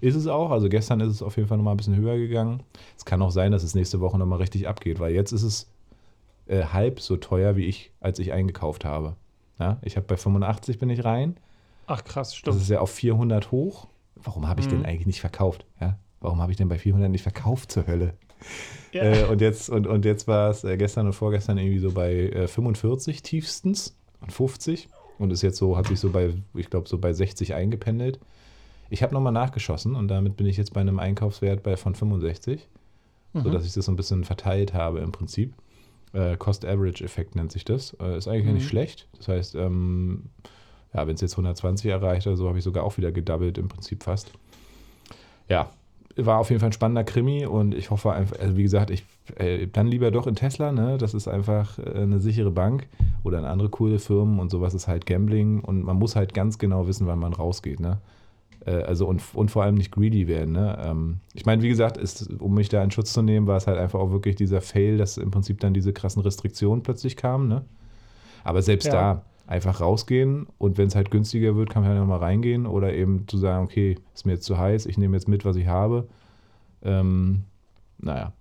Ist 0.01 0.15
es 0.15 0.28
auch. 0.28 0.51
Also 0.51 0.69
gestern 0.69 1.01
ist 1.01 1.10
es 1.10 1.21
auf 1.21 1.36
jeden 1.36 1.49
Fall 1.49 1.58
nochmal 1.58 1.73
ein 1.73 1.78
bisschen 1.78 1.97
höher 1.97 2.17
gegangen. 2.17 2.62
Es 2.97 3.06
kann 3.06 3.21
auch 3.21 3.32
sein, 3.32 3.51
dass 3.51 3.63
es 3.63 3.75
nächste 3.75 3.99
Woche 3.99 4.17
nochmal 4.17 4.39
richtig 4.39 4.67
abgeht, 4.67 4.99
weil 4.99 5.13
jetzt 5.13 5.34
ist 5.34 5.43
es 5.43 5.67
äh, 6.47 6.63
halb 6.63 6.99
so 6.99 7.17
teuer 7.17 7.56
wie 7.56 7.65
ich, 7.65 7.91
als 7.99 8.19
ich 8.19 8.32
eingekauft 8.32 8.86
habe. 8.86 9.15
Ja, 9.60 9.78
ich 9.82 9.97
habe 9.97 10.06
bei 10.06 10.17
85 10.17 10.80
bin 10.80 10.89
ich 10.89 11.04
rein. 11.04 11.38
Ach 11.88 12.04
krass, 12.04 12.36
stimmt. 12.36 12.56
Das 12.56 12.62
ist 12.62 12.69
ja 12.69 12.80
auf 12.80 12.91
400 12.91 13.51
hoch. 13.51 13.88
Warum 14.15 14.47
habe 14.47 14.62
ich 14.62 14.67
mhm. 14.67 14.71
den 14.71 14.86
eigentlich 14.86 15.08
nicht 15.08 15.21
verkauft? 15.21 15.65
Ja? 15.80 15.97
Warum 16.21 16.41
habe 16.41 16.51
ich 16.51 16.58
den 16.58 16.67
bei 16.67 16.78
400 16.78 17.10
nicht 17.10 17.23
verkauft 17.23 17.71
zur 17.71 17.88
Hölle? 17.88 18.13
Ja. 18.91 19.04
Äh, 19.04 19.25
und 19.25 19.41
jetzt, 19.41 19.69
und, 19.69 19.88
und 19.88 20.06
jetzt 20.06 20.28
war 20.28 20.49
es 20.49 20.63
äh, 20.63 20.78
gestern 20.78 21.08
und 21.08 21.13
vorgestern 21.13 21.58
irgendwie 21.58 21.80
so 21.80 21.91
bei 21.91 22.13
äh, 22.13 22.47
45 22.47 23.21
tiefstens 23.23 23.97
und 24.21 24.32
50 24.32 24.89
und 25.17 25.32
ist 25.32 25.41
jetzt 25.41 25.58
so, 25.58 25.78
hat 25.78 25.88
sich 25.88 25.99
so 25.99 26.10
bei, 26.10 26.34
ich 26.54 26.69
glaube, 26.69 26.88
so 26.88 26.97
bei 26.97 27.13
60 27.13 27.54
eingependelt. 27.54 28.19
Ich 28.89 29.04
habe 29.04 29.13
nochmal 29.13 29.34
nachgeschossen 29.34 29.95
und 29.95 30.08
damit 30.08 30.38
bin 30.38 30.45
ich 30.45 30.58
jetzt 30.58 30.73
bei 30.73 30.82
einem 30.82 30.99
Einkaufswert 30.99 31.63
bei 31.63 31.75
von 31.75 31.95
65, 31.95 32.67
mhm. 33.34 33.41
sodass 33.41 33.65
ich 33.65 33.73
das 33.73 33.86
so 33.86 33.91
ein 33.91 33.95
bisschen 33.95 34.23
verteilt 34.23 34.73
habe 34.73 34.99
im 34.99 35.12
Prinzip. 35.12 35.54
Äh, 36.13 36.38
Cost-Average-Effekt 36.38 37.36
nennt 37.36 37.51
sich 37.51 37.65
das. 37.65 37.95
Äh, 37.99 38.17
ist 38.17 38.28
eigentlich 38.28 38.45
mhm. 38.45 38.54
nicht 38.54 38.67
schlecht. 38.67 39.08
Das 39.17 39.28
heißt, 39.28 39.56
ähm, 39.56 40.30
ja, 40.93 41.08
wenn 41.08 41.15
es 41.15 41.21
jetzt 41.21 41.34
120 41.34 41.91
erreicht 41.91 42.28
oder 42.28 42.38
so, 42.38 42.47
habe 42.47 42.58
ich 42.58 42.63
sogar 42.63 42.84
auch 42.84 42.97
wieder 42.97 43.12
gedoubled 43.12 43.58
im 43.58 43.67
Prinzip 43.67 44.04
fast. 44.04 44.32
Ja, 45.49 45.69
war 46.17 46.39
auf 46.39 46.49
jeden 46.49 46.60
Fall 46.60 46.69
ein 46.69 46.73
spannender 46.73 47.04
Krimi 47.04 47.45
und 47.45 47.73
ich 47.73 47.91
hoffe 47.91 48.13
einfach, 48.13 48.39
also 48.39 48.56
wie 48.56 48.63
gesagt, 48.63 48.89
ich 48.89 49.04
äh, 49.36 49.67
dann 49.67 49.88
lieber 49.88 50.12
doch 50.12 50.28
in 50.28 50.36
Tesla, 50.36 50.71
ne? 50.71 50.97
Das 50.97 51.13
ist 51.13 51.28
einfach 51.28 51.78
äh, 51.78 52.01
eine 52.01 52.19
sichere 52.19 52.51
Bank 52.51 52.88
oder 53.23 53.39
in 53.39 53.45
andere 53.45 53.69
coole 53.69 53.99
Firmen 53.99 54.39
und 54.39 54.49
sowas 54.49 54.73
ist 54.73 54.88
halt 54.88 55.06
Gambling 55.06 55.60
und 55.60 55.84
man 55.84 55.97
muss 55.97 56.15
halt 56.15 56.34
ganz 56.34 56.58
genau 56.58 56.88
wissen, 56.88 57.08
wann 57.08 57.19
man 57.19 57.34
rausgeht, 57.34 57.80
ne? 57.80 57.99
Äh, 58.65 58.84
also 58.84 59.08
und, 59.08 59.21
und 59.34 59.51
vor 59.51 59.63
allem 59.63 59.75
nicht 59.75 59.91
greedy 59.91 60.28
werden. 60.28 60.54
Ne? 60.54 60.78
Ähm, 60.84 61.17
ich 61.34 61.45
meine, 61.45 61.62
wie 61.62 61.69
gesagt, 61.69 61.97
ist, 61.97 62.30
um 62.39 62.54
mich 62.54 62.69
da 62.69 62.84
in 62.84 62.91
Schutz 62.91 63.13
zu 63.13 63.21
nehmen, 63.21 63.47
war 63.47 63.58
es 63.58 63.67
halt 63.67 63.78
einfach 63.78 63.99
auch 63.99 64.12
wirklich 64.12 64.36
dieser 64.36 64.62
Fail, 64.62 64.97
dass 64.97 65.17
im 65.17 65.32
Prinzip 65.32 65.60
dann 65.60 65.73
diese 65.73 65.93
krassen 65.93 66.21
Restriktionen 66.21 66.84
plötzlich 66.84 67.15
kamen. 67.15 67.47
Ne? 67.47 67.63
Aber 68.43 68.62
selbst 68.62 68.88
ja. 68.88 68.91
da, 68.91 69.21
einfach 69.47 69.79
rausgehen 69.79 70.47
und 70.58 70.77
wenn 70.77 70.88
es 70.88 70.95
halt 70.95 71.12
günstiger 71.12 71.55
wird, 71.55 71.69
kann 71.69 71.84
man 71.84 71.91
halt 71.91 71.99
nochmal 71.99 72.19
reingehen 72.19 72.65
oder 72.65 72.93
eben 72.93 73.27
zu 73.27 73.38
sagen, 73.38 73.65
okay, 73.65 73.97
ist 74.13 74.25
mir 74.25 74.34
jetzt 74.34 74.45
zu 74.45 74.58
heiß, 74.58 74.86
ich 74.86 74.97
nehme 74.97 75.15
jetzt 75.15 75.27
mit, 75.27 75.45
was 75.45 75.55
ich 75.55 75.67
habe. 75.67 76.08
Ähm, 76.84 77.43
naja. 77.97 78.34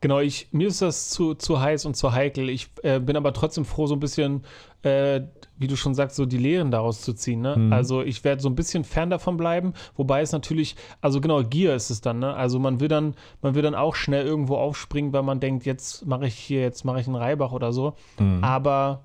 Genau, 0.00 0.20
ich, 0.20 0.48
mir 0.52 0.68
ist 0.68 0.82
das 0.82 1.08
zu, 1.08 1.34
zu 1.34 1.60
heiß 1.60 1.86
und 1.86 1.96
zu 1.96 2.12
heikel. 2.12 2.50
Ich 2.50 2.68
äh, 2.82 3.00
bin 3.00 3.16
aber 3.16 3.32
trotzdem 3.32 3.64
froh, 3.64 3.86
so 3.86 3.94
ein 3.94 4.00
bisschen, 4.00 4.44
äh, 4.82 5.22
wie 5.56 5.66
du 5.66 5.76
schon 5.76 5.94
sagst, 5.94 6.16
so 6.16 6.26
die 6.26 6.36
Lehren 6.36 6.70
daraus 6.70 7.00
zu 7.00 7.14
ziehen. 7.14 7.40
Ne? 7.40 7.56
Mhm. 7.56 7.72
Also 7.72 8.02
ich 8.02 8.22
werde 8.22 8.42
so 8.42 8.48
ein 8.48 8.54
bisschen 8.54 8.84
fern 8.84 9.08
davon 9.08 9.36
bleiben, 9.38 9.72
wobei 9.96 10.20
es 10.20 10.32
natürlich, 10.32 10.76
also 11.00 11.20
genau, 11.20 11.42
Gier 11.42 11.74
ist 11.74 11.90
es 11.90 12.02
dann, 12.02 12.18
ne? 12.18 12.34
Also 12.34 12.58
man 12.58 12.78
will 12.78 12.88
dann, 12.88 13.14
man 13.40 13.54
will 13.54 13.62
dann 13.62 13.74
auch 13.74 13.94
schnell 13.94 14.26
irgendwo 14.26 14.56
aufspringen, 14.56 15.12
weil 15.14 15.22
man 15.22 15.40
denkt, 15.40 15.64
jetzt 15.64 16.06
mache 16.06 16.26
ich 16.26 16.34
hier, 16.34 16.60
jetzt 16.60 16.84
mache 16.84 17.00
ich 17.00 17.06
einen 17.06 17.16
Reibach 17.16 17.52
oder 17.52 17.72
so. 17.72 17.94
Mhm. 18.18 18.44
Aber 18.44 19.02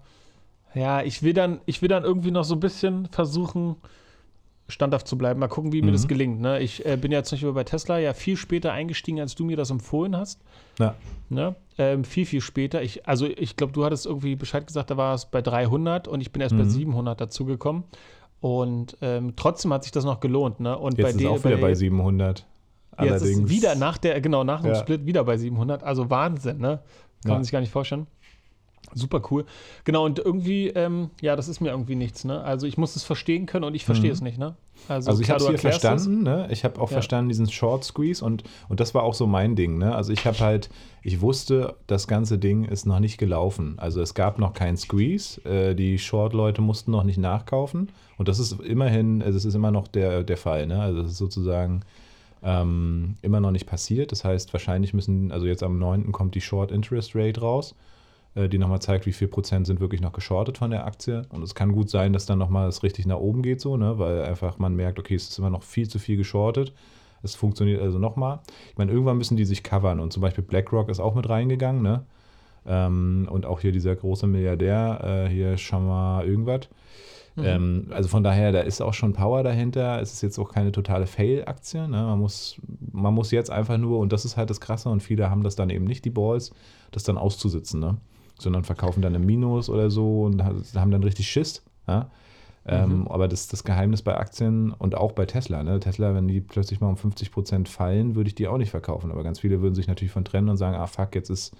ja, 0.73 1.01
ich 1.01 1.23
will 1.23 1.33
dann, 1.33 1.61
ich 1.65 1.81
will 1.81 1.89
dann 1.89 2.03
irgendwie 2.03 2.31
noch 2.31 2.43
so 2.43 2.55
ein 2.55 2.59
bisschen 2.59 3.07
versuchen, 3.07 3.75
standhaft 4.67 5.07
zu 5.07 5.17
bleiben. 5.17 5.39
Mal 5.39 5.47
gucken, 5.47 5.71
wie 5.73 5.81
mhm. 5.81 5.87
mir 5.87 5.91
das 5.91 6.03
mhm. 6.03 6.07
gelingt. 6.09 6.41
Ne? 6.41 6.59
Ich 6.59 6.85
äh, 6.85 6.97
bin 6.97 7.11
ja 7.11 7.23
zum 7.23 7.35
Beispiel 7.35 7.51
bei 7.51 7.63
Tesla 7.63 7.99
ja 7.99 8.13
viel 8.13 8.37
später 8.37 8.71
eingestiegen, 8.71 9.19
als 9.19 9.35
du 9.35 9.43
mir 9.43 9.57
das 9.57 9.69
empfohlen 9.69 10.15
hast. 10.15 10.41
Ja. 10.79 10.95
Ne? 11.29 11.55
Ähm, 11.77 12.03
viel, 12.03 12.25
viel 12.25 12.41
später. 12.41 12.81
Ich, 12.81 13.07
also 13.07 13.27
ich 13.27 13.55
glaube, 13.55 13.73
du 13.73 13.85
hattest 13.85 14.05
irgendwie 14.05 14.35
Bescheid 14.35 14.65
gesagt, 14.65 14.89
da 14.89 14.97
war 14.97 15.13
es 15.13 15.25
bei 15.25 15.41
300 15.41 16.07
und 16.07 16.21
ich 16.21 16.31
bin 16.31 16.41
erst 16.41 16.55
mhm. 16.55 16.59
bei 16.59 16.65
700 16.65 17.19
dazugekommen. 17.19 17.83
Und 18.39 18.97
ähm, 19.01 19.33
trotzdem 19.35 19.71
hat 19.71 19.83
sich 19.83 19.91
das 19.91 20.03
noch 20.03 20.19
gelohnt. 20.19 20.59
Ne? 20.59 20.77
Und 20.77 20.97
jetzt 20.97 21.17
bei 21.17 21.23
ist 21.23 21.27
auch 21.27 21.43
wieder 21.43 21.57
bei 21.57 21.75
700. 21.75 22.45
Allerdings. 22.95 23.21
Jetzt 23.21 23.39
ist 23.39 23.49
wieder 23.49 23.75
nach 23.75 23.97
der, 23.97 24.19
genau, 24.19 24.43
nach 24.43 24.61
dem 24.61 24.71
ja. 24.71 24.75
Split 24.75 25.05
wieder 25.05 25.23
bei 25.23 25.37
700. 25.37 25.83
Also 25.83 26.09
Wahnsinn, 26.09 26.57
ne? 26.57 26.79
Kann 27.21 27.29
ja. 27.29 27.33
man 27.35 27.43
sich 27.43 27.51
gar 27.51 27.59
nicht 27.59 27.71
vorstellen. 27.71 28.07
Super 28.93 29.21
cool. 29.31 29.45
Genau, 29.85 30.05
und 30.05 30.19
irgendwie, 30.19 30.67
ähm, 30.67 31.11
ja, 31.21 31.35
das 31.35 31.47
ist 31.47 31.61
mir 31.61 31.69
irgendwie 31.69 31.95
nichts, 31.95 32.25
ne? 32.25 32.43
Also 32.43 32.67
ich 32.67 32.77
muss 32.77 32.95
es 32.95 33.03
verstehen 33.03 33.45
können 33.45 33.63
und 33.63 33.73
ich 33.73 33.85
verstehe 33.85 34.09
mhm. 34.09 34.15
es 34.15 34.21
nicht, 34.21 34.37
ne? 34.37 34.55
Also, 34.87 35.11
also 35.11 35.21
ich 35.21 35.29
habe 35.29 35.41
es 35.41 35.47
hier 35.47 35.57
verstanden, 35.59 36.23
ne? 36.23 36.47
Ich 36.51 36.65
habe 36.65 36.81
auch 36.81 36.89
ja. 36.89 36.95
verstanden 36.95 37.29
diesen 37.29 37.49
Short 37.49 37.83
Squeeze 37.83 38.23
und, 38.23 38.43
und 38.67 38.79
das 38.79 38.93
war 38.93 39.03
auch 39.03 39.13
so 39.13 39.27
mein 39.27 39.55
Ding, 39.55 39.77
ne? 39.77 39.95
Also 39.95 40.11
ich 40.11 40.25
habe 40.25 40.39
halt, 40.39 40.69
ich 41.03 41.21
wusste, 41.21 41.75
das 41.87 42.07
ganze 42.07 42.37
Ding 42.37 42.65
ist 42.65 42.85
noch 42.85 42.99
nicht 42.99 43.17
gelaufen. 43.17 43.75
Also 43.77 44.01
es 44.01 44.13
gab 44.13 44.39
noch 44.39 44.53
keinen 44.53 44.77
Squeeze, 44.77 45.39
äh, 45.45 45.75
die 45.75 45.97
Short-Leute 45.97 46.61
mussten 46.61 46.91
noch 46.91 47.03
nicht 47.03 47.17
nachkaufen 47.17 47.91
und 48.17 48.27
das 48.27 48.39
ist 48.39 48.59
immerhin, 48.59 49.21
also 49.21 49.37
es 49.37 49.45
ist 49.45 49.55
immer 49.55 49.71
noch 49.71 49.87
der, 49.87 50.23
der 50.23 50.37
Fall, 50.37 50.67
ne? 50.67 50.81
Also 50.81 51.01
es 51.01 51.11
ist 51.11 51.17
sozusagen 51.17 51.81
ähm, 52.43 53.15
immer 53.21 53.39
noch 53.39 53.51
nicht 53.51 53.67
passiert. 53.67 54.11
Das 54.11 54.25
heißt, 54.25 54.51
wahrscheinlich 54.51 54.93
müssen, 54.93 55.31
also 55.31 55.45
jetzt 55.45 55.63
am 55.63 55.79
9. 55.79 56.11
kommt 56.11 56.35
die 56.35 56.41
Short 56.41 56.71
Interest 56.71 57.15
Rate 57.15 57.39
raus 57.39 57.75
die 58.35 58.57
nochmal 58.57 58.81
zeigt, 58.81 59.05
wie 59.05 59.11
viel 59.11 59.27
Prozent 59.27 59.67
sind 59.67 59.81
wirklich 59.81 59.99
noch 59.99 60.13
geschortet 60.13 60.57
von 60.57 60.71
der 60.71 60.85
Aktie. 60.85 61.23
Und 61.29 61.43
es 61.43 61.53
kann 61.53 61.73
gut 61.73 61.89
sein, 61.89 62.13
dass 62.13 62.25
dann 62.25 62.39
nochmal 62.39 62.69
es 62.69 62.81
richtig 62.81 63.05
nach 63.05 63.17
oben 63.17 63.41
geht, 63.41 63.59
so, 63.59 63.75
ne? 63.75 63.99
weil 63.99 64.23
einfach 64.23 64.57
man 64.57 64.75
merkt, 64.75 64.99
okay, 64.99 65.15
es 65.15 65.29
ist 65.29 65.37
immer 65.37 65.49
noch 65.49 65.63
viel 65.63 65.89
zu 65.89 65.99
viel 65.99 66.15
geschortet. 66.15 66.73
Es 67.23 67.35
funktioniert 67.35 67.81
also 67.81 67.99
nochmal. 67.99 68.39
Ich 68.69 68.77
meine, 68.77 68.91
irgendwann 68.91 69.17
müssen 69.17 69.37
die 69.37 69.45
sich 69.45 69.63
covern 69.63 69.99
und 69.99 70.13
zum 70.13 70.21
Beispiel 70.21 70.43
BlackRock 70.43 70.89
ist 70.89 70.99
auch 70.99 71.13
mit 71.13 71.29
reingegangen, 71.29 71.81
ne? 71.81 72.05
Ähm, 72.65 73.27
und 73.31 73.45
auch 73.45 73.59
hier 73.59 73.71
dieser 73.71 73.95
große 73.95 74.27
Milliardär, 74.27 75.25
äh, 75.27 75.29
hier 75.29 75.57
Shamar 75.57 76.25
irgendwas. 76.25 76.69
Mhm. 77.35 77.43
Ähm, 77.45 77.87
also 77.91 78.09
von 78.09 78.23
daher, 78.23 78.51
da 78.51 78.61
ist 78.61 78.81
auch 78.81 78.93
schon 78.93 79.13
Power 79.13 79.43
dahinter. 79.43 80.01
Es 80.01 80.13
ist 80.13 80.21
jetzt 80.21 80.37
auch 80.37 80.51
keine 80.51 80.71
totale 80.71 81.07
Fail-Aktie. 81.07 81.87
Ne? 81.87 82.03
Man, 82.03 82.19
muss, 82.19 82.57
man 82.91 83.13
muss 83.13 83.31
jetzt 83.31 83.49
einfach 83.49 83.77
nur, 83.77 83.99
und 83.99 84.11
das 84.13 84.25
ist 84.25 84.37
halt 84.37 84.49
das 84.49 84.61
Krasse, 84.61 84.89
und 84.89 85.01
viele 85.01 85.29
haben 85.29 85.43
das 85.43 85.55
dann 85.55 85.69
eben 85.69 85.85
nicht, 85.85 86.05
die 86.05 86.09
Balls, 86.09 86.51
das 86.91 87.03
dann 87.03 87.17
auszusitzen. 87.17 87.79
Ne? 87.79 87.97
Sondern 88.41 88.63
verkaufen 88.63 89.01
dann 89.01 89.15
im 89.15 89.25
Minus 89.25 89.69
oder 89.69 89.89
so 89.89 90.23
und 90.23 90.43
haben 90.43 90.91
dann 90.91 91.03
richtig 91.03 91.27
Schiss. 91.27 91.63
Ja? 91.87 92.09
Ähm, 92.65 92.99
mhm. 92.99 93.07
aber 93.07 93.27
das, 93.27 93.47
das 93.47 93.63
Geheimnis 93.63 94.03
bei 94.03 94.15
Aktien 94.15 94.71
und 94.71 94.93
auch 94.93 95.13
bei 95.13 95.25
Tesla, 95.25 95.63
ne? 95.63 95.79
Tesla, 95.79 96.13
wenn 96.13 96.27
die 96.27 96.41
plötzlich 96.41 96.79
mal 96.79 96.89
um 96.89 96.97
50 96.97 97.31
Prozent 97.31 97.69
fallen, 97.69 98.15
würde 98.15 98.27
ich 98.27 98.35
die 98.35 98.47
auch 98.47 98.59
nicht 98.59 98.69
verkaufen. 98.69 99.11
Aber 99.11 99.23
ganz 99.23 99.39
viele 99.39 99.61
würden 99.61 99.73
sich 99.73 99.87
natürlich 99.87 100.11
von 100.11 100.25
trennen 100.25 100.47
und 100.47 100.57
sagen, 100.57 100.75
ah 100.75 100.85
fuck, 100.85 101.15
jetzt 101.15 101.29
ist 101.29 101.55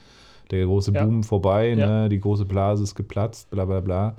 der 0.51 0.63
große 0.65 0.91
ja. 0.91 1.03
Boom 1.03 1.23
vorbei, 1.23 1.69
ja. 1.69 2.03
ne? 2.03 2.09
die 2.09 2.19
große 2.19 2.45
Blase 2.45 2.83
ist 2.83 2.93
geplatzt, 2.93 3.49
bla 3.49 3.65
bla 3.65 3.79
bla. 3.79 4.15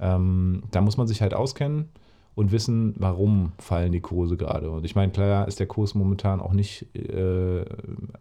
Ähm, 0.00 0.62
da 0.70 0.80
muss 0.80 0.96
man 0.96 1.06
sich 1.06 1.20
halt 1.20 1.34
auskennen 1.34 1.90
und 2.34 2.50
wissen, 2.50 2.94
warum 2.96 3.52
fallen 3.58 3.92
die 3.92 4.00
Kurse 4.00 4.38
gerade. 4.38 4.70
Und 4.70 4.86
ich 4.86 4.94
meine, 4.94 5.12
klar 5.12 5.46
ist 5.46 5.60
der 5.60 5.66
Kurs 5.66 5.94
momentan 5.94 6.40
auch 6.40 6.54
nicht, 6.54 6.86
äh, 6.96 7.64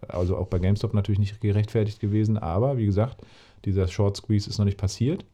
also 0.09 0.35
auch 0.35 0.47
bei 0.47 0.59
GameStop 0.59 0.93
natürlich 0.93 1.19
nicht 1.19 1.39
gerechtfertigt 1.39 2.01
gewesen, 2.01 2.37
aber 2.37 2.77
wie 2.77 2.85
gesagt, 2.85 3.21
dieser 3.65 3.87
Short 3.87 4.17
Squeeze 4.17 4.49
ist 4.49 4.57
noch 4.57 4.65
nicht 4.65 4.77
passiert. 4.77 5.25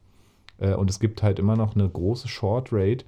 Äh, 0.58 0.74
und 0.74 0.90
es 0.90 1.00
gibt 1.00 1.22
halt 1.22 1.38
immer 1.38 1.56
noch 1.56 1.74
eine 1.74 1.88
große 1.88 2.28
Short 2.28 2.68
Rate. 2.72 3.04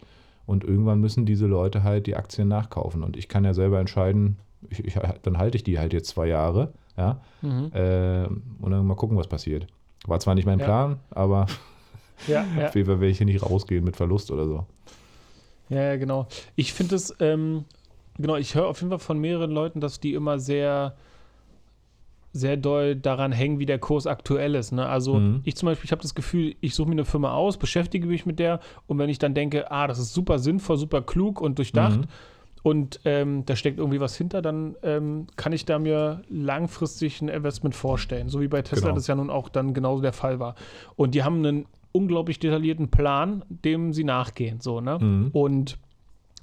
Und 0.46 0.64
irgendwann 0.64 1.00
müssen 1.00 1.26
diese 1.26 1.46
Leute 1.46 1.83
halt 1.83 2.06
die 2.06 2.16
Aktien 2.16 2.48
nachkaufen. 2.48 3.04
Und 3.04 3.16
ich 3.16 3.28
kann 3.28 3.44
ja 3.44 3.54
selber 3.54 3.78
entscheiden, 3.78 4.38
ich, 4.68 4.85
ich, 4.85 4.94
dann 5.22 5.38
halte 5.38 5.56
ich 5.56 5.64
die 5.64 5.78
halt 5.78 5.92
jetzt 5.92 6.09
zwei 6.09 6.26
Jahre. 6.26 6.72
Ja? 6.96 7.20
Mhm. 7.42 7.70
Äh, 7.72 8.26
und 8.61 8.70
dann 8.70 8.87
mal 8.87 8.96
gucken, 8.96 9.16
was 9.16 9.28
passiert. 9.28 9.66
War 10.06 10.20
zwar 10.20 10.35
nicht 10.35 10.46
mein 10.46 10.59
ja. 10.59 10.64
Plan, 10.64 11.00
aber 11.11 11.46
ja, 12.26 12.44
ja. 12.59 12.68
auf 12.68 12.74
jeden 12.74 12.87
Fall 12.87 13.00
werde 13.00 13.11
ich 13.11 13.18
hier 13.18 13.26
nicht 13.26 13.42
rausgehen 13.42 13.85
mit 13.85 13.96
Verlust 13.96 14.30
oder 14.30 14.46
so. 14.46 14.66
Ja, 15.68 15.96
genau. 15.96 16.26
Ich 16.56 16.72
finde 16.72 16.96
es, 16.96 17.14
ähm, 17.20 17.64
genau, 18.18 18.37
ich 18.37 18.54
höre 18.54 18.66
auf 18.66 18.80
jeden 18.80 18.90
Fall 18.90 18.98
von 18.98 19.18
mehreren 19.18 19.52
Leuten, 19.52 19.80
dass 19.80 20.00
die 20.00 20.14
immer 20.14 20.38
sehr 20.38 20.96
sehr 22.33 22.57
doll 22.57 22.95
daran 22.97 23.33
hängen, 23.33 23.59
wie 23.59 23.66
der 23.66 23.79
Kurs 23.79 24.07
aktuell 24.07 24.55
ist. 24.55 24.73
Ne? 24.73 24.87
Also 24.87 25.14
mhm. 25.14 25.40
ich 25.45 25.57
zum 25.57 25.66
Beispiel, 25.66 25.87
ich 25.87 25.93
habe 25.93 26.03
das 26.03 26.14
Gefühl, 26.14 26.55
ich 26.61 26.75
suche 26.75 26.88
mir 26.88 26.95
eine 26.95 27.05
Firma 27.05 27.33
aus, 27.33 27.57
beschäftige 27.57 28.07
mich 28.07 28.27
mit 28.27 28.38
der 28.38 28.61
und 28.87 28.99
wenn 28.99 29.11
ich 29.11 29.19
dann 29.19 29.35
denke, 29.35 29.71
ah, 29.71 29.87
das 29.87 29.99
ist 29.99 30.14
super 30.14 30.38
sinnvoll, 30.38 30.77
super 30.77 31.03
klug 31.03 31.40
und 31.40 31.59
durchdacht 31.59 32.01
mhm. 32.01 32.07
und 32.62 33.01
ähm, 33.05 33.45
da 33.47 33.57
steckt 33.57 33.79
irgendwie 33.79 34.01
was 34.01 34.16
hinter, 34.16 34.43
dann 34.43 34.77
ähm, 34.83 35.27
kann 35.37 35.53
ich 35.53 35.64
da 35.64 35.79
mir 35.79 36.23
langfristig 36.29 37.21
ein 37.21 37.29
Investment 37.29 37.75
vorstellen. 37.75 38.29
So 38.29 38.40
wie 38.40 38.49
bei 38.49 38.62
Tesla 38.62 38.88
genau. 38.88 38.95
das 38.95 39.07
ja 39.09 39.16
nun 39.16 39.31
auch 39.31 39.49
dann 39.49 39.75
genauso 39.75 40.03
der 40.03 40.12
Fall 40.12 40.38
war. 40.38 40.55
Und 40.95 41.14
die 41.14 41.25
haben 41.25 41.45
einen 41.45 41.66
unglaublich 41.93 42.38
detaillierten 42.38 42.90
Plan, 42.90 43.45
dem 43.49 43.93
sie 43.93 44.05
nachgehen. 44.05 44.61
So, 44.61 44.81
ne? 44.81 44.99
Mhm. 45.01 45.31
Und 45.33 45.79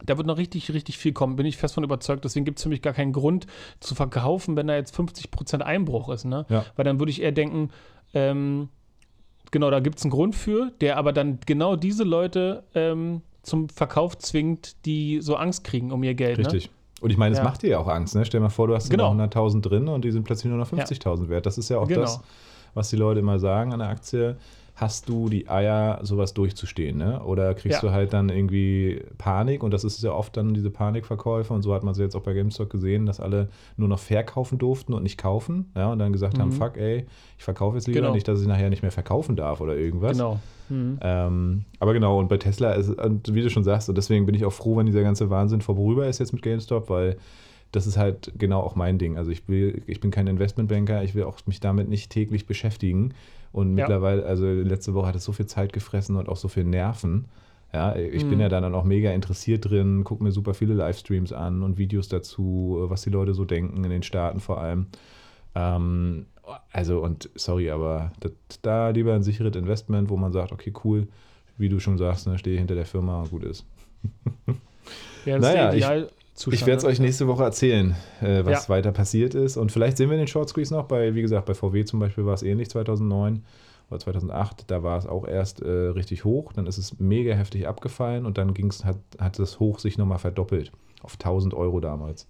da 0.06 0.18
wird 0.18 0.28
noch 0.28 0.38
richtig, 0.38 0.72
richtig 0.74 0.98
viel 0.98 1.14
kommen, 1.14 1.36
bin 1.36 1.46
ich 1.46 1.58
fest 1.58 1.74
von 1.74 1.84
überzeugt. 1.84 2.24
Deswegen 2.24 2.46
gibt 2.46 2.60
es 2.60 2.64
für 2.64 2.70
mich 2.70 2.82
gar 2.82 2.94
keinen 2.94 3.14
Grund 3.14 3.48
zu 3.80 3.96
verkaufen, 3.96 4.56
wenn 4.56 4.68
da 4.68 4.76
jetzt 4.76 4.96
50% 4.96 5.62
Einbruch 5.62 6.10
ist. 6.10 6.26
Ne? 6.26 6.46
Ja. 6.50 6.66
Weil 6.76 6.86
dann 6.86 7.00
würde 7.00 7.12
ich 7.12 7.22
eher 7.22 7.32
denken, 7.32 7.70
ähm, 8.14 8.70
genau, 9.52 9.72
da 9.72 9.80
gibt 9.80 9.98
es 9.98 10.04
einen 10.04 10.12
Grund 10.12 10.36
für, 10.36 10.72
der 10.82 10.98
aber 10.98 11.14
dann 11.14 11.40
genau 11.46 11.76
diese 11.76 12.04
Leute 12.04 12.64
ähm, 12.76 13.22
zum 13.44 13.70
Verkauf 13.70 14.18
zwingt, 14.18 14.86
die 14.86 15.20
so 15.22 15.36
Angst 15.36 15.64
kriegen 15.64 15.92
um 15.92 16.04
ihr 16.04 16.14
Geld. 16.14 16.38
Ne? 16.38 16.46
Richtig. 16.46 16.68
Ne? 16.68 16.72
Und 17.00 17.12
ich 17.12 17.18
meine, 17.18 17.34
es 17.34 17.40
ja. 17.40 17.44
macht 17.44 17.62
dir 17.62 17.70
ja 17.70 17.80
auch 17.80 17.88
Angst. 17.88 18.16
Ne? 18.16 18.26
Stell 18.26 18.40
dir 18.40 18.44
mal 18.44 18.50
vor, 18.50 18.68
du 18.68 18.76
hast 18.76 18.90
genau. 18.90 19.12
100.000 19.14 19.62
drin 19.62 19.88
und 19.88 20.04
die 20.04 20.12
sind 20.12 20.24
plötzlich 20.24 20.50
nur 20.50 20.60
noch 20.60 20.72
50.000 20.72 21.24
ja. 21.24 21.30
wert. 21.30 21.46
Das 21.46 21.58
ist 21.58 21.70
ja 21.70 21.78
auch 21.78 21.88
genau. 21.88 22.02
das, 22.02 22.20
was 22.74 22.90
die 22.90 22.96
Leute 22.96 23.20
immer 23.20 23.40
sagen 23.40 23.74
an 23.74 23.80
der 23.80 23.90
Aktie 23.90 24.38
hast 24.78 25.10
du 25.10 25.28
die 25.28 25.50
Eier, 25.50 26.00
sowas 26.04 26.36
durchzustehen, 26.36 27.00
ne? 27.00 27.24
Oder 27.24 27.56
kriegst 27.56 27.82
ja. 27.82 27.90
du 27.90 27.92
halt 27.92 28.14
dann 28.14 28.30
irgendwie 28.30 29.02
Panik 29.18 29.64
und 29.64 29.72
das 29.72 29.84
ist 29.84 30.04
ja 30.04 30.12
oft 30.12 30.38
dann 30.38 30.54
diese 30.54 30.70
Panikverkäufe 30.70 31.52
und 31.52 31.64
so 31.64 31.74
hat 31.74 31.84
man 31.84 31.96
sie 31.96 32.04
jetzt 32.04 32.16
auch 32.16 32.22
bei 32.22 32.34
GameStop 32.34 32.70
gesehen, 32.70 33.08
dass 33.08 33.20
alle 33.20 33.50
nur 33.76 33.90
noch 33.90 33.98
verkaufen 33.98 34.60
durften 34.60 34.94
und 34.94 35.02
nicht 35.02 35.18
kaufen, 35.18 35.72
ja, 35.76 35.92
und 35.92 35.98
dann 35.98 36.14
gesagt 36.14 36.38
mhm. 36.38 36.42
haben, 36.42 36.52
fuck, 36.52 36.78
ey, 36.78 37.08
ich 37.40 37.44
verkaufe 37.44 37.76
jetzt 37.76 37.88
lieber 37.88 38.02
genau. 38.02 38.14
nicht, 38.14 38.28
dass 38.28 38.40
ich 38.40 38.48
nachher 38.48 38.70
nicht 38.70 38.84
mehr 38.84 38.92
verkaufen 38.92 39.36
darf 39.36 39.62
oder 39.62 39.76
irgendwas. 39.76 40.12
Genau. 40.12 40.40
Mhm. 40.70 41.00
Ähm, 41.02 41.66
aber 41.80 41.94
genau, 41.94 42.20
und 42.20 42.28
bei 42.28 42.38
Tesla 42.38 42.74
ist, 42.74 42.90
und 42.90 43.34
wie 43.34 43.42
du 43.42 43.50
schon 43.50 43.64
sagst, 43.64 43.90
und 43.90 43.98
deswegen 43.98 44.28
bin 44.28 44.36
ich 44.36 44.46
auch 44.46 44.54
froh, 44.54 44.78
wenn 44.78 44.86
dieser 44.86 45.02
ganze 45.02 45.32
Wahnsinn 45.32 45.62
vorüber 45.62 46.08
ist 46.08 46.20
jetzt 46.20 46.34
mit 46.34 46.44
GameStop, 46.44 46.88
weil 46.92 47.18
das 47.72 47.88
ist 47.88 47.98
halt 47.98 48.32
genau 48.38 48.62
auch 48.62 48.76
mein 48.76 48.98
Ding. 48.98 49.18
Also 49.18 49.32
ich 49.32 49.48
will, 49.48 49.82
ich 49.88 50.00
bin 50.00 50.12
kein 50.12 50.28
Investmentbanker, 50.28 51.04
ich 51.04 51.16
will 51.16 51.24
auch 51.24 51.40
mich 51.48 51.60
damit 51.60 51.90
nicht 51.90 52.12
täglich 52.12 52.46
beschäftigen. 52.46 53.14
Und 53.52 53.78
ja. 53.78 53.84
mittlerweile, 53.84 54.26
also 54.26 54.46
letzte 54.46 54.94
Woche 54.94 55.08
hat 55.08 55.16
es 55.16 55.24
so 55.24 55.32
viel 55.32 55.46
Zeit 55.46 55.74
gefressen 55.74 56.16
und 56.16 56.30
auch 56.30 56.38
so 56.38 56.48
viel 56.48 56.64
Nerven. 56.64 57.26
Ja, 57.74 57.96
ich 57.96 58.24
mhm. 58.24 58.30
bin 58.30 58.40
ja 58.40 58.50
dann 58.50 58.74
auch 58.74 58.86
mega 58.86 59.12
interessiert 59.12 59.70
drin, 59.70 60.04
gucke 60.04 60.24
mir 60.24 60.32
super 60.32 60.54
viele 60.54 60.74
Livestreams 60.74 61.34
an 61.34 61.64
und 61.64 61.78
Videos 61.78 62.08
dazu, 62.08 62.86
was 62.88 63.02
die 63.02 63.10
Leute 63.10 63.34
so 63.34 63.44
denken, 63.44 63.84
in 63.84 63.90
den 63.90 64.04
Staaten 64.04 64.40
vor 64.40 64.62
allem. 64.62 64.88
Ähm, 65.54 66.28
also, 66.72 67.02
und 67.02 67.30
sorry, 67.36 67.70
aber 67.70 68.12
das, 68.22 68.32
da 68.62 68.90
lieber 68.90 69.14
ein 69.14 69.24
sicheres 69.24 69.56
Investment, 69.56 70.10
wo 70.10 70.16
man 70.16 70.32
sagt, 70.32 70.54
okay, 70.54 70.72
cool, 70.84 71.08
wie 71.58 71.68
du 71.68 71.80
schon 71.80 71.98
sagst, 71.98 72.28
ne, 72.28 72.38
stehe 72.38 72.58
hinter 72.58 72.76
der 72.76 72.86
Firma 72.86 73.22
und 73.22 73.32
gut 73.32 73.44
ist. 73.44 73.66
Ja, 75.26 75.40
das 75.40 75.42
naja, 75.42 75.70
ist 75.70 75.82
der 75.82 75.98
Ideal, 75.98 76.10
Zustand. 76.38 76.62
Ich 76.62 76.68
werde 76.68 76.78
es 76.78 76.86
euch 76.86 77.00
nächste 77.00 77.28
Woche 77.28 77.44
erzählen, 77.44 77.96
äh, 78.22 78.46
was 78.46 78.68
ja. 78.68 78.70
weiter 78.70 78.92
passiert 78.92 79.34
ist. 79.34 79.58
Und 79.58 79.72
vielleicht 79.72 79.98
sehen 79.98 80.12
wir 80.12 80.18
den 80.18 80.28
Short 80.28 80.48
Squeeze 80.48 80.72
noch. 80.72 80.86
Bei, 80.86 81.16
wie 81.16 81.24
gesagt, 81.24 81.48
bei 81.48 81.56
VW 81.56 81.84
zum 81.84 82.00
Beispiel 82.00 82.28
war 82.28 82.36
es 82.36 82.44
ähnlich 82.44 82.70
2009 82.70 83.44
oder 83.90 84.00
2008. 84.00 84.66
Da 84.68 84.84
war 84.84 85.00
es 85.00 85.08
auch 85.08 85.28
erst 85.28 85.64
äh, 85.64 85.68
richtig 85.68 86.26
hoch. 86.26 86.54
Dann 86.54 86.68
ist 86.68 86.78
es 86.78 87.00
mega 87.00 87.34
heftig 87.34 87.68
abgefallen 87.68 88.28
und 88.28 88.38
dann 88.38 88.54
ging's, 88.54 88.86
hat, 88.86 88.98
hat 89.18 89.40
das 89.40 89.60
Hoch 89.60 89.80
sich 89.80 89.98
nochmal 89.98 90.20
verdoppelt. 90.20 90.72
Auf 91.02 91.14
1000 91.14 91.56
Euro 91.56 91.80
damals. 91.80 92.28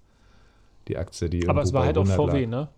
Die 0.88 0.96
Aktie, 0.96 1.30
die 1.30 1.50
Aber 1.50 1.62
es 1.62 1.74
war 1.74 1.84
halt 1.84 1.98
auch 1.98 2.08
VW, 2.08 2.46
lag. 2.46 2.50
ne? 2.50 2.70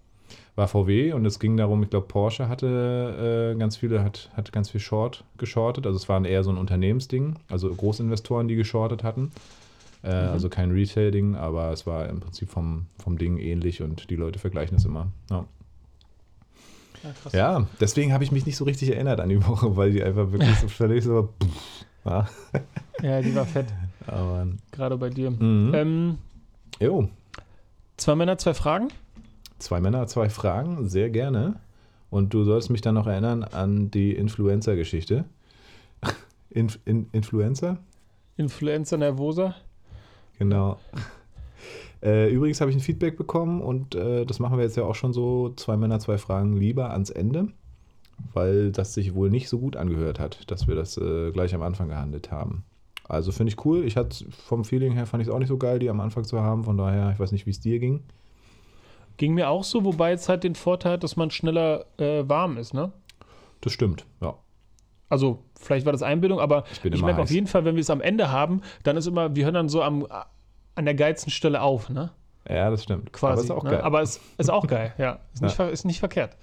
war 0.56 0.68
VW 0.68 1.14
und 1.14 1.26
es 1.28 1.40
ging 1.40 1.58
darum, 1.58 1.84
ich 1.84 1.92
glaube, 1.92 2.08
Porsche 2.08 2.50
hatte 2.50 3.54
äh, 3.54 3.60
ganz 3.60 3.78
viele, 3.78 4.04
hat, 4.04 4.32
hat 4.34 4.52
ganz 4.52 4.72
viel 4.72 4.82
Short 4.82 5.24
geschortet. 5.38 5.86
Also 5.86 5.98
es 5.98 6.10
waren 6.10 6.26
eher 6.26 6.44
so 6.44 6.50
ein 6.50 6.58
Unternehmensding, 6.58 7.36
also 7.50 7.70
Großinvestoren, 7.70 8.48
die 8.48 8.56
geschortet 8.56 9.04
hatten. 9.04 9.32
Äh, 10.04 10.28
mhm. 10.28 10.30
Also 10.30 10.50
kein 10.50 10.72
Retail-Ding, 10.72 11.36
aber 11.36 11.72
es 11.72 11.86
war 11.86 12.08
im 12.08 12.20
Prinzip 12.20 12.50
vom, 12.50 12.86
vom 12.98 13.18
Ding 13.18 13.38
ähnlich 13.38 13.82
und 13.82 14.10
die 14.10 14.16
Leute 14.16 14.40
vergleichen 14.40 14.78
es 14.78 14.86
immer. 14.86 15.08
Ja. 15.30 15.46
Ja, 17.04 17.32
ja 17.32 17.68
deswegen 17.80 18.14
habe 18.14 18.24
ich 18.24 18.32
mich 18.32 18.46
nicht 18.46 18.58
so 18.58 18.66
richtig 18.66 18.92
erinnert 18.92 19.20
an 19.20 19.30
die 19.30 19.46
Woche, 19.46 19.76
weil 19.76 19.92
die 19.92 20.04
einfach 20.04 20.32
wirklich 20.32 20.58
so 20.60 20.68
völlig 20.68 21.04
so. 21.04 21.34
Pff, 21.42 21.86
ja. 22.06 22.30
ja, 23.02 23.22
die 23.22 23.36
war 23.36 23.46
fett. 23.46 23.68
Aber, 24.08 24.48
Gerade 24.72 24.98
bei 24.98 25.10
dir. 25.10 25.32
Mhm. 25.32 25.72
Ähm, 25.74 26.18
jo. 26.80 27.10
Zwei 27.98 28.16
Männer, 28.16 28.38
zwei 28.38 28.54
Fragen? 28.54 28.88
Zwei 29.60 29.82
Männer, 29.82 30.08
zwei 30.08 30.30
Fragen, 30.30 30.88
sehr 30.88 31.10
gerne. 31.10 31.56
Und 32.10 32.34
du 32.34 32.44
sollst 32.44 32.70
mich 32.70 32.82
dann 32.82 32.96
noch 32.96 33.08
erinnern 33.08 33.44
an 33.44 33.92
die 33.92 34.16
Influencer-Geschichte. 34.16 35.26
Inf 36.50 36.80
in 36.86 37.08
Influencer? 37.12 37.78
Influencer 38.38 38.98
Nervosa? 38.98 39.54
Genau. 40.40 40.78
Äh, 42.02 42.30
übrigens 42.30 42.62
habe 42.62 42.72
ich 42.72 42.78
ein 42.78 42.82
Feedback 42.82 43.18
bekommen 43.18 43.62
und 43.62 43.94
äh, 43.94 44.26
das 44.26 44.40
machen 44.40 44.58
wir 44.58 44.64
jetzt 44.64 44.78
ja 44.78 44.84
auch 44.84 44.96
schon 44.96 45.12
so, 45.12 45.50
zwei 45.58 45.76
Männer, 45.76 46.00
zwei 46.00 46.18
Fragen 46.18 46.56
lieber 46.56 46.92
ans 46.92 47.10
Ende, 47.10 47.50
weil 48.34 48.72
das 48.72 48.94
sich 48.94 49.16
wohl 49.16 49.30
nicht 49.30 49.50
so 49.50 49.60
gut 49.60 49.76
angehört 49.76 50.18
hat, 50.18 50.50
dass 50.50 50.70
wir 50.70 50.76
das 50.76 50.98
äh, 50.98 51.32
gleich 51.32 51.54
am 51.54 51.62
Anfang 51.62 51.90
gehandelt 51.90 52.32
haben. 52.32 52.64
Also 53.04 53.34
finde 53.34 53.52
ich 53.52 53.66
cool. 53.66 53.84
Ich 53.84 53.98
hatte 53.98 54.24
vom 54.32 54.64
Feeling 54.64 54.94
her 54.94 55.08
fand 55.08 55.22
ich 55.22 55.28
es 55.28 55.34
auch 55.34 55.40
nicht 55.40 55.50
so 55.50 55.58
geil, 55.58 55.80
die 55.80 55.90
am 55.90 56.00
Anfang 56.00 56.24
zu 56.24 56.40
haben. 56.40 56.64
Von 56.64 56.78
daher, 56.78 57.12
ich 57.12 57.20
weiß 57.20 57.32
nicht, 57.34 57.46
wie 57.46 57.52
es 57.52 57.60
dir 57.60 57.80
ging. 57.80 58.04
Ging 59.18 59.34
mir 59.34 59.50
auch 59.50 59.66
so, 59.66 59.84
wobei 59.84 60.14
es 60.14 60.30
halt 60.30 60.46
den 60.46 60.56
Vorteil 60.56 60.94
hat, 60.94 61.04
dass 61.04 61.18
man 61.18 61.32
schneller 61.32 61.86
äh, 61.98 62.24
warm 62.30 62.56
ist, 62.58 62.74
ne? 62.74 62.94
Das 63.60 63.74
stimmt, 63.74 64.06
ja. 64.22 64.36
Also, 65.10 65.44
vielleicht 65.60 65.86
war 65.86 65.92
das 65.92 66.04
Einbildung, 66.04 66.40
aber 66.40 66.64
ich, 66.72 66.86
ich 66.86 67.02
merke 67.02 67.22
auf 67.22 67.32
jeden 67.32 67.48
Fall, 67.48 67.66
wenn 67.66 67.76
wir 67.76 67.82
es 67.82 67.90
am 67.90 68.02
Ende 68.02 68.32
haben, 68.32 68.62
dann 68.84 68.96
ist 68.96 69.08
immer, 69.08 69.36
wir 69.36 69.44
hören 69.44 69.56
dann 69.56 69.70
so 69.70 69.82
am, 69.82 70.08
an 70.76 70.86
der 70.86 70.94
geilsten 70.96 71.32
Stelle 71.32 71.62
auf, 71.62 71.90
ne? 71.90 72.12
Ja, 72.48 72.70
das 72.70 72.84
stimmt. 72.84 73.12
Quasi. 73.12 73.34
Aber 73.34 73.42
ist 73.44 73.52
auch 73.52 73.64
ne? 73.64 73.70
geil. 73.72 73.82
Aber 73.82 74.02
es 74.02 74.20
ist 74.38 74.50
auch 74.50 74.68
geil, 74.68 74.94
ja. 74.98 75.20
Ist, 75.34 75.42
ja. 75.42 75.48
Nicht, 75.48 75.74
ist 75.74 75.86
nicht 75.86 76.00
verkehrt. 76.00 76.38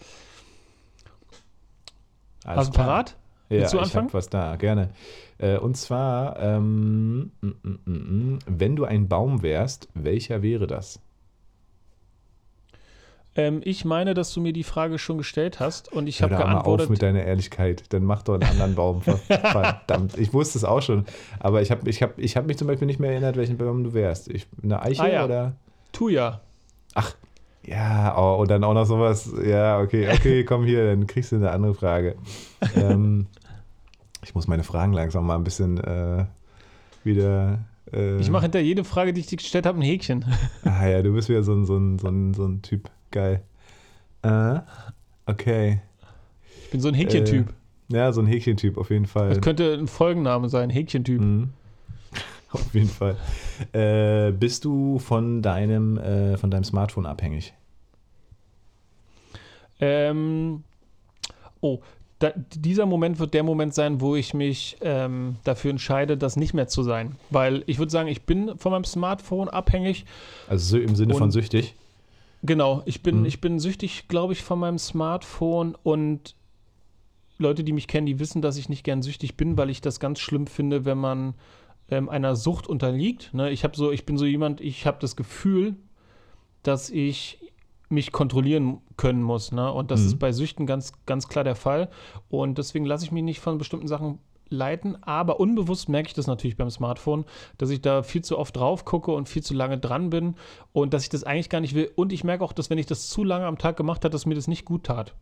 Alles 2.44 2.58
Hast 2.58 2.68
du 2.68 2.78
parat? 2.78 3.16
Ja, 3.48 3.60
Willst 3.60 3.74
du 3.74 3.78
anfangen? 3.78 4.08
ich 4.08 4.14
was 4.14 4.28
da, 4.28 4.56
gerne. 4.56 4.90
Äh, 5.38 5.58
und 5.58 5.76
zwar, 5.76 6.38
ähm, 6.40 7.32
mm, 7.40 7.46
mm, 7.62 7.78
mm, 7.84 8.38
wenn 8.46 8.76
du 8.76 8.84
ein 8.84 9.08
Baum 9.08 9.42
wärst, 9.42 9.88
welcher 9.94 10.42
wäre 10.42 10.66
das? 10.66 11.00
Ähm, 13.36 13.60
ich 13.64 13.84
meine, 13.84 14.14
dass 14.14 14.32
du 14.32 14.40
mir 14.40 14.52
die 14.52 14.64
Frage 14.64 14.98
schon 14.98 15.18
gestellt 15.18 15.60
hast 15.60 15.92
und 15.92 16.06
ich 16.06 16.22
habe 16.22 16.36
geantwortet. 16.36 16.86
auf 16.86 16.90
mit 16.90 17.02
deiner 17.02 17.22
Ehrlichkeit, 17.22 17.84
dann 17.90 18.04
mach 18.04 18.22
doch 18.22 18.34
einen 18.34 18.44
anderen 18.44 18.74
Baum. 18.74 19.02
Verdammt, 19.28 20.16
ich 20.18 20.32
wusste 20.32 20.58
es 20.58 20.64
auch 20.64 20.80
schon. 20.80 21.04
Aber 21.38 21.60
ich 21.60 21.70
habe 21.70 21.88
ich 21.88 22.02
hab, 22.02 22.18
ich 22.18 22.36
hab 22.36 22.46
mich 22.46 22.56
zum 22.56 22.66
Beispiel 22.66 22.86
nicht 22.86 22.98
mehr 22.98 23.10
erinnert, 23.10 23.36
welchen 23.36 23.58
Baum 23.58 23.84
du 23.84 23.92
wärst. 23.92 24.28
Ich, 24.28 24.46
eine 24.62 24.82
Eiche 24.82 25.02
ah, 25.02 25.08
ja. 25.08 25.24
oder? 25.24 25.52
Tuya. 25.92 26.40
Ach, 26.94 27.14
ja, 27.66 28.16
oh, 28.16 28.40
und 28.40 28.50
dann 28.50 28.62
auch 28.64 28.74
noch 28.74 28.86
sowas. 28.86 29.32
Ja, 29.44 29.80
okay, 29.80 30.08
okay, 30.12 30.44
komm 30.44 30.64
hier, 30.64 30.86
dann 30.86 31.06
kriegst 31.06 31.32
du 31.32 31.36
eine 31.36 31.50
andere 31.50 31.74
Frage. 31.74 32.16
ähm, 32.76 33.26
ich 34.22 34.34
muss 34.34 34.46
meine 34.46 34.62
Fragen 34.62 34.92
langsam 34.92 35.26
mal 35.26 35.36
ein 35.36 35.44
bisschen 35.44 35.78
äh, 35.78 36.24
wieder. 37.02 37.58
Äh, 37.92 38.18
ich 38.18 38.30
mache 38.30 38.42
hinter 38.42 38.60
jede 38.60 38.84
Frage, 38.84 39.12
die 39.12 39.20
ich 39.20 39.26
dir 39.26 39.36
gestellt 39.36 39.66
habe, 39.66 39.78
ein 39.78 39.82
Häkchen. 39.82 40.24
ah 40.64 40.86
ja, 40.86 41.02
du 41.02 41.12
bist 41.12 41.28
wieder 41.28 41.42
so 41.42 41.54
ein, 41.54 41.66
so 41.66 41.76
ein, 41.76 41.98
so 41.98 42.08
ein, 42.08 42.34
so 42.34 42.46
ein 42.46 42.62
Typ. 42.62 42.88
Geil. 43.16 43.40
Äh, 44.20 44.60
okay. 45.24 45.80
Ich 46.64 46.70
bin 46.70 46.82
so 46.82 46.88
ein 46.88 46.94
Häkchentyp. 46.94 47.48
Äh, 47.90 47.96
ja, 47.96 48.12
so 48.12 48.20
ein 48.20 48.26
Häkchentyp 48.26 48.76
auf 48.76 48.90
jeden 48.90 49.06
Fall. 49.06 49.30
Das 49.30 49.40
könnte 49.40 49.72
ein 49.72 49.86
Folgenname 49.86 50.50
sein, 50.50 50.68
Häkchentyp. 50.68 51.22
Mhm. 51.22 51.48
Auf 52.52 52.74
jeden 52.74 52.90
Fall. 52.90 53.16
Äh, 53.72 54.32
bist 54.32 54.66
du 54.66 54.98
von 54.98 55.40
deinem, 55.40 55.96
äh, 55.96 56.36
von 56.36 56.50
deinem 56.50 56.64
Smartphone 56.64 57.06
abhängig? 57.06 57.54
Ähm, 59.80 60.62
oh, 61.62 61.80
da, 62.18 62.32
dieser 62.54 62.84
Moment 62.84 63.18
wird 63.18 63.32
der 63.32 63.44
Moment 63.44 63.72
sein, 63.72 64.02
wo 64.02 64.14
ich 64.14 64.34
mich 64.34 64.76
ähm, 64.82 65.36
dafür 65.44 65.70
entscheide, 65.70 66.18
das 66.18 66.36
nicht 66.36 66.52
mehr 66.52 66.68
zu 66.68 66.82
sein. 66.82 67.16
Weil 67.30 67.64
ich 67.66 67.78
würde 67.78 67.90
sagen, 67.90 68.08
ich 68.08 68.22
bin 68.22 68.58
von 68.58 68.72
meinem 68.72 68.84
Smartphone 68.84 69.48
abhängig. 69.48 70.04
Also 70.48 70.76
im 70.76 70.94
Sinne 70.94 71.14
von 71.14 71.30
süchtig? 71.30 71.74
Genau, 72.42 72.82
ich 72.84 73.02
bin, 73.02 73.20
mhm. 73.20 73.24
ich 73.24 73.40
bin 73.40 73.58
süchtig, 73.58 74.08
glaube 74.08 74.32
ich, 74.32 74.42
von 74.42 74.58
meinem 74.58 74.78
Smartphone 74.78 75.76
und 75.82 76.36
Leute, 77.38 77.64
die 77.64 77.72
mich 77.72 77.88
kennen, 77.88 78.06
die 78.06 78.18
wissen, 78.18 78.40
dass 78.40 78.56
ich 78.56 78.68
nicht 78.68 78.84
gern 78.84 79.02
süchtig 79.02 79.36
bin, 79.36 79.58
weil 79.58 79.70
ich 79.70 79.80
das 79.80 80.00
ganz 80.00 80.20
schlimm 80.20 80.46
finde, 80.46 80.84
wenn 80.84 80.98
man 80.98 81.34
ähm, 81.90 82.08
einer 82.08 82.34
Sucht 82.36 82.66
unterliegt. 82.66 83.34
Ne? 83.34 83.50
Ich 83.50 83.64
habe 83.64 83.76
so, 83.76 83.92
ich 83.92 84.06
bin 84.06 84.16
so 84.16 84.24
jemand, 84.24 84.60
ich 84.60 84.86
habe 84.86 84.98
das 85.00 85.16
Gefühl, 85.16 85.76
dass 86.62 86.90
ich 86.90 87.38
mich 87.88 88.10
kontrollieren 88.10 88.78
können 88.96 89.22
muss. 89.22 89.52
Ne? 89.52 89.70
Und 89.70 89.90
das 89.90 90.00
mhm. 90.00 90.06
ist 90.06 90.18
bei 90.18 90.32
Süchten 90.32 90.66
ganz, 90.66 90.92
ganz 91.04 91.28
klar 91.28 91.44
der 91.44 91.54
Fall. 91.54 91.90
Und 92.28 92.58
deswegen 92.58 92.84
lasse 92.84 93.04
ich 93.04 93.12
mich 93.12 93.22
nicht 93.22 93.40
von 93.40 93.58
bestimmten 93.58 93.86
Sachen 93.86 94.18
leiten, 94.48 95.02
aber 95.02 95.40
unbewusst 95.40 95.88
merke 95.88 96.08
ich 96.08 96.14
das 96.14 96.26
natürlich 96.26 96.56
beim 96.56 96.70
Smartphone, 96.70 97.24
dass 97.58 97.70
ich 97.70 97.80
da 97.80 98.02
viel 98.02 98.22
zu 98.22 98.38
oft 98.38 98.56
drauf 98.56 98.84
gucke 98.84 99.10
und 99.12 99.28
viel 99.28 99.42
zu 99.42 99.54
lange 99.54 99.78
dran 99.78 100.10
bin 100.10 100.34
und 100.72 100.94
dass 100.94 101.02
ich 101.02 101.08
das 101.08 101.24
eigentlich 101.24 101.50
gar 101.50 101.60
nicht 101.60 101.74
will. 101.74 101.90
Und 101.94 102.12
ich 102.12 102.24
merke 102.24 102.44
auch, 102.44 102.52
dass 102.52 102.70
wenn 102.70 102.78
ich 102.78 102.86
das 102.86 103.08
zu 103.08 103.24
lange 103.24 103.46
am 103.46 103.58
Tag 103.58 103.76
gemacht 103.76 104.04
habe, 104.04 104.12
dass 104.12 104.26
mir 104.26 104.34
das 104.34 104.48
nicht 104.48 104.64
gut 104.64 104.84
tat. 104.84 105.14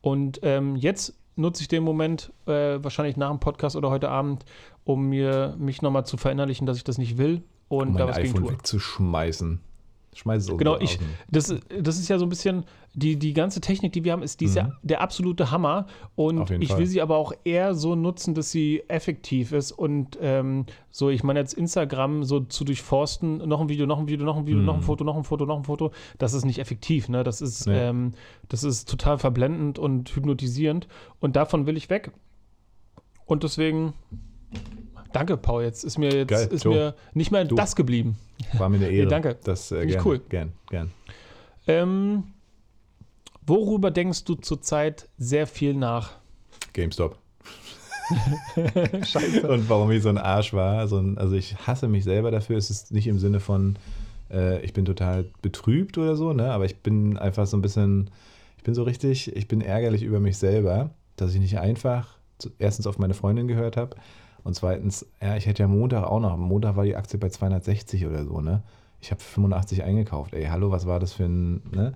Und 0.00 0.40
ähm, 0.42 0.76
jetzt 0.76 1.18
nutze 1.36 1.62
ich 1.62 1.68
den 1.68 1.82
Moment, 1.82 2.32
äh, 2.46 2.82
wahrscheinlich 2.82 3.16
nach 3.16 3.30
dem 3.30 3.40
Podcast 3.40 3.76
oder 3.76 3.90
heute 3.90 4.08
Abend, 4.08 4.44
um 4.84 5.08
mir 5.08 5.54
mich 5.58 5.82
nochmal 5.82 6.06
zu 6.06 6.16
verinnerlichen, 6.16 6.66
dass 6.66 6.76
ich 6.76 6.84
das 6.84 6.98
nicht 6.98 7.18
will 7.18 7.42
und 7.68 7.88
um 7.88 7.96
da 7.96 8.08
was 8.08 8.16
iPhone 8.16 8.32
gegen 8.32 8.44
tue. 8.44 8.52
wegzuschmeißen. 8.52 9.60
Schmeiß 10.16 10.48
es 10.48 10.58
Genau, 10.58 10.78
ich, 10.78 10.98
das, 11.30 11.54
das 11.80 11.98
ist 11.98 12.08
ja 12.08 12.18
so 12.18 12.24
ein 12.24 12.28
bisschen, 12.28 12.64
die, 12.94 13.18
die 13.18 13.34
ganze 13.34 13.60
Technik, 13.60 13.92
die 13.92 14.04
wir 14.04 14.12
haben, 14.12 14.22
ist, 14.22 14.40
die 14.40 14.46
ist 14.46 14.52
mhm. 14.52 14.56
ja 14.56 14.72
der 14.82 15.00
absolute 15.02 15.50
Hammer. 15.50 15.86
Und 16.14 16.50
ich 16.50 16.70
Fall. 16.70 16.78
will 16.78 16.86
sie 16.86 17.02
aber 17.02 17.16
auch 17.16 17.32
eher 17.44 17.74
so 17.74 17.94
nutzen, 17.94 18.34
dass 18.34 18.50
sie 18.50 18.82
effektiv 18.88 19.52
ist. 19.52 19.72
Und 19.72 20.18
ähm, 20.20 20.64
so, 20.90 21.10
ich 21.10 21.22
meine 21.22 21.38
jetzt 21.38 21.52
Instagram 21.52 22.24
so 22.24 22.40
zu 22.40 22.64
durchforsten, 22.64 23.36
noch 23.46 23.60
ein 23.60 23.68
Video, 23.68 23.84
noch 23.84 23.98
ein 23.98 24.08
Video, 24.08 24.24
noch 24.24 24.38
ein 24.38 24.46
Video, 24.46 24.60
mhm. 24.60 24.64
noch 24.64 24.74
ein 24.74 24.80
mhm. 24.80 24.84
Foto, 24.84 25.04
noch 25.04 25.16
ein 25.16 25.24
Foto, 25.24 25.44
noch 25.44 25.58
ein 25.58 25.64
Foto, 25.64 25.92
das 26.16 26.32
ist 26.32 26.46
nicht 26.46 26.58
effektiv. 26.58 27.10
Ne? 27.10 27.22
Das, 27.22 27.42
ist, 27.42 27.66
nee. 27.66 27.78
ähm, 27.78 28.12
das 28.48 28.64
ist 28.64 28.88
total 28.88 29.18
verblendend 29.18 29.78
und 29.78 30.08
hypnotisierend. 30.16 30.88
Und 31.20 31.36
davon 31.36 31.66
will 31.66 31.76
ich 31.76 31.90
weg. 31.90 32.12
Und 33.26 33.42
deswegen 33.42 33.92
Danke, 35.16 35.38
Paul. 35.38 35.62
Jetzt 35.62 35.82
ist 35.82 35.96
mir 35.96 36.14
jetzt 36.14 36.28
Geil, 36.28 36.48
ist 36.50 36.66
mir 36.66 36.94
nicht 37.14 37.30
mehr 37.30 37.46
du. 37.46 37.54
das 37.54 37.74
geblieben. 37.74 38.18
War 38.52 38.68
mir 38.68 38.76
eine 38.76 38.88
Ehre. 38.88 38.96
nee, 39.04 39.10
danke. 39.10 39.36
Das 39.42 39.72
äh, 39.72 39.86
gern, 39.86 40.04
cool. 40.04 40.20
Gern, 40.28 40.52
gern. 40.68 40.90
Ähm, 41.66 42.24
worüber 43.46 43.90
denkst 43.90 44.24
du 44.24 44.34
zurzeit 44.34 45.08
sehr 45.16 45.46
viel 45.46 45.72
nach? 45.72 46.12
GameStop. 46.74 47.16
Scheiße. 49.06 49.48
Und 49.48 49.70
warum 49.70 49.90
ich 49.90 50.02
so 50.02 50.10
ein 50.10 50.18
Arsch 50.18 50.52
war. 50.52 50.86
So 50.86 50.98
ein, 50.98 51.16
also 51.16 51.34
ich 51.34 51.56
hasse 51.66 51.88
mich 51.88 52.04
selber 52.04 52.30
dafür. 52.30 52.58
Es 52.58 52.68
ist 52.68 52.92
nicht 52.92 53.06
im 53.06 53.18
Sinne 53.18 53.40
von, 53.40 53.76
äh, 54.30 54.62
ich 54.66 54.74
bin 54.74 54.84
total 54.84 55.24
betrübt 55.40 55.96
oder 55.96 56.14
so, 56.16 56.34
ne? 56.34 56.52
Aber 56.52 56.66
ich 56.66 56.76
bin 56.80 57.16
einfach 57.16 57.46
so 57.46 57.56
ein 57.56 57.62
bisschen, 57.62 58.10
ich 58.58 58.64
bin 58.64 58.74
so 58.74 58.82
richtig, 58.82 59.34
ich 59.34 59.48
bin 59.48 59.62
ärgerlich 59.62 60.02
über 60.02 60.20
mich 60.20 60.36
selber, 60.36 60.90
dass 61.16 61.32
ich 61.32 61.40
nicht 61.40 61.58
einfach 61.58 62.18
zu, 62.36 62.50
erstens 62.58 62.86
auf 62.86 62.98
meine 62.98 63.14
Freundin 63.14 63.48
gehört 63.48 63.78
habe 63.78 63.96
und 64.46 64.54
zweitens, 64.54 65.04
ja, 65.20 65.36
ich 65.36 65.46
hätte 65.46 65.64
ja 65.64 65.68
Montag 65.68 66.04
auch 66.04 66.20
noch. 66.20 66.36
Montag 66.36 66.76
war 66.76 66.84
die 66.84 66.94
Aktie 66.94 67.18
bei 67.18 67.30
260 67.30 68.06
oder 68.06 68.24
so, 68.24 68.40
ne? 68.40 68.62
Ich 69.00 69.10
habe 69.10 69.20
85 69.20 69.82
eingekauft. 69.82 70.34
Ey, 70.34 70.44
hallo, 70.44 70.70
was 70.70 70.86
war 70.86 71.00
das 71.00 71.14
für 71.14 71.24
ein 71.24 71.62
ne? 71.72 71.94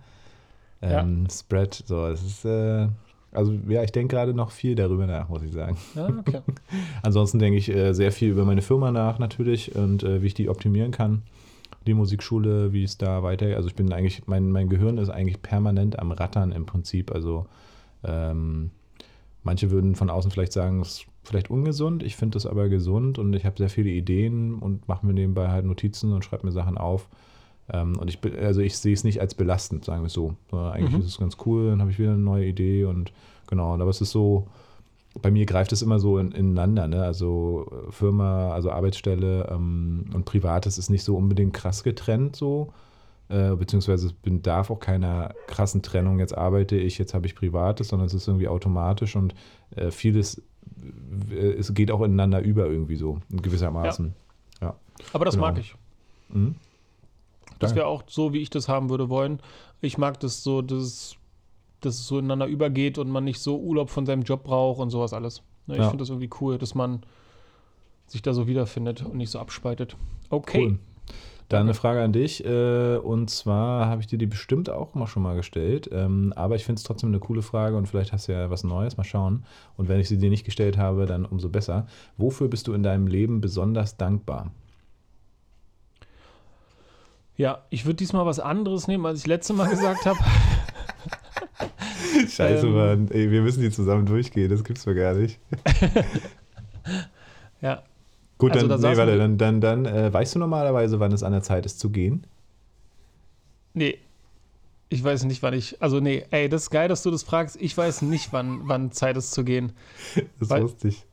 ähm, 0.83 1.23
ja. 1.23 1.31
Spread? 1.31 1.85
So, 1.87 2.07
es 2.07 2.25
ist, 2.25 2.45
äh, 2.45 2.89
also 3.31 3.57
ja, 3.69 3.85
ich 3.85 3.93
denke 3.93 4.17
gerade 4.17 4.35
noch 4.35 4.51
viel 4.51 4.75
darüber 4.75 5.07
nach, 5.07 5.29
muss 5.29 5.45
ich 5.45 5.53
sagen. 5.53 5.77
Ja, 5.95 6.09
okay. 6.09 6.41
Ansonsten 7.05 7.39
denke 7.39 7.57
ich 7.57 7.69
äh, 7.73 7.93
sehr 7.93 8.11
viel 8.11 8.31
über 8.31 8.45
meine 8.45 8.63
Firma 8.63 8.91
nach 8.91 9.21
natürlich 9.21 9.77
und 9.77 10.03
äh, 10.03 10.21
wie 10.21 10.27
ich 10.27 10.35
die 10.35 10.49
optimieren 10.49 10.91
kann. 10.91 11.23
Die 11.87 11.95
Musikschule, 11.95 12.73
wie 12.73 12.83
es 12.83 12.99
da 12.99 13.23
weiter. 13.23 13.47
Also 13.55 13.69
ich 13.69 13.77
bin 13.77 13.93
eigentlich, 13.93 14.27
mein, 14.27 14.51
mein 14.51 14.69
Gehirn 14.69 14.99
ist 14.99 15.09
eigentlich 15.09 15.41
permanent 15.41 16.01
am 16.01 16.11
Rattern 16.11 16.51
im 16.51 16.67
Prinzip. 16.67 17.13
Also 17.13 17.47
ähm, 18.03 18.73
manche 19.43 19.71
würden 19.71 19.95
von 19.95 20.11
außen 20.11 20.31
vielleicht 20.31 20.53
sagen, 20.53 20.81
es 20.81 21.07
vielleicht 21.23 21.51
ungesund. 21.51 22.03
Ich 22.03 22.17
finde 22.17 22.37
das 22.37 22.47
aber 22.47 22.69
gesund 22.69 23.19
und 23.19 23.35
ich 23.35 23.45
habe 23.45 23.57
sehr 23.59 23.69
viele 23.69 23.91
Ideen 23.91 24.55
und 24.55 24.89
mache 24.89 25.07
mir 25.07 25.13
nebenbei 25.13 25.49
halt 25.49 25.65
Notizen 25.65 26.13
und 26.13 26.25
schreibe 26.25 26.47
mir 26.47 26.53
Sachen 26.53 26.79
auf. 26.79 27.09
Ähm, 27.73 27.97
und 27.99 28.09
ich 28.09 28.19
also 28.41 28.61
ich 28.61 28.77
sehe 28.77 28.95
es 28.95 29.05
nicht 29.05 29.21
als 29.21 29.35
belastend, 29.35 29.85
sagen 29.85 30.03
wir 30.03 30.07
es 30.07 30.13
so. 30.13 30.35
Eigentlich 30.53 30.93
mhm. 30.93 31.01
ist 31.01 31.07
es 31.07 31.19
ganz 31.19 31.37
cool, 31.47 31.71
dann 31.71 31.81
habe 31.81 31.91
ich 31.91 31.99
wieder 31.99 32.13
eine 32.13 32.19
neue 32.19 32.47
Idee 32.47 32.85
und 32.85 33.13
genau, 33.47 33.75
aber 33.75 33.91
es 33.91 34.01
ist 34.01 34.11
so, 34.11 34.49
bei 35.21 35.31
mir 35.31 35.47
greift 35.47 35.73
es 35.73 35.83
immer 35.83 35.99
so 35.99 36.19
in, 36.19 36.33
ineinander, 36.33 36.89
ne? 36.89 37.03
Also 37.03 37.67
äh, 37.71 37.93
Firma, 37.93 38.53
also 38.53 38.71
Arbeitsstelle 38.71 39.49
ähm, 39.51 40.07
und 40.15 40.25
Privates 40.25 40.79
ist 40.79 40.91
nicht 40.91 41.05
so 41.05 41.17
unbedingt 41.17 41.55
krass 41.55 41.83
getrennt 41.83 42.37
so. 42.37 42.73
Äh, 43.31 43.55
beziehungsweise 43.55 44.13
bin, 44.23 44.43
darf 44.43 44.71
auch 44.71 44.81
keiner 44.81 45.35
krassen 45.47 45.83
Trennung, 45.83 46.19
jetzt 46.19 46.37
arbeite 46.37 46.77
ich, 46.77 46.99
jetzt 46.99 47.15
habe 47.15 47.27
ich 47.27 47.37
Privates, 47.37 47.89
sondern 47.89 48.07
es 48.07 48.15
ist 48.15 48.27
irgendwie 48.27 48.49
automatisch 48.49 49.15
und 49.15 49.35
äh, 49.77 49.93
vieles, 49.93 50.43
äh, 51.31 51.53
es 51.53 51.73
geht 51.73 51.93
auch 51.93 52.01
ineinander 52.01 52.41
über 52.41 52.67
irgendwie 52.67 52.97
so, 52.97 53.21
in 53.31 53.41
gewissermaßen. 53.41 54.15
Ja. 54.61 54.67
ja. 54.67 54.77
Aber 55.13 55.25
das 55.25 55.37
genau. 55.37 55.47
mag 55.47 55.59
ich. 55.59 55.77
Mhm. 56.29 56.57
Das 57.61 57.75
wäre 57.75 57.87
auch 57.87 58.03
so, 58.07 58.33
wie 58.33 58.39
ich 58.39 58.51
das 58.51 58.69
haben 58.69 58.89
würde 58.89 59.09
wollen. 59.11 59.39
Ich 59.81 59.97
mag 59.97 60.19
das 60.19 60.43
so, 60.43 60.61
dass, 60.63 61.15
dass 61.81 61.97
es 61.97 62.07
so 62.07 62.19
ineinander 62.19 62.47
übergeht 62.47 62.99
und 62.99 63.11
man 63.11 63.23
nicht 63.23 63.39
so 63.39 63.61
Urlaub 63.61 63.91
von 63.91 64.07
seinem 64.07 64.23
Job 64.23 64.45
braucht 64.45 64.81
und 64.81 64.91
sowas 64.91 65.13
alles. 65.13 65.43
Ne, 65.67 65.75
ich 65.75 65.81
ja. 65.81 65.89
finde 65.89 66.03
das 66.03 66.09
irgendwie 66.09 66.31
cool, 66.41 66.59
dass 66.59 66.75
man 66.75 67.03
sich 68.07 68.23
da 68.23 68.33
so 68.33 68.49
wiederfindet 68.49 69.03
und 69.03 69.19
nicht 69.19 69.31
so 69.31 69.39
abspaltet. 69.39 69.97
Okay. 70.31 70.65
Cool. 70.65 70.79
Dann 71.51 71.63
eine 71.63 71.75
Frage 71.75 72.01
an 72.01 72.13
dich. 72.13 72.45
Äh, 72.45 72.97
und 72.99 73.29
zwar 73.29 73.87
habe 73.87 74.01
ich 74.01 74.07
dir 74.07 74.19
die 74.19 74.27
bestimmt 74.27 74.71
auch 74.71 74.95
mal 74.95 75.09
schon 75.09 75.25
mal 75.25 75.35
gestellt. 75.35 75.91
Ähm, 75.93 76.33
aber 76.37 76.55
ich 76.55 76.65
finde 76.65 76.79
es 76.79 76.85
trotzdem 76.85 77.11
eine 77.11 77.19
coole 77.19 77.43
Frage 77.43 77.77
und 77.77 77.89
vielleicht 77.89 78.13
hast 78.13 78.29
du 78.29 78.33
ja 78.33 78.51
was 78.51 78.63
Neues. 78.63 78.97
Mal 78.97 79.03
schauen. 79.03 79.45
Und 79.77 79.89
wenn 79.89 79.99
ich 79.99 80.09
sie 80.09 80.17
dir 80.17 80.31
nicht 80.31 80.45
gestellt 80.45 80.79
habe, 80.79 81.07
dann 81.07 81.25
umso 81.25 81.49
besser. 81.49 81.89
Wofür 82.17 82.47
bist 82.47 82.69
du 82.69 82.73
in 82.73 82.85
deinem 82.85 83.09
Leben 83.09 83.41
besonders 83.41 83.97
dankbar? 83.97 84.53
Ja, 87.37 87.65
ich 87.71 87.85
würde 87.85 87.97
diesmal 87.97 88.27
was 88.27 88.39
anderes 88.39 88.87
nehmen, 88.87 89.05
als 89.05 89.19
ich 89.19 89.27
letzte 89.27 89.53
Mal 89.53 89.69
gesagt 89.69 90.07
habe. 90.07 90.21
Scheiße, 92.29 92.67
ähm, 92.69 92.75
Mann. 92.75 93.11
Ey, 93.11 93.29
wir 93.29 93.43
müssen 93.43 93.61
die 93.61 93.73
zusammen 93.73 94.07
durchgehen. 94.07 94.51
Das 94.51 94.63
gibt's 94.63 94.87
mir 94.87 94.95
gar 94.95 95.15
nicht. 95.15 95.41
ja, 97.61 97.83
Gut, 98.41 98.53
also 98.53 98.69
dann, 98.69 98.81
da 98.81 98.91
nee, 98.91 98.97
warte, 98.97 99.19
dann, 99.19 99.37
dann, 99.37 99.61
dann 99.61 99.85
äh, 99.85 100.13
weißt 100.13 100.35
du 100.35 100.39
normalerweise, 100.39 100.99
wann 100.99 101.13
es 101.13 101.23
an 101.23 101.33
der 101.33 101.43
Zeit 101.43 101.67
ist 101.67 101.79
zu 101.79 101.91
gehen? 101.91 102.25
Nee. 103.75 103.99
Ich 104.89 105.05
weiß 105.05 105.25
nicht, 105.25 105.43
wann 105.43 105.53
ich. 105.53 105.81
Also, 105.83 106.01
nee, 106.01 106.25
ey, 106.31 106.49
das 106.49 106.63
ist 106.63 106.71
geil, 106.71 106.89
dass 106.89 107.03
du 107.03 107.11
das 107.11 107.23
fragst. 107.23 107.61
Ich 107.61 107.77
weiß 107.77 108.03
nicht, 108.03 108.33
wann, 108.33 108.63
wann 108.65 108.93
Zeit 108.93 109.19
ist 109.19 109.33
zu 109.33 109.45
gehen. 109.45 109.73
Das 110.41 110.49
Weil, 110.49 110.63
wusste 110.63 110.89
ich. 110.89 111.05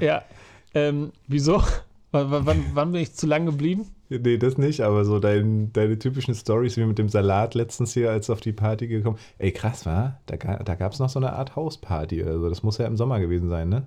Ja. 0.00 0.24
Ähm, 0.72 1.12
wieso? 1.28 1.62
wann, 2.12 2.46
wann, 2.46 2.64
wann, 2.72 2.92
bin 2.92 3.02
ich 3.02 3.12
zu 3.12 3.26
lang 3.26 3.44
geblieben? 3.44 3.86
Nee, 4.08 4.38
das 4.38 4.56
nicht, 4.56 4.80
aber 4.80 5.04
so 5.04 5.18
dein, 5.18 5.70
deine 5.74 5.98
typischen 5.98 6.34
Stories 6.34 6.78
wie 6.78 6.84
mit 6.84 6.98
dem 6.98 7.10
Salat 7.10 7.54
letztens 7.54 7.92
hier, 7.92 8.10
als 8.10 8.30
auf 8.30 8.40
die 8.40 8.52
Party 8.52 8.86
gekommen. 8.86 9.18
Ey, 9.38 9.52
krass, 9.52 9.84
war? 9.84 10.18
Da, 10.26 10.36
da 10.36 10.74
gab 10.76 10.92
es 10.92 10.98
noch 10.98 11.10
so 11.10 11.18
eine 11.18 11.34
Art 11.34 11.56
Hausparty 11.56 12.22
oder 12.22 12.38
so. 12.38 12.48
Das 12.48 12.62
muss 12.62 12.78
ja 12.78 12.86
im 12.86 12.96
Sommer 12.96 13.20
gewesen 13.20 13.50
sein, 13.50 13.68
ne? 13.68 13.86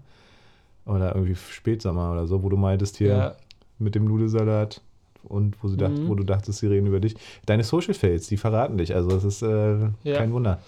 Oder 0.87 1.15
irgendwie 1.15 1.35
Spätsommer 1.35 2.11
oder 2.11 2.27
so, 2.27 2.43
wo 2.43 2.49
du 2.49 2.57
meintest 2.57 2.97
hier 2.97 3.07
ja. 3.07 3.35
mit 3.77 3.95
dem 3.95 4.05
Nudelsalat 4.05 4.81
und 5.23 5.61
wo, 5.61 5.67
sie 5.67 5.77
dacht, 5.77 5.97
mhm. 5.97 6.07
wo 6.07 6.15
du 6.15 6.23
dachtest, 6.23 6.59
sie 6.59 6.67
reden 6.67 6.87
über 6.87 6.99
dich. 6.99 7.15
Deine 7.45 7.63
Social 7.63 7.93
Fails, 7.93 8.27
die 8.27 8.37
verraten 8.37 8.77
dich. 8.77 8.95
Also 8.95 9.09
das 9.09 9.23
ist 9.23 9.41
äh, 9.41 9.89
ja. 10.03 10.17
kein 10.17 10.31
Wunder. 10.31 10.59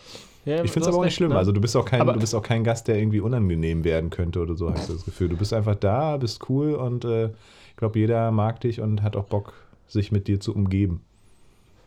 Ja, 0.46 0.64
ich 0.64 0.72
finde 0.72 0.88
es 0.88 0.94
aber 0.94 1.02
auch 1.02 1.06
nicht 1.06 1.16
schlimm. 1.16 1.32
Ne? 1.32 1.38
Also 1.38 1.52
du 1.52 1.62
bist 1.62 1.76
auch, 1.76 1.86
kein, 1.86 2.06
du 2.06 2.20
bist 2.20 2.34
auch 2.34 2.42
kein 2.42 2.64
Gast, 2.64 2.88
der 2.88 2.98
irgendwie 2.98 3.20
unangenehm 3.20 3.84
werden 3.84 4.10
könnte 4.10 4.42
oder 4.42 4.56
so, 4.56 4.72
hast 4.72 4.90
du 4.90 4.94
das 4.94 5.06
Gefühl. 5.06 5.30
Du 5.30 5.38
bist 5.38 5.54
einfach 5.54 5.76
da, 5.76 6.18
bist 6.18 6.50
cool 6.50 6.74
und 6.74 7.06
äh, 7.06 7.28
ich 7.28 7.76
glaube, 7.78 8.00
jeder 8.00 8.32
mag 8.32 8.60
dich 8.62 8.82
und 8.82 9.04
hat 9.04 9.16
auch 9.16 9.26
Bock, 9.26 9.54
sich 9.88 10.12
mit 10.12 10.28
dir 10.28 10.40
zu 10.40 10.54
umgeben. 10.54 11.02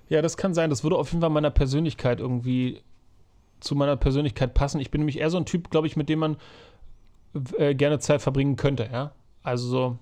Ja, 0.08 0.22
das 0.22 0.36
kann 0.36 0.54
sein. 0.54 0.70
Das 0.70 0.82
würde 0.82 0.96
auf 0.96 1.10
jeden 1.10 1.20
Fall 1.20 1.30
meiner 1.30 1.50
Persönlichkeit 1.50 2.20
irgendwie 2.20 2.80
zu 3.60 3.74
meiner 3.74 3.96
Persönlichkeit 3.96 4.54
passen. 4.54 4.80
Ich 4.80 4.90
bin 4.90 5.00
nämlich 5.00 5.18
eher 5.18 5.30
so 5.30 5.38
ein 5.38 5.46
Typ, 5.46 5.70
glaube 5.70 5.86
ich, 5.86 5.96
mit 5.96 6.08
dem 6.08 6.18
man 6.18 6.36
äh, 7.56 7.74
gerne 7.74 7.98
Zeit 7.98 8.22
verbringen 8.22 8.56
könnte, 8.56 8.88
ja. 8.92 9.12
Also 9.42 9.68
so. 9.68 9.98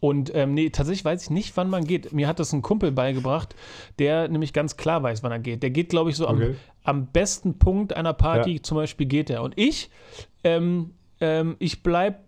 Und 0.00 0.34
ähm, 0.34 0.52
nee, 0.52 0.68
tatsächlich 0.68 1.04
weiß 1.04 1.22
ich 1.22 1.30
nicht, 1.30 1.56
wann 1.56 1.70
man 1.70 1.84
geht. 1.84 2.12
Mir 2.12 2.28
hat 2.28 2.38
das 2.38 2.52
ein 2.52 2.60
Kumpel 2.60 2.92
beigebracht, 2.92 3.54
der 3.98 4.28
nämlich 4.28 4.52
ganz 4.52 4.76
klar 4.76 5.02
weiß, 5.02 5.22
wann 5.22 5.32
er 5.32 5.38
geht. 5.38 5.62
Der 5.62 5.70
geht, 5.70 5.88
glaube 5.88 6.10
ich, 6.10 6.16
so 6.16 6.28
okay. 6.28 6.56
am, 6.84 6.98
am 6.98 7.06
besten 7.06 7.58
Punkt 7.58 7.96
einer 7.96 8.12
Party, 8.12 8.56
ja. 8.56 8.62
zum 8.62 8.76
Beispiel 8.76 9.06
geht 9.06 9.30
er. 9.30 9.42
Und 9.42 9.54
ich, 9.56 9.88
ähm, 10.44 10.90
ähm, 11.20 11.56
ich 11.58 11.82
bleib, 11.82 12.22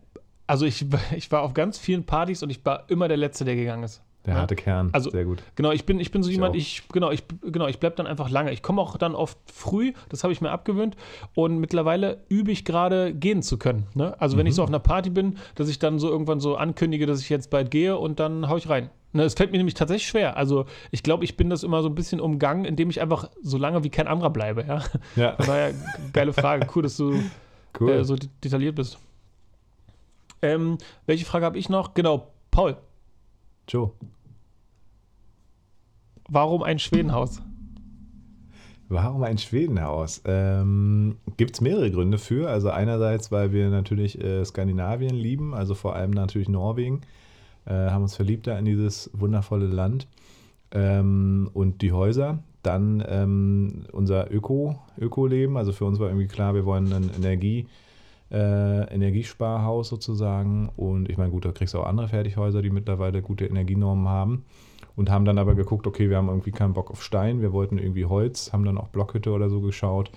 also 0.46 0.64
ich, 0.64 0.86
ich 1.16 1.30
war 1.30 1.42
auf 1.42 1.52
ganz 1.52 1.76
vielen 1.76 2.04
Partys 2.04 2.42
und 2.42 2.48
ich 2.48 2.64
war 2.64 2.88
immer 2.88 3.08
der 3.08 3.18
Letzte, 3.18 3.44
der 3.44 3.56
gegangen 3.56 3.82
ist. 3.82 4.02
Der 4.26 4.34
ja? 4.34 4.40
harte 4.40 4.56
Kern, 4.56 4.90
also, 4.92 5.10
sehr 5.10 5.24
gut. 5.24 5.42
Genau, 5.54 5.70
ich 5.70 5.86
bin, 5.86 6.00
ich 6.00 6.10
bin 6.10 6.22
so 6.22 6.28
ich 6.28 6.34
jemand, 6.34 6.54
auch. 6.54 6.58
ich, 6.58 6.82
genau, 6.92 7.12
ich, 7.12 7.22
genau, 7.42 7.68
ich 7.68 7.78
bleibe 7.78 7.94
dann 7.96 8.06
einfach 8.06 8.28
lange. 8.28 8.52
Ich 8.52 8.62
komme 8.62 8.82
auch 8.82 8.96
dann 8.98 9.14
oft 9.14 9.38
früh, 9.46 9.92
das 10.08 10.24
habe 10.24 10.32
ich 10.32 10.40
mir 10.40 10.50
abgewöhnt. 10.50 10.96
Und 11.34 11.58
mittlerweile 11.58 12.24
übe 12.28 12.50
ich 12.50 12.64
gerade, 12.64 13.14
gehen 13.14 13.42
zu 13.42 13.56
können. 13.56 13.86
Ne? 13.94 14.20
Also, 14.20 14.36
wenn 14.36 14.44
mhm. 14.44 14.48
ich 14.48 14.54
so 14.56 14.62
auf 14.62 14.68
einer 14.68 14.80
Party 14.80 15.10
bin, 15.10 15.38
dass 15.54 15.68
ich 15.68 15.78
dann 15.78 15.98
so 16.00 16.10
irgendwann 16.10 16.40
so 16.40 16.56
ankündige, 16.56 17.06
dass 17.06 17.20
ich 17.20 17.28
jetzt 17.28 17.50
bald 17.50 17.70
gehe 17.70 17.96
und 17.96 18.18
dann 18.18 18.48
haue 18.48 18.58
ich 18.58 18.68
rein. 18.68 18.90
Ne, 19.12 19.22
es 19.22 19.34
fällt 19.34 19.52
mir 19.52 19.56
nämlich 19.56 19.74
tatsächlich 19.74 20.08
schwer. 20.08 20.36
Also, 20.36 20.66
ich 20.90 21.02
glaube, 21.02 21.24
ich 21.24 21.36
bin 21.36 21.48
das 21.48 21.62
immer 21.62 21.82
so 21.82 21.88
ein 21.88 21.94
bisschen 21.94 22.20
umgangen, 22.20 22.64
indem 22.64 22.90
ich 22.90 23.00
einfach 23.00 23.30
so 23.40 23.56
lange 23.56 23.82
wie 23.84 23.88
kein 23.88 24.08
anderer 24.08 24.30
bleibe. 24.30 24.64
Ja. 24.66 24.82
ja. 25.14 25.36
Von 25.36 25.46
daher, 25.46 25.72
geile 26.12 26.32
Frage. 26.32 26.66
Cool, 26.74 26.82
dass 26.82 26.96
du 26.96 27.22
cool. 27.80 27.90
äh, 27.90 28.04
so 28.04 28.16
detailliert 28.44 28.74
bist. 28.74 28.98
Ähm, 30.42 30.78
welche 31.06 31.24
Frage 31.24 31.46
habe 31.46 31.56
ich 31.56 31.68
noch? 31.68 31.94
Genau, 31.94 32.26
Paul. 32.50 32.76
Joe. 33.68 33.92
Warum 36.28 36.62
ein 36.62 36.78
Schwedenhaus? 36.78 37.40
Warum 38.88 39.22
ein 39.22 39.38
Schwedenhaus? 39.38 40.22
Ähm, 40.24 41.16
Gibt 41.36 41.54
es 41.54 41.60
mehrere 41.60 41.90
Gründe 41.90 42.18
für. 42.18 42.48
Also 42.48 42.70
einerseits, 42.70 43.32
weil 43.32 43.52
wir 43.52 43.68
natürlich 43.68 44.22
äh, 44.22 44.44
Skandinavien 44.44 45.14
lieben, 45.14 45.54
also 45.54 45.74
vor 45.74 45.96
allem 45.96 46.10
natürlich 46.10 46.48
Norwegen, 46.48 47.00
äh, 47.64 47.72
haben 47.72 48.02
uns 48.02 48.16
verliebt 48.16 48.46
da 48.46 48.58
in 48.58 48.64
dieses 48.64 49.10
wundervolle 49.12 49.66
Land. 49.66 50.06
Ähm, 50.72 51.50
und 51.52 51.82
die 51.82 51.92
Häuser. 51.92 52.38
Dann 52.62 53.04
ähm, 53.06 53.84
unser 53.92 54.32
Öko, 54.32 54.76
Öko-Leben. 54.98 55.56
Also 55.56 55.72
für 55.72 55.84
uns 55.84 56.00
war 56.00 56.08
irgendwie 56.08 56.26
klar, 56.26 56.54
wir 56.54 56.64
wollen 56.64 56.92
ein 56.92 57.10
Energie, 57.16 57.66
äh, 58.32 58.92
Energiesparhaus 58.92 59.88
sozusagen. 59.88 60.70
Und 60.76 61.08
ich 61.08 61.16
meine, 61.16 61.30
gut, 61.30 61.44
da 61.44 61.52
kriegst 61.52 61.74
du 61.74 61.80
auch 61.80 61.86
andere 61.86 62.08
Fertighäuser, 62.08 62.62
die 62.62 62.70
mittlerweile 62.70 63.22
gute 63.22 63.46
Energienormen 63.46 64.08
haben 64.08 64.44
und 64.96 65.10
haben 65.10 65.24
dann 65.24 65.38
aber 65.38 65.54
geguckt, 65.54 65.86
okay, 65.86 66.10
wir 66.10 66.16
haben 66.16 66.28
irgendwie 66.28 66.52
keinen 66.52 66.72
Bock 66.72 66.90
auf 66.90 67.02
Stein, 67.02 67.42
wir 67.42 67.52
wollten 67.52 67.78
irgendwie 67.78 68.06
Holz, 68.06 68.52
haben 68.52 68.64
dann 68.64 68.78
auch 68.78 68.88
Blockhütte 68.88 69.30
oder 69.30 69.50
so 69.50 69.60
geschaut 69.60 70.10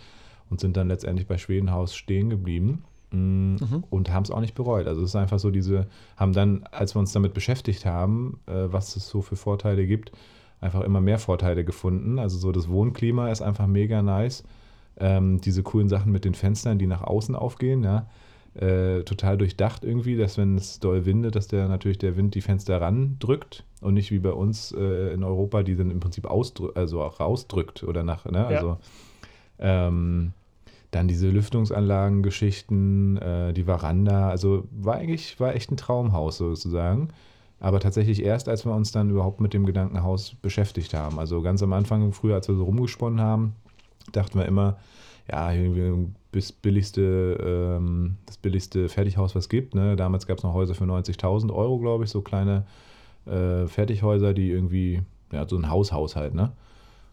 und 0.50 0.60
sind 0.60 0.78
dann 0.78 0.88
letztendlich 0.88 1.28
bei 1.28 1.38
Schwedenhaus 1.38 1.94
stehen 1.94 2.30
geblieben 2.30 2.84
mm, 3.12 3.56
mhm. 3.56 3.84
und 3.90 4.12
haben 4.12 4.24
es 4.24 4.32
auch 4.32 4.40
nicht 4.40 4.56
bereut. 4.56 4.88
Also 4.88 5.02
es 5.02 5.10
ist 5.10 5.16
einfach 5.16 5.40
so 5.40 5.52
diese, 5.52 5.88
haben 6.16 6.34
dann, 6.34 6.64
als 6.72 6.96
wir 6.96 7.00
uns 7.00 7.12
damit 7.12 7.34
beschäftigt 7.34 7.86
haben, 7.86 8.40
äh, 8.48 8.72
was 8.72 8.96
es 8.96 9.08
so 9.10 9.22
für 9.22 9.36
Vorteile 9.36 9.86
gibt, 9.86 10.12
einfach 10.62 10.82
immer 10.82 11.02
mehr 11.02 11.20
Vorteile 11.20 11.66
gefunden. 11.66 12.18
Also 12.18 12.38
so 12.38 12.52
das 12.52 12.70
Wohnklima 12.70 13.30
ist 13.30 13.42
einfach 13.42 13.68
mega 13.68 14.02
nice. 14.02 14.44
Ähm, 14.98 15.40
diese 15.42 15.64
coolen 15.64 15.90
Sachen 15.90 16.12
mit 16.12 16.26
den 16.26 16.34
Fenstern, 16.34 16.80
die 16.80 16.88
nach 16.88 17.04
außen 17.04 17.36
aufgehen, 17.36 17.84
ja 17.84 18.08
äh, 18.56 19.04
total 19.04 19.38
durchdacht 19.38 19.84
irgendwie, 19.84 20.18
dass 20.18 20.38
wenn 20.38 20.58
es 20.58 20.80
doll 20.80 21.06
windet, 21.06 21.36
dass 21.36 21.48
der 21.48 21.68
natürlich 21.68 22.00
der 22.00 22.18
Wind 22.18 22.36
die 22.36 22.42
Fenster 22.42 22.82
randrückt 22.82 23.64
und 23.82 23.94
nicht 23.94 24.12
wie 24.12 24.20
bei 24.20 24.32
uns 24.32 24.72
äh, 24.72 25.14
in 25.14 25.24
Europa, 25.24 25.64
die 25.64 25.76
dann 25.76 25.92
im 25.92 26.00
Prinzip 26.00 26.30
also 26.30 27.02
auch 27.02 27.20
rausdrückt 27.20 27.84
oder 27.84 28.04
nach, 28.04 28.26
ne? 28.26 28.46
Also 28.46 28.78
ähm, 29.60 30.34
dann 30.92 31.08
diese 31.08 31.30
Lüftungsanlagen-Geschichten, 31.30 33.18
äh, 33.18 33.54
die 33.54 33.66
Veranda, 33.66 34.30
also 34.30 34.68
war 34.72 34.96
eigentlich, 34.96 35.40
war 35.40 35.54
echt 35.56 35.72
ein 35.72 35.78
Traumhaus 35.78 36.38
sozusagen. 36.38 37.10
Aber 37.60 37.80
tatsächlich 37.80 38.24
erst, 38.24 38.48
als 38.50 38.66
wir 38.66 38.74
uns 38.74 38.92
dann 38.92 39.10
überhaupt 39.10 39.42
mit 39.42 39.54
dem 39.54 39.66
Gedankenhaus 39.66 40.34
beschäftigt 40.42 40.94
haben. 40.94 41.20
Also 41.20 41.42
ganz 41.42 41.62
am 41.62 41.74
Anfang, 41.74 42.14
früher, 42.14 42.36
als 42.36 42.48
wir 42.48 42.56
so 42.56 42.64
rumgesponnen 42.64 43.20
haben, 43.20 43.54
dachten 44.14 44.40
wir 44.40 44.46
immer, 44.46 44.78
ja, 45.30 45.52
irgendwie 45.52 46.08
das 46.32 46.52
billigste, 46.52 47.78
ähm, 47.80 48.18
das 48.26 48.38
billigste 48.38 48.90
Fertighaus, 48.90 49.36
was 49.36 49.46
es 49.46 49.50
gibt. 49.50 49.76
Ne? 49.76 49.96
Damals 49.96 50.28
gab 50.28 50.38
es 50.38 50.44
noch 50.44 50.54
Häuser 50.54 50.76
für 50.76 50.84
90.000 50.84 51.54
Euro, 51.54 51.80
glaube 51.80 52.04
ich, 52.04 52.10
so 52.10 52.22
kleine 52.22 52.66
äh, 53.26 53.68
Fertighäuser, 53.68 54.34
die 54.34 54.52
irgendwie, 54.52 55.02
ja, 55.32 55.48
so 55.48 55.58
ein 55.58 55.70
Haushaushalt, 55.70 56.34
ne? 56.34 56.52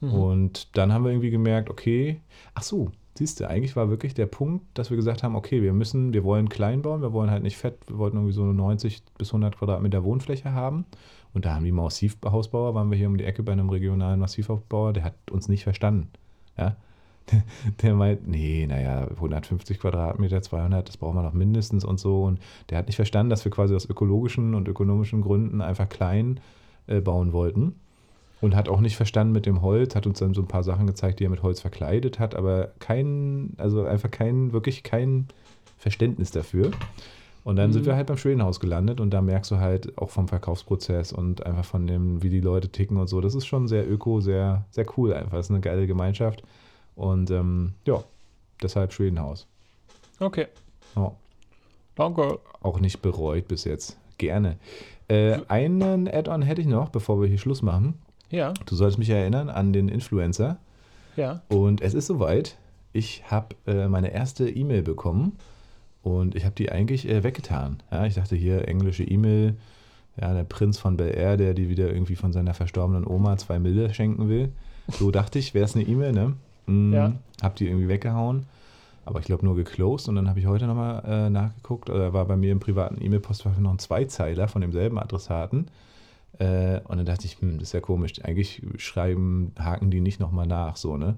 Mhm. 0.00 0.12
Und 0.12 0.76
dann 0.76 0.92
haben 0.92 1.04
wir 1.04 1.10
irgendwie 1.10 1.30
gemerkt, 1.30 1.70
okay, 1.70 2.20
ach 2.54 2.62
so, 2.62 2.90
siehst 3.14 3.40
du, 3.40 3.48
eigentlich 3.48 3.76
war 3.76 3.88
wirklich 3.88 4.14
der 4.14 4.26
Punkt, 4.26 4.64
dass 4.74 4.90
wir 4.90 4.96
gesagt 4.96 5.22
haben, 5.22 5.36
okay, 5.36 5.62
wir 5.62 5.72
müssen, 5.72 6.12
wir 6.12 6.24
wollen 6.24 6.48
klein 6.48 6.82
bauen, 6.82 7.00
wir 7.00 7.12
wollen 7.12 7.30
halt 7.30 7.42
nicht 7.42 7.56
fett, 7.56 7.78
wir 7.86 7.98
wollten 7.98 8.16
irgendwie 8.16 8.34
so 8.34 8.44
90 8.44 9.02
bis 9.16 9.28
100 9.28 9.56
Quadratmeter 9.56 10.04
Wohnfläche 10.04 10.52
haben. 10.52 10.84
Und 11.32 11.44
da 11.44 11.54
haben 11.54 11.64
die 11.64 11.72
Massivhausbauer, 11.72 12.74
waren 12.74 12.90
wir 12.90 12.98
hier 12.98 13.08
um 13.08 13.16
die 13.16 13.24
Ecke 13.24 13.42
bei 13.42 13.52
einem 13.52 13.68
regionalen 13.68 14.20
Massivhausbauer, 14.20 14.92
der 14.92 15.04
hat 15.04 15.14
uns 15.30 15.48
nicht 15.48 15.64
verstanden. 15.64 16.08
Ja, 16.56 16.76
der 17.82 17.94
meint, 17.94 18.26
nee, 18.28 18.66
naja, 18.66 19.08
150 19.08 19.80
Quadratmeter, 19.80 20.42
200, 20.42 20.88
das 20.88 20.96
brauchen 20.96 21.16
wir 21.16 21.22
noch 21.22 21.32
mindestens 21.32 21.84
und 21.84 21.98
so. 21.98 22.24
Und 22.24 22.38
der 22.70 22.78
hat 22.78 22.86
nicht 22.86 22.96
verstanden, 22.96 23.30
dass 23.30 23.44
wir 23.44 23.52
quasi 23.52 23.74
aus 23.74 23.88
ökologischen 23.88 24.54
und 24.54 24.68
ökonomischen 24.68 25.22
Gründen 25.22 25.60
einfach 25.60 25.88
klein 25.88 26.40
äh, 26.86 27.00
bauen 27.00 27.32
wollten. 27.32 27.74
Und 28.42 28.54
hat 28.54 28.68
auch 28.68 28.80
nicht 28.80 28.96
verstanden 28.96 29.32
mit 29.32 29.46
dem 29.46 29.62
Holz, 29.62 29.94
hat 29.96 30.06
uns 30.06 30.18
dann 30.18 30.34
so 30.34 30.42
ein 30.42 30.46
paar 30.46 30.62
Sachen 30.62 30.86
gezeigt, 30.86 31.20
die 31.20 31.24
er 31.24 31.30
mit 31.30 31.42
Holz 31.42 31.60
verkleidet 31.62 32.18
hat, 32.18 32.34
aber 32.34 32.72
kein, 32.80 33.54
also 33.56 33.84
einfach 33.86 34.10
kein, 34.10 34.52
wirklich 34.52 34.82
kein 34.82 35.26
Verständnis 35.78 36.32
dafür. 36.32 36.70
Und 37.44 37.56
dann 37.56 37.70
Mhm. 37.70 37.74
sind 37.74 37.86
wir 37.86 37.96
halt 37.96 38.08
beim 38.08 38.18
Schwedenhaus 38.18 38.60
gelandet 38.60 39.00
und 39.00 39.10
da 39.10 39.22
merkst 39.22 39.52
du 39.52 39.56
halt 39.56 39.96
auch 39.96 40.10
vom 40.10 40.28
Verkaufsprozess 40.28 41.12
und 41.12 41.46
einfach 41.46 41.64
von 41.64 41.86
dem, 41.86 42.22
wie 42.22 42.28
die 42.28 42.40
Leute 42.40 42.68
ticken 42.68 42.98
und 42.98 43.06
so. 43.06 43.20
Das 43.20 43.34
ist 43.34 43.46
schon 43.46 43.68
sehr 43.68 43.90
öko, 43.90 44.20
sehr, 44.20 44.66
sehr 44.70 44.84
cool 44.98 45.14
einfach. 45.14 45.36
Das 45.38 45.46
ist 45.46 45.50
eine 45.50 45.60
geile 45.60 45.86
Gemeinschaft. 45.86 46.42
Und 46.96 47.30
ähm, 47.30 47.74
ja, 47.86 48.02
deshalb 48.62 48.92
Schwedenhaus. 48.92 49.46
Okay. 50.18 50.46
Ja, 50.96 51.12
Danke. 51.94 52.38
auch 52.62 52.80
nicht 52.80 53.02
bereut 53.02 53.46
bis 53.48 53.64
jetzt. 53.64 53.96
Gerne. 54.18 54.56
Äh, 55.08 55.38
einen 55.48 56.08
Add-on 56.08 56.42
hätte 56.42 56.60
ich 56.62 56.66
noch, 56.66 56.88
bevor 56.88 57.20
wir 57.20 57.28
hier 57.28 57.38
Schluss 57.38 57.62
machen. 57.62 57.94
Ja, 58.30 58.54
Du 58.64 58.74
solltest 58.74 58.98
mich 58.98 59.10
erinnern 59.10 59.48
an 59.50 59.72
den 59.72 59.88
Influencer. 59.88 60.56
ja. 61.16 61.42
Und 61.48 61.80
es 61.80 61.94
ist 61.94 62.06
soweit. 62.06 62.56
Ich 62.92 63.30
habe 63.30 63.54
äh, 63.66 63.86
meine 63.88 64.10
erste 64.12 64.48
E-Mail 64.48 64.82
bekommen 64.82 65.36
und 66.02 66.34
ich 66.34 66.44
habe 66.44 66.54
die 66.54 66.72
eigentlich 66.72 67.06
äh, 67.08 67.22
weggetan. 67.22 67.82
Ja, 67.92 68.06
ich 68.06 68.14
dachte 68.14 68.34
hier, 68.36 68.66
englische 68.66 69.04
E-Mail, 69.04 69.56
ja, 70.20 70.32
der 70.32 70.44
Prinz 70.44 70.78
von 70.78 70.96
Bel 70.96 71.14
Air, 71.14 71.36
der 71.36 71.52
die 71.52 71.68
wieder 71.68 71.88
irgendwie 71.92 72.16
von 72.16 72.32
seiner 72.32 72.54
verstorbenen 72.54 73.06
Oma 73.06 73.36
zwei 73.36 73.58
Mille 73.58 73.92
schenken 73.92 74.28
will. 74.30 74.50
So 74.88 75.10
dachte 75.10 75.38
ich, 75.38 75.52
wäre 75.52 75.66
es 75.66 75.74
eine 75.76 75.84
E-Mail, 75.84 76.12
ne? 76.12 76.34
Mm, 76.66 76.92
Ja. 76.92 77.12
Hab 77.42 77.56
die 77.56 77.66
irgendwie 77.66 77.88
weggehauen. 77.88 78.46
Aber 79.04 79.20
ich 79.20 79.26
glaube 79.26 79.44
nur 79.44 79.54
geclosed 79.54 80.08
und 80.08 80.16
dann 80.16 80.28
habe 80.28 80.40
ich 80.40 80.46
heute 80.46 80.66
nochmal 80.66 81.02
äh, 81.06 81.30
nachgeguckt. 81.30 81.88
Da 81.88 82.12
war 82.12 82.24
bei 82.24 82.36
mir 82.36 82.50
im 82.50 82.58
privaten 82.58 83.00
E-Mail-Postfach 83.00 83.56
noch 83.58 83.70
ein 83.70 83.78
Zweizeiler 83.78 84.48
von 84.48 84.62
demselben 84.62 84.98
Adressaten. 84.98 85.68
Äh, 86.38 86.80
und 86.84 86.96
dann 86.96 87.06
dachte 87.06 87.24
ich, 87.26 87.40
hm, 87.40 87.58
das 87.58 87.68
ist 87.68 87.72
ja 87.72 87.80
komisch. 87.80 88.14
Eigentlich 88.24 88.62
schreiben, 88.78 89.52
haken 89.58 89.90
die 89.90 90.00
nicht 90.00 90.18
nochmal 90.18 90.46
nach, 90.48 90.76
so, 90.76 90.96
ne? 90.96 91.16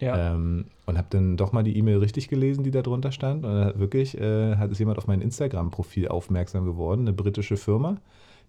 Ja. 0.00 0.34
Ähm, 0.34 0.66
und 0.86 0.96
habe 0.96 1.08
dann 1.10 1.36
doch 1.36 1.52
mal 1.52 1.62
die 1.64 1.76
E-Mail 1.76 1.98
richtig 1.98 2.28
gelesen, 2.28 2.62
die 2.62 2.70
da 2.70 2.82
drunter 2.82 3.10
stand. 3.10 3.44
Und 3.44 3.78
wirklich 3.78 4.16
äh, 4.18 4.56
hat 4.56 4.70
es 4.70 4.78
jemand 4.78 4.98
auf 4.98 5.06
mein 5.06 5.20
Instagram-Profil 5.20 6.08
aufmerksam 6.08 6.64
geworden, 6.64 7.02
eine 7.02 7.12
britische 7.12 7.56
Firma, 7.56 7.96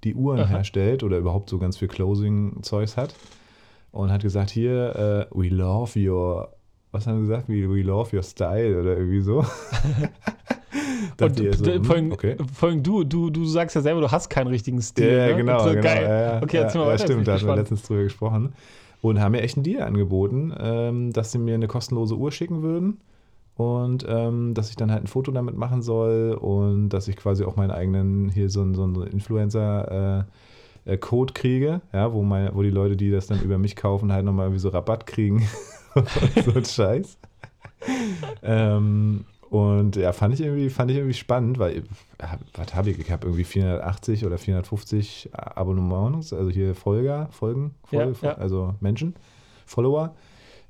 die 0.04 0.14
Uhren 0.16 0.42
Aha. 0.42 0.48
herstellt 0.50 1.02
oder 1.04 1.18
überhaupt 1.18 1.50
so 1.50 1.58
ganz 1.58 1.78
viel 1.78 1.88
Closing-Zeugs 1.88 2.98
hat. 2.98 3.16
Und 3.96 4.12
hat 4.12 4.24
gesagt, 4.24 4.50
hier, 4.50 5.30
äh, 5.32 5.38
we 5.38 5.48
love 5.48 5.98
your, 5.98 6.50
was 6.92 7.08
haben 7.08 7.22
sie 7.22 7.30
gesagt? 7.30 7.48
We, 7.48 7.70
we 7.70 7.82
love 7.82 8.14
your 8.14 8.24
style 8.24 8.82
oder 8.82 8.98
irgendwie 8.98 9.22
so. 9.22 9.38
Und 11.22 11.38
so, 11.38 11.66
hm, 11.66 11.84
vor, 11.86 11.96
allem, 11.96 12.12
okay. 12.12 12.36
vor 12.54 12.70
allem 12.70 12.84
du, 12.84 13.06
du, 13.06 13.30
du 13.30 13.46
sagst 13.46 13.74
ja 13.74 13.82
selber, 13.82 14.02
du 14.02 14.12
hast 14.12 14.30
keinen 14.30 14.48
richtigen 14.48 14.82
Stil. 14.82 15.14
Ja, 15.14 15.28
ne? 15.28 15.36
genau. 15.38 15.60
So, 15.60 15.70
genau 15.70 15.82
geil. 15.82 16.04
Ja, 16.04 16.44
okay, 16.44 16.58
ja, 16.58 16.64
mal 16.64 16.74
ja, 16.74 16.86
weiter. 16.88 17.04
stimmt, 17.06 17.26
da 17.26 17.36
hatten 17.36 17.48
wir 17.48 17.56
letztens 17.56 17.84
drüber 17.84 18.04
gesprochen. 18.04 18.54
Und 19.02 19.22
haben 19.22 19.32
mir 19.32 19.42
echt 19.42 19.56
einen 19.56 19.64
Deal 19.64 19.82
angeboten, 19.82 20.54
ähm, 20.60 21.14
dass 21.14 21.32
sie 21.32 21.38
mir 21.38 21.56
eine 21.56 21.68
kostenlose 21.68 22.18
Uhr 22.18 22.34
schicken 22.34 22.64
würden 22.64 22.98
und 23.56 24.06
ähm, 24.10 24.54
dass 24.56 24.70
ich 24.70 24.76
dann 24.76 24.92
halt 24.92 25.06
ein 25.06 25.08
Foto 25.08 25.32
damit 25.32 25.56
machen 25.56 25.82
soll 25.82 26.34
und 26.34 26.90
dass 26.90 27.08
ich 27.08 27.16
quasi 27.16 27.46
auch 27.46 27.56
meinen 27.56 27.72
eigenen 27.72 28.28
hier 28.28 28.50
so 28.50 28.62
einen, 28.62 28.76
so 28.76 28.84
einen 28.84 29.04
Influencer 29.04 30.20
äh, 30.20 30.24
äh, 30.86 30.98
Code 30.98 31.34
kriege, 31.34 31.82
ja, 31.94 32.14
wo, 32.14 32.22
mein, 32.24 32.54
wo 32.56 32.62
die 32.62 32.70
Leute, 32.70 32.96
die 32.96 33.12
das 33.12 33.28
dann 33.28 33.42
über 33.42 33.58
mich 33.58 33.76
kaufen, 33.76 34.12
halt 34.12 34.26
nochmal 34.26 34.46
irgendwie 34.48 34.60
so 34.62 34.70
Rabatt 34.70 35.06
kriegen 35.08 35.48
so 36.46 36.54
ein 36.56 36.66
Scheiß. 36.66 37.18
ähm, 38.44 39.26
und 39.50 39.96
ja, 39.96 40.12
fand 40.12 40.34
ich 40.34 40.42
irgendwie, 40.42 40.70
fand 40.70 40.92
ich 40.92 40.98
irgendwie 40.98 41.14
spannend, 41.14 41.60
weil, 41.60 41.78
äh, 41.78 41.84
was 42.56 42.74
habe 42.76 42.90
ich? 42.90 43.00
Ich 43.00 43.12
habe 43.12 43.28
irgendwie 43.28 43.44
480 43.44 44.26
oder 44.26 44.38
450 44.38 45.30
Abonnements, 45.34 46.34
also 46.34 46.50
hier 46.50 46.76
Folger, 46.76 47.30
Folgen, 47.32 47.76
Ja, 47.92 48.00
Folge, 48.06 48.18
ja. 48.22 48.34
also 48.34 48.76
Menschen, 48.80 49.16
Follower. 49.66 50.16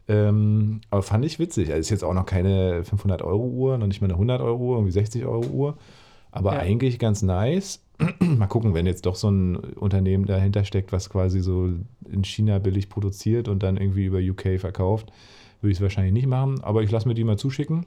Ähm, 0.07 0.81
aber 0.91 1.01
fand 1.01 1.25
ich 1.25 1.39
witzig. 1.39 1.69
Also 1.69 1.79
ist 1.79 1.89
jetzt 1.89 2.03
auch 2.03 2.13
noch 2.13 2.27
keine 2.27 2.83
500 2.83 3.23
Euro 3.23 3.45
Uhr, 3.47 3.77
noch 3.79 3.87
nicht 3.87 4.01
mal 4.01 4.05
eine 4.07 4.13
100 4.13 4.39
Euro 4.41 4.63
Uhr, 4.63 4.75
irgendwie 4.75 4.91
60 4.91 5.25
Euro 5.25 5.47
Uhr. 5.47 5.77
Aber 6.31 6.53
Ja. 6.53 6.59
eigentlich 6.59 6.99
ganz 6.99 7.21
nice. 7.23 7.81
mal 8.19 8.47
gucken, 8.47 8.73
wenn 8.73 8.85
jetzt 8.85 9.05
doch 9.05 9.15
so 9.15 9.29
ein 9.29 9.55
Unternehmen 9.55 10.25
dahinter 10.25 10.63
steckt, 10.65 10.91
was 10.91 11.09
quasi 11.09 11.39
so 11.41 11.69
in 12.09 12.23
China 12.23 12.59
billig 12.59 12.89
produziert 12.89 13.47
und 13.47 13.63
dann 13.63 13.77
irgendwie 13.77 14.05
über 14.05 14.19
UK 14.19 14.59
verkauft, 14.59 15.11
würde 15.61 15.71
ich 15.71 15.77
es 15.77 15.81
wahrscheinlich 15.81 16.13
nicht 16.13 16.27
machen. 16.27 16.61
Aber 16.61 16.83
ich 16.83 16.91
lasse 16.91 17.07
mir 17.07 17.13
die 17.13 17.23
mal 17.23 17.37
zuschicken. 17.37 17.85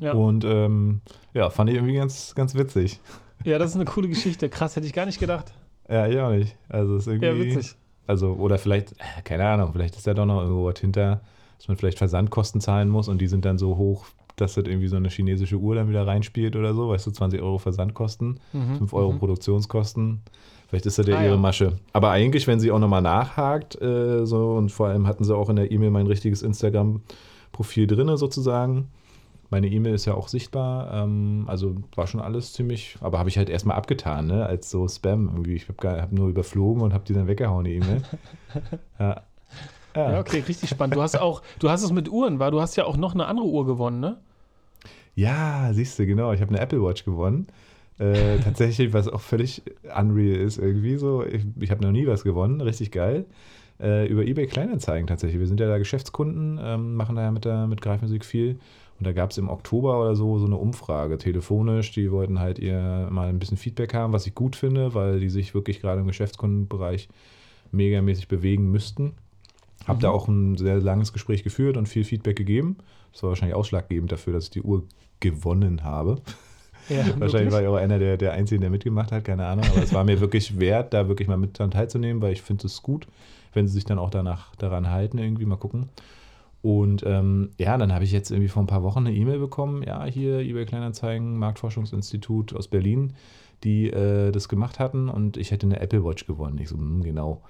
Ja. 0.00 0.12
Und 0.12 0.44
ähm, 0.44 1.00
ja, 1.34 1.50
fand 1.50 1.70
ich 1.70 1.76
irgendwie 1.76 1.94
ganz, 1.94 2.34
ganz 2.34 2.54
witzig. 2.54 3.00
Ja, 3.44 3.58
das 3.58 3.70
ist 3.70 3.76
eine 3.76 3.84
coole 3.84 4.08
Geschichte. 4.08 4.48
Krass, 4.48 4.76
hätte 4.76 4.86
ich 4.86 4.92
gar 4.92 5.06
nicht 5.06 5.20
gedacht. 5.20 5.52
Ja, 5.88 6.06
ich 6.06 6.18
auch 6.18 6.30
nicht. 6.30 6.56
Also 6.68 6.96
ist 6.96 7.06
irgendwie. 7.06 7.26
Ja, 7.26 7.38
witzig. 7.38 7.74
Also, 8.06 8.32
oder 8.32 8.58
vielleicht, 8.58 8.92
äh, 8.92 9.22
keine 9.24 9.46
Ahnung, 9.46 9.72
vielleicht 9.72 9.96
ist 9.96 10.06
da 10.06 10.14
doch 10.14 10.26
noch 10.26 10.40
irgendwo 10.40 10.64
was 10.64 10.80
hinter, 10.80 11.20
dass 11.58 11.68
man 11.68 11.76
vielleicht 11.76 11.98
Versandkosten 11.98 12.60
zahlen 12.60 12.88
muss 12.88 13.08
und 13.08 13.20
die 13.20 13.28
sind 13.28 13.44
dann 13.44 13.58
so 13.58 13.76
hoch, 13.76 14.06
dass 14.40 14.54
das 14.54 14.64
irgendwie 14.66 14.88
so 14.88 14.96
eine 14.96 15.08
chinesische 15.08 15.56
Uhr 15.56 15.74
dann 15.74 15.88
wieder 15.88 16.06
reinspielt 16.06 16.56
oder 16.56 16.74
so, 16.74 16.88
weißt 16.88 17.06
du, 17.06 17.10
20 17.10 17.40
Euro 17.42 17.58
Versandkosten, 17.58 18.40
Mhm, 18.52 18.76
5 18.78 18.92
Euro 18.94 19.12
mhm. 19.12 19.18
Produktionskosten. 19.18 20.22
Vielleicht 20.68 20.86
ist 20.86 20.98
das 20.98 21.06
ja 21.06 21.16
Ah, 21.18 21.22
ihre 21.22 21.34
ja. 21.34 21.40
Masche. 21.40 21.72
Aber 21.92 22.10
eigentlich, 22.10 22.46
wenn 22.46 22.60
sie 22.60 22.70
auch 22.70 22.78
nochmal 22.78 23.02
nachhakt, 23.02 23.80
äh, 23.82 24.24
so, 24.24 24.52
und 24.52 24.70
vor 24.70 24.86
allem 24.88 25.06
hatten 25.06 25.24
sie 25.24 25.34
auch 25.36 25.48
in 25.50 25.56
der 25.56 25.70
E-Mail 25.72 25.90
mein 25.90 26.06
richtiges 26.06 26.42
Instagram-Profil 26.42 27.86
drinne 27.86 28.16
sozusagen. 28.16 28.88
Meine 29.50 29.66
E-Mail 29.66 29.94
ist 29.94 30.04
ja 30.04 30.14
auch 30.14 30.28
sichtbar, 30.28 30.92
ähm, 30.94 31.44
also 31.48 31.74
war 31.96 32.06
schon 32.06 32.20
alles 32.20 32.52
ziemlich, 32.52 32.96
aber 33.00 33.18
habe 33.18 33.28
ich 33.28 33.36
halt 33.36 33.50
erstmal 33.50 33.76
abgetan, 33.76 34.28
ne, 34.28 34.46
als 34.46 34.70
so 34.70 34.86
Spam 34.86 35.28
irgendwie. 35.28 35.54
Ich 35.54 35.66
habe 35.68 36.00
hab 36.00 36.12
nur 36.12 36.28
überflogen 36.28 36.82
und 36.82 36.94
habe 36.94 37.02
die 37.04 37.14
dann 37.14 37.26
weggehauen, 37.26 37.64
die 37.64 37.74
E-Mail. 37.74 38.02
ja. 39.00 39.22
Ja. 39.96 40.12
Ja, 40.12 40.20
okay, 40.20 40.44
richtig 40.46 40.70
spannend. 40.70 40.94
Du 40.94 41.02
hast 41.02 41.20
auch, 41.20 41.42
du 41.58 41.68
hast 41.68 41.82
es 41.82 41.90
mit 41.90 42.08
Uhren, 42.08 42.38
war, 42.38 42.52
du 42.52 42.60
hast 42.60 42.76
ja 42.76 42.84
auch 42.84 42.96
noch 42.96 43.12
eine 43.14 43.26
andere 43.26 43.46
Uhr 43.46 43.66
gewonnen, 43.66 43.98
ne? 43.98 44.18
Ja, 45.14 45.70
siehst 45.72 45.98
du, 45.98 46.06
genau. 46.06 46.32
Ich 46.32 46.40
habe 46.40 46.50
eine 46.50 46.60
Apple 46.60 46.82
Watch 46.82 47.04
gewonnen. 47.04 47.46
Äh, 47.98 48.38
tatsächlich, 48.44 48.92
was 48.92 49.08
auch 49.08 49.20
völlig 49.20 49.62
unreal 49.96 50.36
ist 50.36 50.58
irgendwie 50.58 50.96
so. 50.96 51.24
Ich, 51.24 51.44
ich 51.58 51.70
habe 51.70 51.82
noch 51.82 51.92
nie 51.92 52.06
was 52.06 52.24
gewonnen, 52.24 52.60
richtig 52.60 52.90
geil. 52.90 53.26
Äh, 53.80 54.06
über 54.08 54.24
eBay 54.24 54.46
Kleinanzeigen 54.46 55.06
tatsächlich. 55.06 55.40
Wir 55.40 55.46
sind 55.46 55.60
ja 55.60 55.68
da 55.68 55.78
Geschäftskunden, 55.78 56.58
ähm, 56.62 56.94
machen 56.94 57.16
da 57.16 57.22
ja 57.22 57.30
mit, 57.30 57.44
der, 57.44 57.66
mit 57.66 57.80
Greifmusik 57.80 58.24
viel. 58.24 58.58
Und 58.98 59.06
da 59.06 59.12
gab 59.12 59.30
es 59.30 59.38
im 59.38 59.48
Oktober 59.48 59.98
oder 59.98 60.14
so 60.14 60.38
so 60.38 60.44
eine 60.44 60.56
Umfrage 60.56 61.16
telefonisch. 61.16 61.90
Die 61.92 62.12
wollten 62.12 62.38
halt 62.38 62.58
ihr 62.58 63.08
mal 63.10 63.28
ein 63.28 63.38
bisschen 63.38 63.56
Feedback 63.56 63.94
haben, 63.94 64.12
was 64.12 64.26
ich 64.26 64.34
gut 64.34 64.56
finde, 64.56 64.94
weil 64.94 65.20
die 65.20 65.30
sich 65.30 65.54
wirklich 65.54 65.80
gerade 65.80 66.02
im 66.02 66.06
Geschäftskundenbereich 66.06 67.08
megamäßig 67.72 68.28
bewegen 68.28 68.70
müssten. 68.70 69.14
Habe 69.86 69.98
Mhm. 69.98 70.02
da 70.02 70.10
auch 70.10 70.28
ein 70.28 70.56
sehr 70.56 70.78
langes 70.80 71.12
Gespräch 71.12 71.42
geführt 71.42 71.76
und 71.76 71.88
viel 71.88 72.04
Feedback 72.04 72.36
gegeben. 72.36 72.76
Das 73.12 73.22
war 73.22 73.30
wahrscheinlich 73.30 73.54
ausschlaggebend 73.56 74.12
dafür, 74.12 74.32
dass 74.34 74.44
ich 74.44 74.50
die 74.50 74.62
Uhr 74.62 74.84
gewonnen 75.20 75.82
habe. 75.84 76.16
Ja, 76.88 76.96
Wahrscheinlich 77.18 77.20
wirklich? 77.32 77.52
war 77.52 77.62
ich 77.62 77.68
auch 77.68 77.74
einer 77.76 77.98
der, 77.98 78.16
der 78.16 78.32
Einzigen, 78.32 78.60
der 78.60 78.70
mitgemacht 78.70 79.12
hat, 79.12 79.24
keine 79.24 79.46
Ahnung. 79.46 79.64
Aber 79.70 79.82
es 79.82 79.92
war 79.94 80.04
mir 80.04 80.20
wirklich 80.20 80.58
wert, 80.60 80.92
da 80.94 81.08
wirklich 81.08 81.28
mal 81.28 81.36
mit 81.36 81.58
dran 81.58 81.70
teilzunehmen, 81.70 82.22
weil 82.22 82.32
ich 82.32 82.42
finde 82.42 82.66
es 82.66 82.82
gut, 82.82 83.06
wenn 83.52 83.66
sie 83.68 83.74
sich 83.74 83.84
dann 83.84 83.98
auch 83.98 84.10
danach 84.10 84.54
daran 84.56 84.90
halten, 84.90 85.18
irgendwie 85.18 85.44
mal 85.44 85.56
gucken. 85.56 85.88
Und 86.62 87.02
ähm, 87.06 87.50
ja, 87.58 87.78
dann 87.78 87.92
habe 87.92 88.04
ich 88.04 88.12
jetzt 88.12 88.30
irgendwie 88.30 88.48
vor 88.48 88.62
ein 88.62 88.66
paar 88.66 88.82
Wochen 88.82 89.00
eine 89.06 89.14
E-Mail 89.14 89.38
bekommen, 89.38 89.82
ja, 89.82 90.04
hier 90.04 90.40
eBay 90.40 90.66
Kleinanzeigen, 90.66 91.38
Marktforschungsinstitut 91.38 92.54
aus 92.54 92.68
Berlin, 92.68 93.14
die 93.64 93.88
äh, 93.88 94.30
das 94.30 94.48
gemacht 94.48 94.78
hatten 94.78 95.08
und 95.08 95.36
ich 95.38 95.52
hätte 95.52 95.66
eine 95.66 95.80
Apple 95.80 96.04
Watch 96.04 96.26
gewonnen. 96.26 96.58
Ich 96.58 96.68
so, 96.68 96.76
hm, 96.76 97.02
genau. 97.02 97.40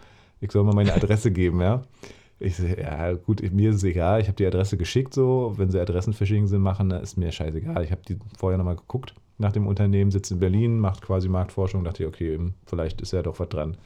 Ich 0.41 0.53
soll 0.53 0.65
mal 0.65 0.75
meine 0.75 0.95
Adresse 0.95 1.31
geben, 1.33 1.61
ja. 1.61 1.83
Ich 2.43 2.57
so, 2.57 2.67
ja, 2.67 3.13
gut, 3.13 3.43
mir 3.53 3.71
ist 3.71 3.77
es 3.77 3.85
egal. 3.85 4.21
Ich 4.21 4.27
habe 4.27 4.37
die 4.37 4.47
Adresse 4.47 4.79
geschickt, 4.79 5.13
so. 5.13 5.53
Wenn 5.57 5.71
sie 5.71 5.79
Adressenphishing 5.79 6.47
sind, 6.47 6.63
machen, 6.63 6.89
dann 6.89 7.03
ist 7.03 7.19
mir 7.19 7.31
scheißegal. 7.31 7.85
Ich 7.85 7.91
habe 7.93 8.01
die 8.09 8.19
vorher 8.39 8.57
nochmal 8.57 8.77
geguckt 8.77 9.15
nach 9.37 9.53
dem 9.53 9.67
Unternehmen, 9.67 10.11
sitzt 10.11 10.31
in 10.31 10.41
Berlin, 10.41 10.79
macht 10.79 11.03
quasi 11.03 11.29
Marktforschung. 11.29 11.85
Dachte 11.85 12.03
ich, 12.03 12.09
okay, 12.09 12.39
vielleicht 12.67 13.01
ist 13.03 13.13
ja 13.13 13.23
doch 13.23 13.39
was 13.39 13.49
dran. 13.49 13.77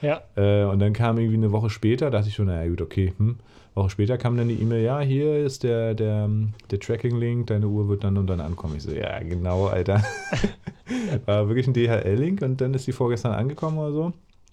Ja, 0.00 0.20
Äh, 0.34 0.64
und 0.64 0.80
dann 0.80 0.92
kam 0.92 1.18
irgendwie 1.18 1.36
eine 1.36 1.52
Woche 1.52 1.70
später, 1.70 2.10
dachte 2.10 2.28
ich 2.28 2.34
schon, 2.34 2.46
naja, 2.46 2.68
gut, 2.68 2.82
okay. 2.82 3.12
Hm. 3.16 3.36
Woche 3.74 3.90
später 3.90 4.18
kam 4.18 4.36
dann 4.36 4.48
die 4.48 4.60
E-Mail, 4.60 4.82
ja, 4.82 5.00
hier 5.00 5.36
ist 5.36 5.62
der, 5.62 5.94
der, 5.94 6.28
der 6.70 6.80
Tracking-Link, 6.80 7.46
deine 7.46 7.68
Uhr 7.68 7.88
wird 7.88 8.04
dann 8.04 8.18
und 8.18 8.26
dann 8.26 8.40
ankommen. 8.40 8.74
Ich 8.76 8.82
so, 8.82 8.92
ja, 8.92 9.20
genau, 9.20 9.66
Alter. 9.66 10.02
War 11.26 11.48
wirklich 11.48 11.68
ein 11.68 11.72
DHL-Link 11.72 12.42
und 12.42 12.60
dann 12.60 12.74
ist 12.74 12.86
die 12.86 12.92
vorgestern 12.92 13.32
angekommen 13.32 13.78
oder 13.78 13.92
so. 13.92 14.12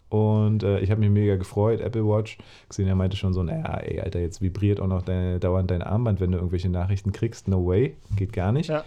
Und 0.10 0.64
äh, 0.64 0.80
ich 0.80 0.90
habe 0.90 1.00
mich 1.02 1.10
mega 1.12 1.36
gefreut, 1.36 1.82
Apple 1.82 2.06
Watch. 2.06 2.38
Xenia 2.68 2.96
meinte 2.96 3.16
schon 3.16 3.34
so, 3.34 3.44
naja, 3.44 3.78
ey, 3.78 4.00
Alter, 4.00 4.20
jetzt 4.20 4.42
vibriert 4.42 4.80
auch 4.80 4.88
noch 4.88 5.04
deine, 5.04 5.40
dauernd 5.40 5.70
dein 5.70 5.84
Armband, 5.84 6.20
wenn 6.20 6.32
du 6.32 6.38
irgendwelche 6.38 6.70
Nachrichten 6.70 7.12
kriegst. 7.12 7.48
No 7.48 7.66
way, 7.66 7.96
geht 8.16 8.34
gar 8.34 8.52
nicht. 8.52 8.70
ja. 8.70 8.84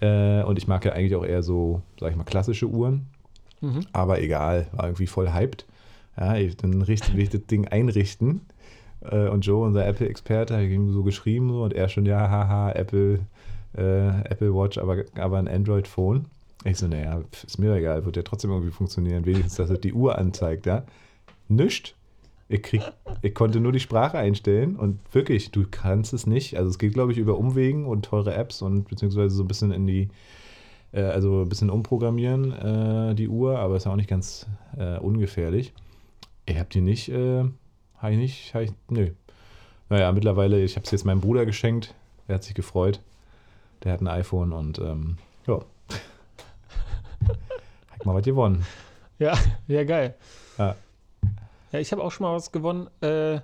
Äh, 0.00 0.42
und 0.44 0.58
ich 0.58 0.68
mag 0.68 0.84
ja 0.84 0.92
eigentlich 0.92 1.16
auch 1.16 1.24
eher 1.24 1.42
so, 1.42 1.82
sag 1.98 2.10
ich 2.10 2.16
mal, 2.16 2.24
klassische 2.24 2.68
Uhren. 2.68 3.06
Mhm. 3.60 3.86
Aber 3.92 4.20
egal, 4.20 4.66
war 4.72 4.86
irgendwie 4.86 5.06
voll 5.06 5.32
hyped. 5.32 5.66
Ja, 6.16 6.36
ich, 6.36 6.56
dann 6.56 6.82
richte, 6.82 7.14
will 7.14 7.22
ich 7.22 7.30
das 7.30 7.46
Ding 7.46 7.66
einrichten. 7.68 8.42
Äh, 9.00 9.28
und 9.28 9.44
Joe, 9.44 9.66
unser 9.66 9.86
Apple-Experte, 9.86 10.56
hat 10.56 10.62
ihm 10.62 10.92
so 10.92 11.02
geschrieben 11.02 11.50
so, 11.50 11.62
und 11.62 11.72
er 11.72 11.88
schon, 11.88 12.06
ja, 12.06 12.30
haha, 12.30 12.72
Apple, 12.72 13.20
äh, 13.76 14.08
Apple 14.24 14.54
Watch, 14.54 14.78
aber, 14.78 15.04
aber 15.18 15.38
ein 15.38 15.48
Android-Phone. 15.48 16.26
Ich 16.66 16.78
so, 16.78 16.88
naja, 16.88 17.22
ist 17.46 17.58
mir 17.58 17.74
egal, 17.74 18.04
wird 18.04 18.16
ja 18.16 18.22
trotzdem 18.22 18.50
irgendwie 18.50 18.72
funktionieren. 18.72 19.24
Wenigstens, 19.24 19.54
dass 19.54 19.70
es 19.70 19.80
die 19.80 19.92
Uhr 19.92 20.18
anzeigt, 20.18 20.66
ja. 20.66 20.84
Nischt. 21.48 21.94
Ich, 22.48 22.62
krieg, 22.62 22.82
ich 23.22 23.34
konnte 23.34 23.60
nur 23.60 23.72
die 23.72 23.80
Sprache 23.80 24.18
einstellen 24.18 24.76
und 24.76 24.98
wirklich, 25.12 25.50
du 25.50 25.64
kannst 25.70 26.12
es 26.12 26.26
nicht. 26.26 26.56
Also 26.56 26.70
es 26.70 26.78
geht, 26.78 26.92
glaube 26.92 27.12
ich, 27.12 27.18
über 27.18 27.38
Umwegen 27.38 27.86
und 27.86 28.04
teure 28.04 28.34
Apps 28.34 28.62
und 28.62 28.88
beziehungsweise 28.88 29.34
so 29.34 29.42
ein 29.42 29.48
bisschen 29.48 29.72
in 29.72 29.86
die 29.86 30.08
Äh, 30.92 31.02
also 31.02 31.42
ein 31.42 31.48
bisschen 31.48 31.70
umprogrammieren, 31.70 32.52
äh, 32.52 33.14
die 33.14 33.28
Uhr, 33.28 33.58
aber 33.58 33.76
ist 33.76 33.86
auch 33.86 33.96
nicht 33.96 34.08
ganz 34.08 34.46
äh, 34.76 34.98
ungefährlich. 34.98 35.72
Ihr 36.48 36.58
habt 36.58 36.74
die 36.74 36.80
nicht, 36.80 37.08
äh, 37.08 37.44
habe 37.98 38.12
ich 38.12 38.18
nicht, 38.18 38.54
hab 38.54 38.62
ich, 38.62 38.72
nö. 38.88 39.10
Naja, 39.88 40.10
mittlerweile, 40.12 40.62
ich 40.62 40.76
habe 40.76 40.84
es 40.84 40.90
jetzt 40.90 41.04
meinem 41.04 41.20
Bruder 41.20 41.46
geschenkt. 41.46 41.94
Er 42.28 42.36
hat 42.36 42.44
sich 42.44 42.54
gefreut. 42.54 43.00
Der 43.84 43.92
hat 43.92 44.00
ein 44.00 44.08
iPhone 44.08 44.52
und 44.52 44.78
ähm, 44.78 45.18
ja. 45.46 45.60
Hat 47.28 48.04
mal 48.04 48.14
was 48.14 48.24
gewonnen. 48.24 48.64
Ja, 49.18 49.36
ja, 49.66 49.84
geil. 49.84 50.14
Ja. 50.58 50.76
Ja, 51.72 51.78
ich 51.80 51.92
habe 51.92 52.02
auch 52.02 52.12
schon 52.12 52.26
mal 52.26 52.34
was 52.34 52.52
gewonnen. 52.52 52.88
Äh, 53.00 53.40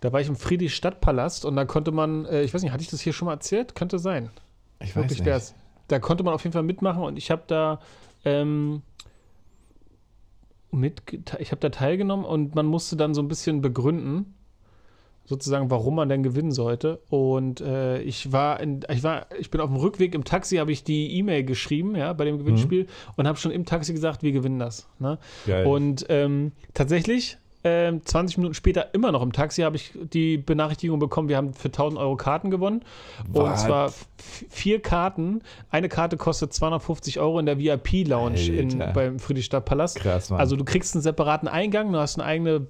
da 0.00 0.12
war 0.12 0.20
ich 0.20 0.28
im 0.28 0.36
Friedrichstadtpalast 0.36 1.44
und 1.44 1.56
da 1.56 1.64
konnte 1.64 1.90
man, 1.90 2.24
äh, 2.26 2.42
ich 2.42 2.54
weiß 2.54 2.62
nicht, 2.62 2.72
hatte 2.72 2.82
ich 2.82 2.90
das 2.90 3.00
hier 3.00 3.12
schon 3.12 3.26
mal 3.26 3.32
erzählt? 3.34 3.74
Könnte 3.74 3.98
sein. 3.98 4.30
Ich 4.80 4.90
weiß 4.90 5.04
Wirklich 5.04 5.18
nicht. 5.20 5.26
wär's. 5.26 5.54
Da 5.88 5.98
konnte 5.98 6.22
man 6.22 6.34
auf 6.34 6.44
jeden 6.44 6.52
Fall 6.52 6.62
mitmachen 6.62 7.02
und 7.02 7.16
ich 7.16 7.30
habe 7.30 7.42
da 7.46 7.80
ähm, 8.24 8.82
mit, 10.70 11.02
ich 11.38 11.50
habe 11.50 11.60
da 11.60 11.70
teilgenommen 11.70 12.24
und 12.24 12.54
man 12.54 12.66
musste 12.66 12.96
dann 12.96 13.14
so 13.14 13.22
ein 13.22 13.28
bisschen 13.28 13.62
begründen, 13.62 14.34
sozusagen, 15.28 15.70
warum 15.70 15.94
man 15.96 16.08
denn 16.08 16.22
gewinnen 16.22 16.52
sollte. 16.52 17.00
Und 17.10 17.60
äh, 17.60 18.00
ich 18.00 18.32
war, 18.32 18.60
in, 18.60 18.80
ich 18.88 19.02
war, 19.02 19.26
ich 19.38 19.50
bin 19.50 19.60
auf 19.60 19.68
dem 19.68 19.76
Rückweg 19.76 20.14
im 20.14 20.24
Taxi, 20.24 20.56
habe 20.56 20.72
ich 20.72 20.84
die 20.84 21.18
E-Mail 21.18 21.44
geschrieben, 21.44 21.94
ja, 21.94 22.14
bei 22.14 22.24
dem 22.24 22.38
Gewinnspiel 22.38 22.86
und 23.16 23.28
habe 23.28 23.38
schon 23.38 23.52
im 23.52 23.66
Taxi 23.66 23.92
gesagt, 23.92 24.22
wir 24.22 24.32
gewinnen 24.32 24.58
das. 24.58 24.88
Ne? 24.98 25.18
Geil. 25.46 25.66
Und 25.66 26.06
ähm, 26.08 26.52
tatsächlich, 26.72 27.36
ähm, 27.62 28.00
20 28.02 28.38
Minuten 28.38 28.54
später, 28.54 28.94
immer 28.94 29.12
noch 29.12 29.20
im 29.20 29.32
Taxi, 29.32 29.62
habe 29.62 29.76
ich 29.76 29.92
die 30.14 30.38
Benachrichtigung 30.38 30.98
bekommen, 30.98 31.28
wir 31.28 31.36
haben 31.36 31.52
für 31.52 31.68
1000 31.68 32.00
Euro 32.00 32.16
Karten 32.16 32.50
gewonnen. 32.50 32.82
Und 33.32 33.42
Was? 33.42 33.64
zwar 33.64 33.92
vier 34.16 34.80
Karten. 34.80 35.42
Eine 35.68 35.90
Karte 35.90 36.16
kostet 36.16 36.54
250 36.54 37.20
Euro 37.20 37.38
in 37.38 37.44
der 37.44 37.58
VIP-Lounge 37.58 38.92
beim 38.94 39.18
Friedrichstadtpalast. 39.18 39.96
Krass, 39.96 40.30
Mann. 40.30 40.40
Also 40.40 40.56
du 40.56 40.64
kriegst 40.64 40.94
einen 40.94 41.02
separaten 41.02 41.48
Eingang, 41.48 41.92
du 41.92 41.98
hast 41.98 42.18
eine 42.18 42.26
eigene 42.26 42.66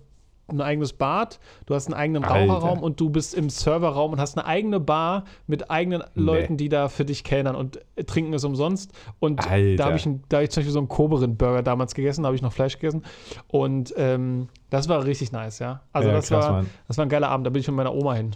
ein 0.48 0.60
eigenes 0.60 0.92
Bad, 0.94 1.38
du 1.66 1.74
hast 1.74 1.86
einen 1.86 1.94
eigenen 1.94 2.24
Alter. 2.24 2.52
Raucherraum 2.52 2.82
und 2.82 2.98
du 3.00 3.10
bist 3.10 3.34
im 3.34 3.50
Serverraum 3.50 4.12
und 4.12 4.20
hast 4.20 4.36
eine 4.38 4.46
eigene 4.46 4.80
Bar 4.80 5.24
mit 5.46 5.70
eigenen 5.70 6.02
Leuten, 6.14 6.56
die 6.56 6.68
da 6.68 6.88
für 6.88 7.04
dich 7.04 7.22
kellnern 7.24 7.54
und 7.54 7.80
trinken 8.06 8.32
ist 8.32 8.44
umsonst. 8.44 8.92
Und 9.20 9.46
Alter. 9.48 9.76
da 9.76 9.84
habe 9.86 9.96
ich, 9.96 10.06
ein- 10.06 10.22
da 10.28 10.38
hab 10.38 10.44
ich 10.44 10.50
zum 10.50 10.60
Beispiel 10.62 10.72
so 10.72 10.78
einen 10.78 10.88
Koberin-Burger 10.88 11.62
damals 11.62 11.94
gegessen, 11.94 12.22
da 12.22 12.28
habe 12.28 12.36
ich 12.36 12.42
noch 12.42 12.52
Fleisch 12.52 12.74
gegessen. 12.78 13.02
Und 13.48 13.92
ähm, 13.96 14.48
das 14.70 14.88
war 14.88 15.04
richtig 15.04 15.32
nice, 15.32 15.58
ja. 15.58 15.82
Also 15.92 16.08
Ja, 16.08 16.14
das, 16.14 16.28
krass, 16.28 16.44
war, 16.46 16.52
Mann. 16.52 16.70
das 16.88 16.96
war 16.96 17.04
ein 17.06 17.10
geiler 17.10 17.28
Abend, 17.28 17.46
da 17.46 17.50
bin 17.50 17.60
ich 17.60 17.68
mit 17.68 17.76
meiner 17.76 17.94
Oma 17.94 18.14
hin. 18.14 18.34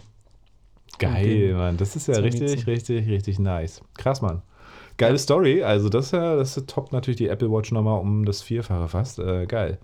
Geil, 0.99 1.53
Mann. 1.55 1.77
Das 1.77 1.95
ist 1.95 2.07
ja 2.07 2.15
richtig, 2.15 2.41
miezen. 2.51 2.63
richtig, 2.65 3.07
richtig 3.09 3.39
nice. 3.39 3.81
Krass, 3.95 4.21
Mann. 4.21 4.41
Geile 4.97 5.17
Story. 5.17 5.63
Also, 5.63 5.89
das, 5.89 6.05
ist 6.07 6.11
ja, 6.11 6.35
das 6.35 6.53
toppt 6.67 6.93
natürlich 6.93 7.17
die 7.17 7.27
Apple 7.27 7.51
Watch 7.51 7.71
nochmal 7.71 7.99
um 7.99 8.25
das 8.25 8.43
Vierfache 8.43 8.87
fast. 8.87 9.17
Äh, 9.17 9.47
geil. 9.47 9.79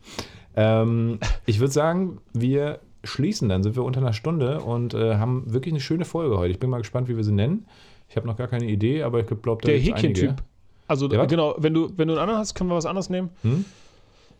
Ähm, 0.56 1.20
ich 1.46 1.60
würde 1.60 1.72
sagen, 1.74 2.20
wir 2.34 2.80
schließen. 3.04 3.50
Dann 3.50 3.64
sind 3.64 3.76
wir 3.76 3.84
unter 3.84 4.00
einer 4.02 4.14
Stunde 4.14 4.60
und 4.62 4.94
äh, 4.94 5.16
haben 5.16 5.52
wirklich 5.54 5.74
eine 5.74 5.80
schöne 5.82 6.06
Folge 6.06 6.38
heute. 6.38 6.52
Ich 6.52 6.60
bin 6.60 6.70
mal 6.70 6.80
gespannt, 6.80 7.08
wie 7.08 7.16
wir 7.16 7.24
sie 7.24 7.32
nennen. 7.32 7.66
Ich 8.10 8.16
habe 8.16 8.28
noch 8.28 8.38
gar 8.38 8.48
keine 8.48 8.66
Idee, 8.66 9.04
aber 9.04 9.20
ich 9.20 9.28
glaube, 9.28 9.62
da 9.62 9.68
Der. 9.68 9.78
Häkchen-Typ. 9.80 10.36
Also 10.88 11.10
was? 11.12 11.28
genau, 11.28 11.56
wenn 11.60 11.74
du, 11.74 11.92
wenn 11.96 12.08
du 12.08 12.16
einen 12.16 12.22
anderen 12.22 12.40
hast, 12.40 12.56
können 12.56 12.70
wir 12.70 12.76
was 12.76 12.88
anderes 12.88 13.10
nehmen. 13.10 13.30
Hm? 13.44 13.64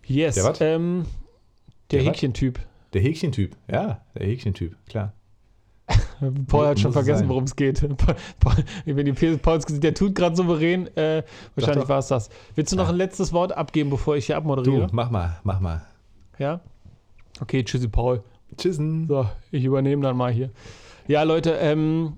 Yes. 0.08 0.36
Der 0.36 0.76
ähm, 0.76 1.06
der, 1.92 2.02
Der? 2.02 2.12
Häkchen-Typ. 2.12 2.60
Der 2.94 3.02
Häkchen-Typ. 3.02 3.56
Ja, 3.72 4.02
der 4.18 4.26
Häkchen-Typ, 4.26 4.76
klar. 4.88 5.14
Paul 6.48 6.68
hat 6.68 6.80
schon 6.80 6.90
es 6.90 6.96
vergessen, 6.96 7.30
worum 7.30 7.44
es 7.46 7.56
geht. 7.56 7.82
Paul, 8.40 8.54
wenn 8.86 9.06
die 9.06 9.14
Pauls 9.38 9.66
gesehen, 9.66 9.82
der 9.82 9.94
tut 9.94 10.14
gerade 10.16 10.36
souverän. 10.36 10.88
Äh, 10.96 11.24
wahrscheinlich 11.56 11.88
war 11.88 12.00
es 12.00 12.08
das. 12.08 12.30
Willst 12.56 12.72
du 12.72 12.78
noch 12.78 12.86
Ja. 12.86 12.90
ein 12.92 12.96
letztes 12.98 13.32
Wort 13.34 13.52
abgeben, 13.54 13.90
bevor 13.90 14.16
ich 14.16 14.26
hier 14.28 14.36
Du, 14.36 14.40
abmoderiere? 14.40 14.88
mach 14.92 15.10
mal, 15.10 15.40
mach 15.44 15.60
mal. 15.60 15.82
Ja? 16.40 16.62
Okay, 17.42 17.64
tschüssi, 17.64 17.88
Paul. 17.88 18.24
Tschüssen. 18.58 19.08
So, 19.08 19.28
ich 19.52 19.64
übernehme 19.64 20.02
dann 20.02 20.18
mal 20.18 20.32
hier. 20.32 20.50
Ja, 21.08 21.24
Leute, 21.24 21.52
ähm, 21.52 22.18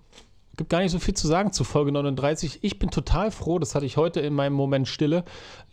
gibt 0.57 0.69
gar 0.69 0.79
nicht 0.79 0.91
so 0.91 0.99
viel 0.99 1.13
zu 1.13 1.27
sagen 1.27 1.51
zu 1.51 1.63
Folge 1.63 1.91
39. 1.91 2.59
Ich 2.61 2.77
bin 2.77 2.91
total 2.91 3.31
froh, 3.31 3.57
das 3.57 3.73
hatte 3.73 3.85
ich 3.85 3.97
heute 3.97 4.19
in 4.19 4.33
meinem 4.33 4.53
Moment 4.53 4.87
Stille. 4.87 5.23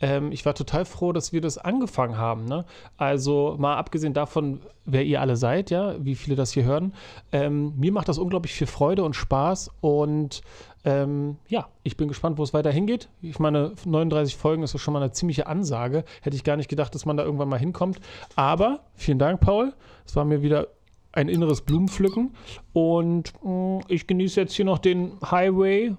Ähm, 0.01 0.33
ich 0.33 0.47
war 0.47 0.55
total 0.55 0.85
froh, 0.85 1.13
dass 1.13 1.33
wir 1.33 1.41
das 1.41 1.59
angefangen 1.59 2.17
haben. 2.17 2.45
Ne? 2.45 2.65
Also 2.97 3.57
mal 3.59 3.77
abgesehen 3.77 4.15
davon, 4.15 4.61
wer 4.85 5.05
ihr 5.05 5.21
alle 5.21 5.37
seid, 5.37 5.71
ja, 5.71 5.95
wie 6.03 6.15
viele 6.15 6.37
das 6.37 6.53
hier 6.53 6.65
hören. 6.65 6.95
Ähm, 7.33 7.75
mir 7.77 7.93
macht 7.93 8.09
das 8.09 8.19
unglaublich 8.19 8.55
viel 8.55 8.67
Freude 8.67 9.05
und 9.05 9.15
Spaß 9.15 9.71
und 9.81 10.43
ähm, 10.89 11.37
ja, 11.49 11.69
ich 11.83 11.99
bin 11.99 12.09
gespannt, 12.09 12.39
wo 12.39 12.43
es 12.43 12.55
weiter 12.55 12.71
hingeht. 12.71 13.11
Ich 13.21 13.39
meine, 13.39 13.75
39 13.85 14.37
Folgen 14.37 14.63
ist 14.63 14.79
schon 14.81 14.95
mal 14.95 15.03
eine 15.03 15.13
ziemliche 15.13 15.47
Ansage. 15.47 16.03
Hätte 16.23 16.35
ich 16.35 16.45
gar 16.45 16.57
nicht 16.57 16.71
gedacht, 16.71 16.95
dass 16.95 17.05
man 17.05 17.19
da 17.19 17.25
irgendwann 17.25 17.51
mal 17.51 17.59
hinkommt. 17.59 18.01
Aber 18.37 18.87
vielen 18.95 19.19
Dank, 19.19 19.41
Paul. 19.41 19.75
Es 20.07 20.17
war 20.17 20.25
mir 20.25 20.41
wieder 20.41 20.69
ein 21.13 21.29
inneres 21.29 21.61
Blumenpflücken. 21.61 22.33
Und 22.73 23.35
mh, 23.45 23.81
ich 23.89 24.07
genieße 24.07 24.41
jetzt 24.41 24.55
hier 24.55 24.65
noch 24.65 24.79
den 24.79 25.19
Highway 25.31 25.89
äh, 25.89 25.95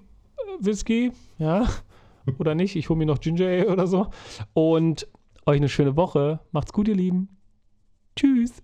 Whisky. 0.60 1.12
Ja, 1.38 1.68
oder 2.40 2.56
nicht? 2.56 2.76
Ich 2.76 2.90
hole 2.90 2.98
mir 2.98 3.06
noch 3.06 3.20
Ginger 3.20 3.46
Ale 3.46 3.70
oder 3.70 3.86
so. 3.86 4.08
Und 4.54 5.08
euch 5.46 5.58
eine 5.58 5.70
schöne 5.70 5.96
Woche. 5.96 6.40
Macht's 6.52 6.74
gut, 6.74 6.88
ihr 6.88 6.96
Lieben. 6.96 7.30
Tschüss. 8.16 8.64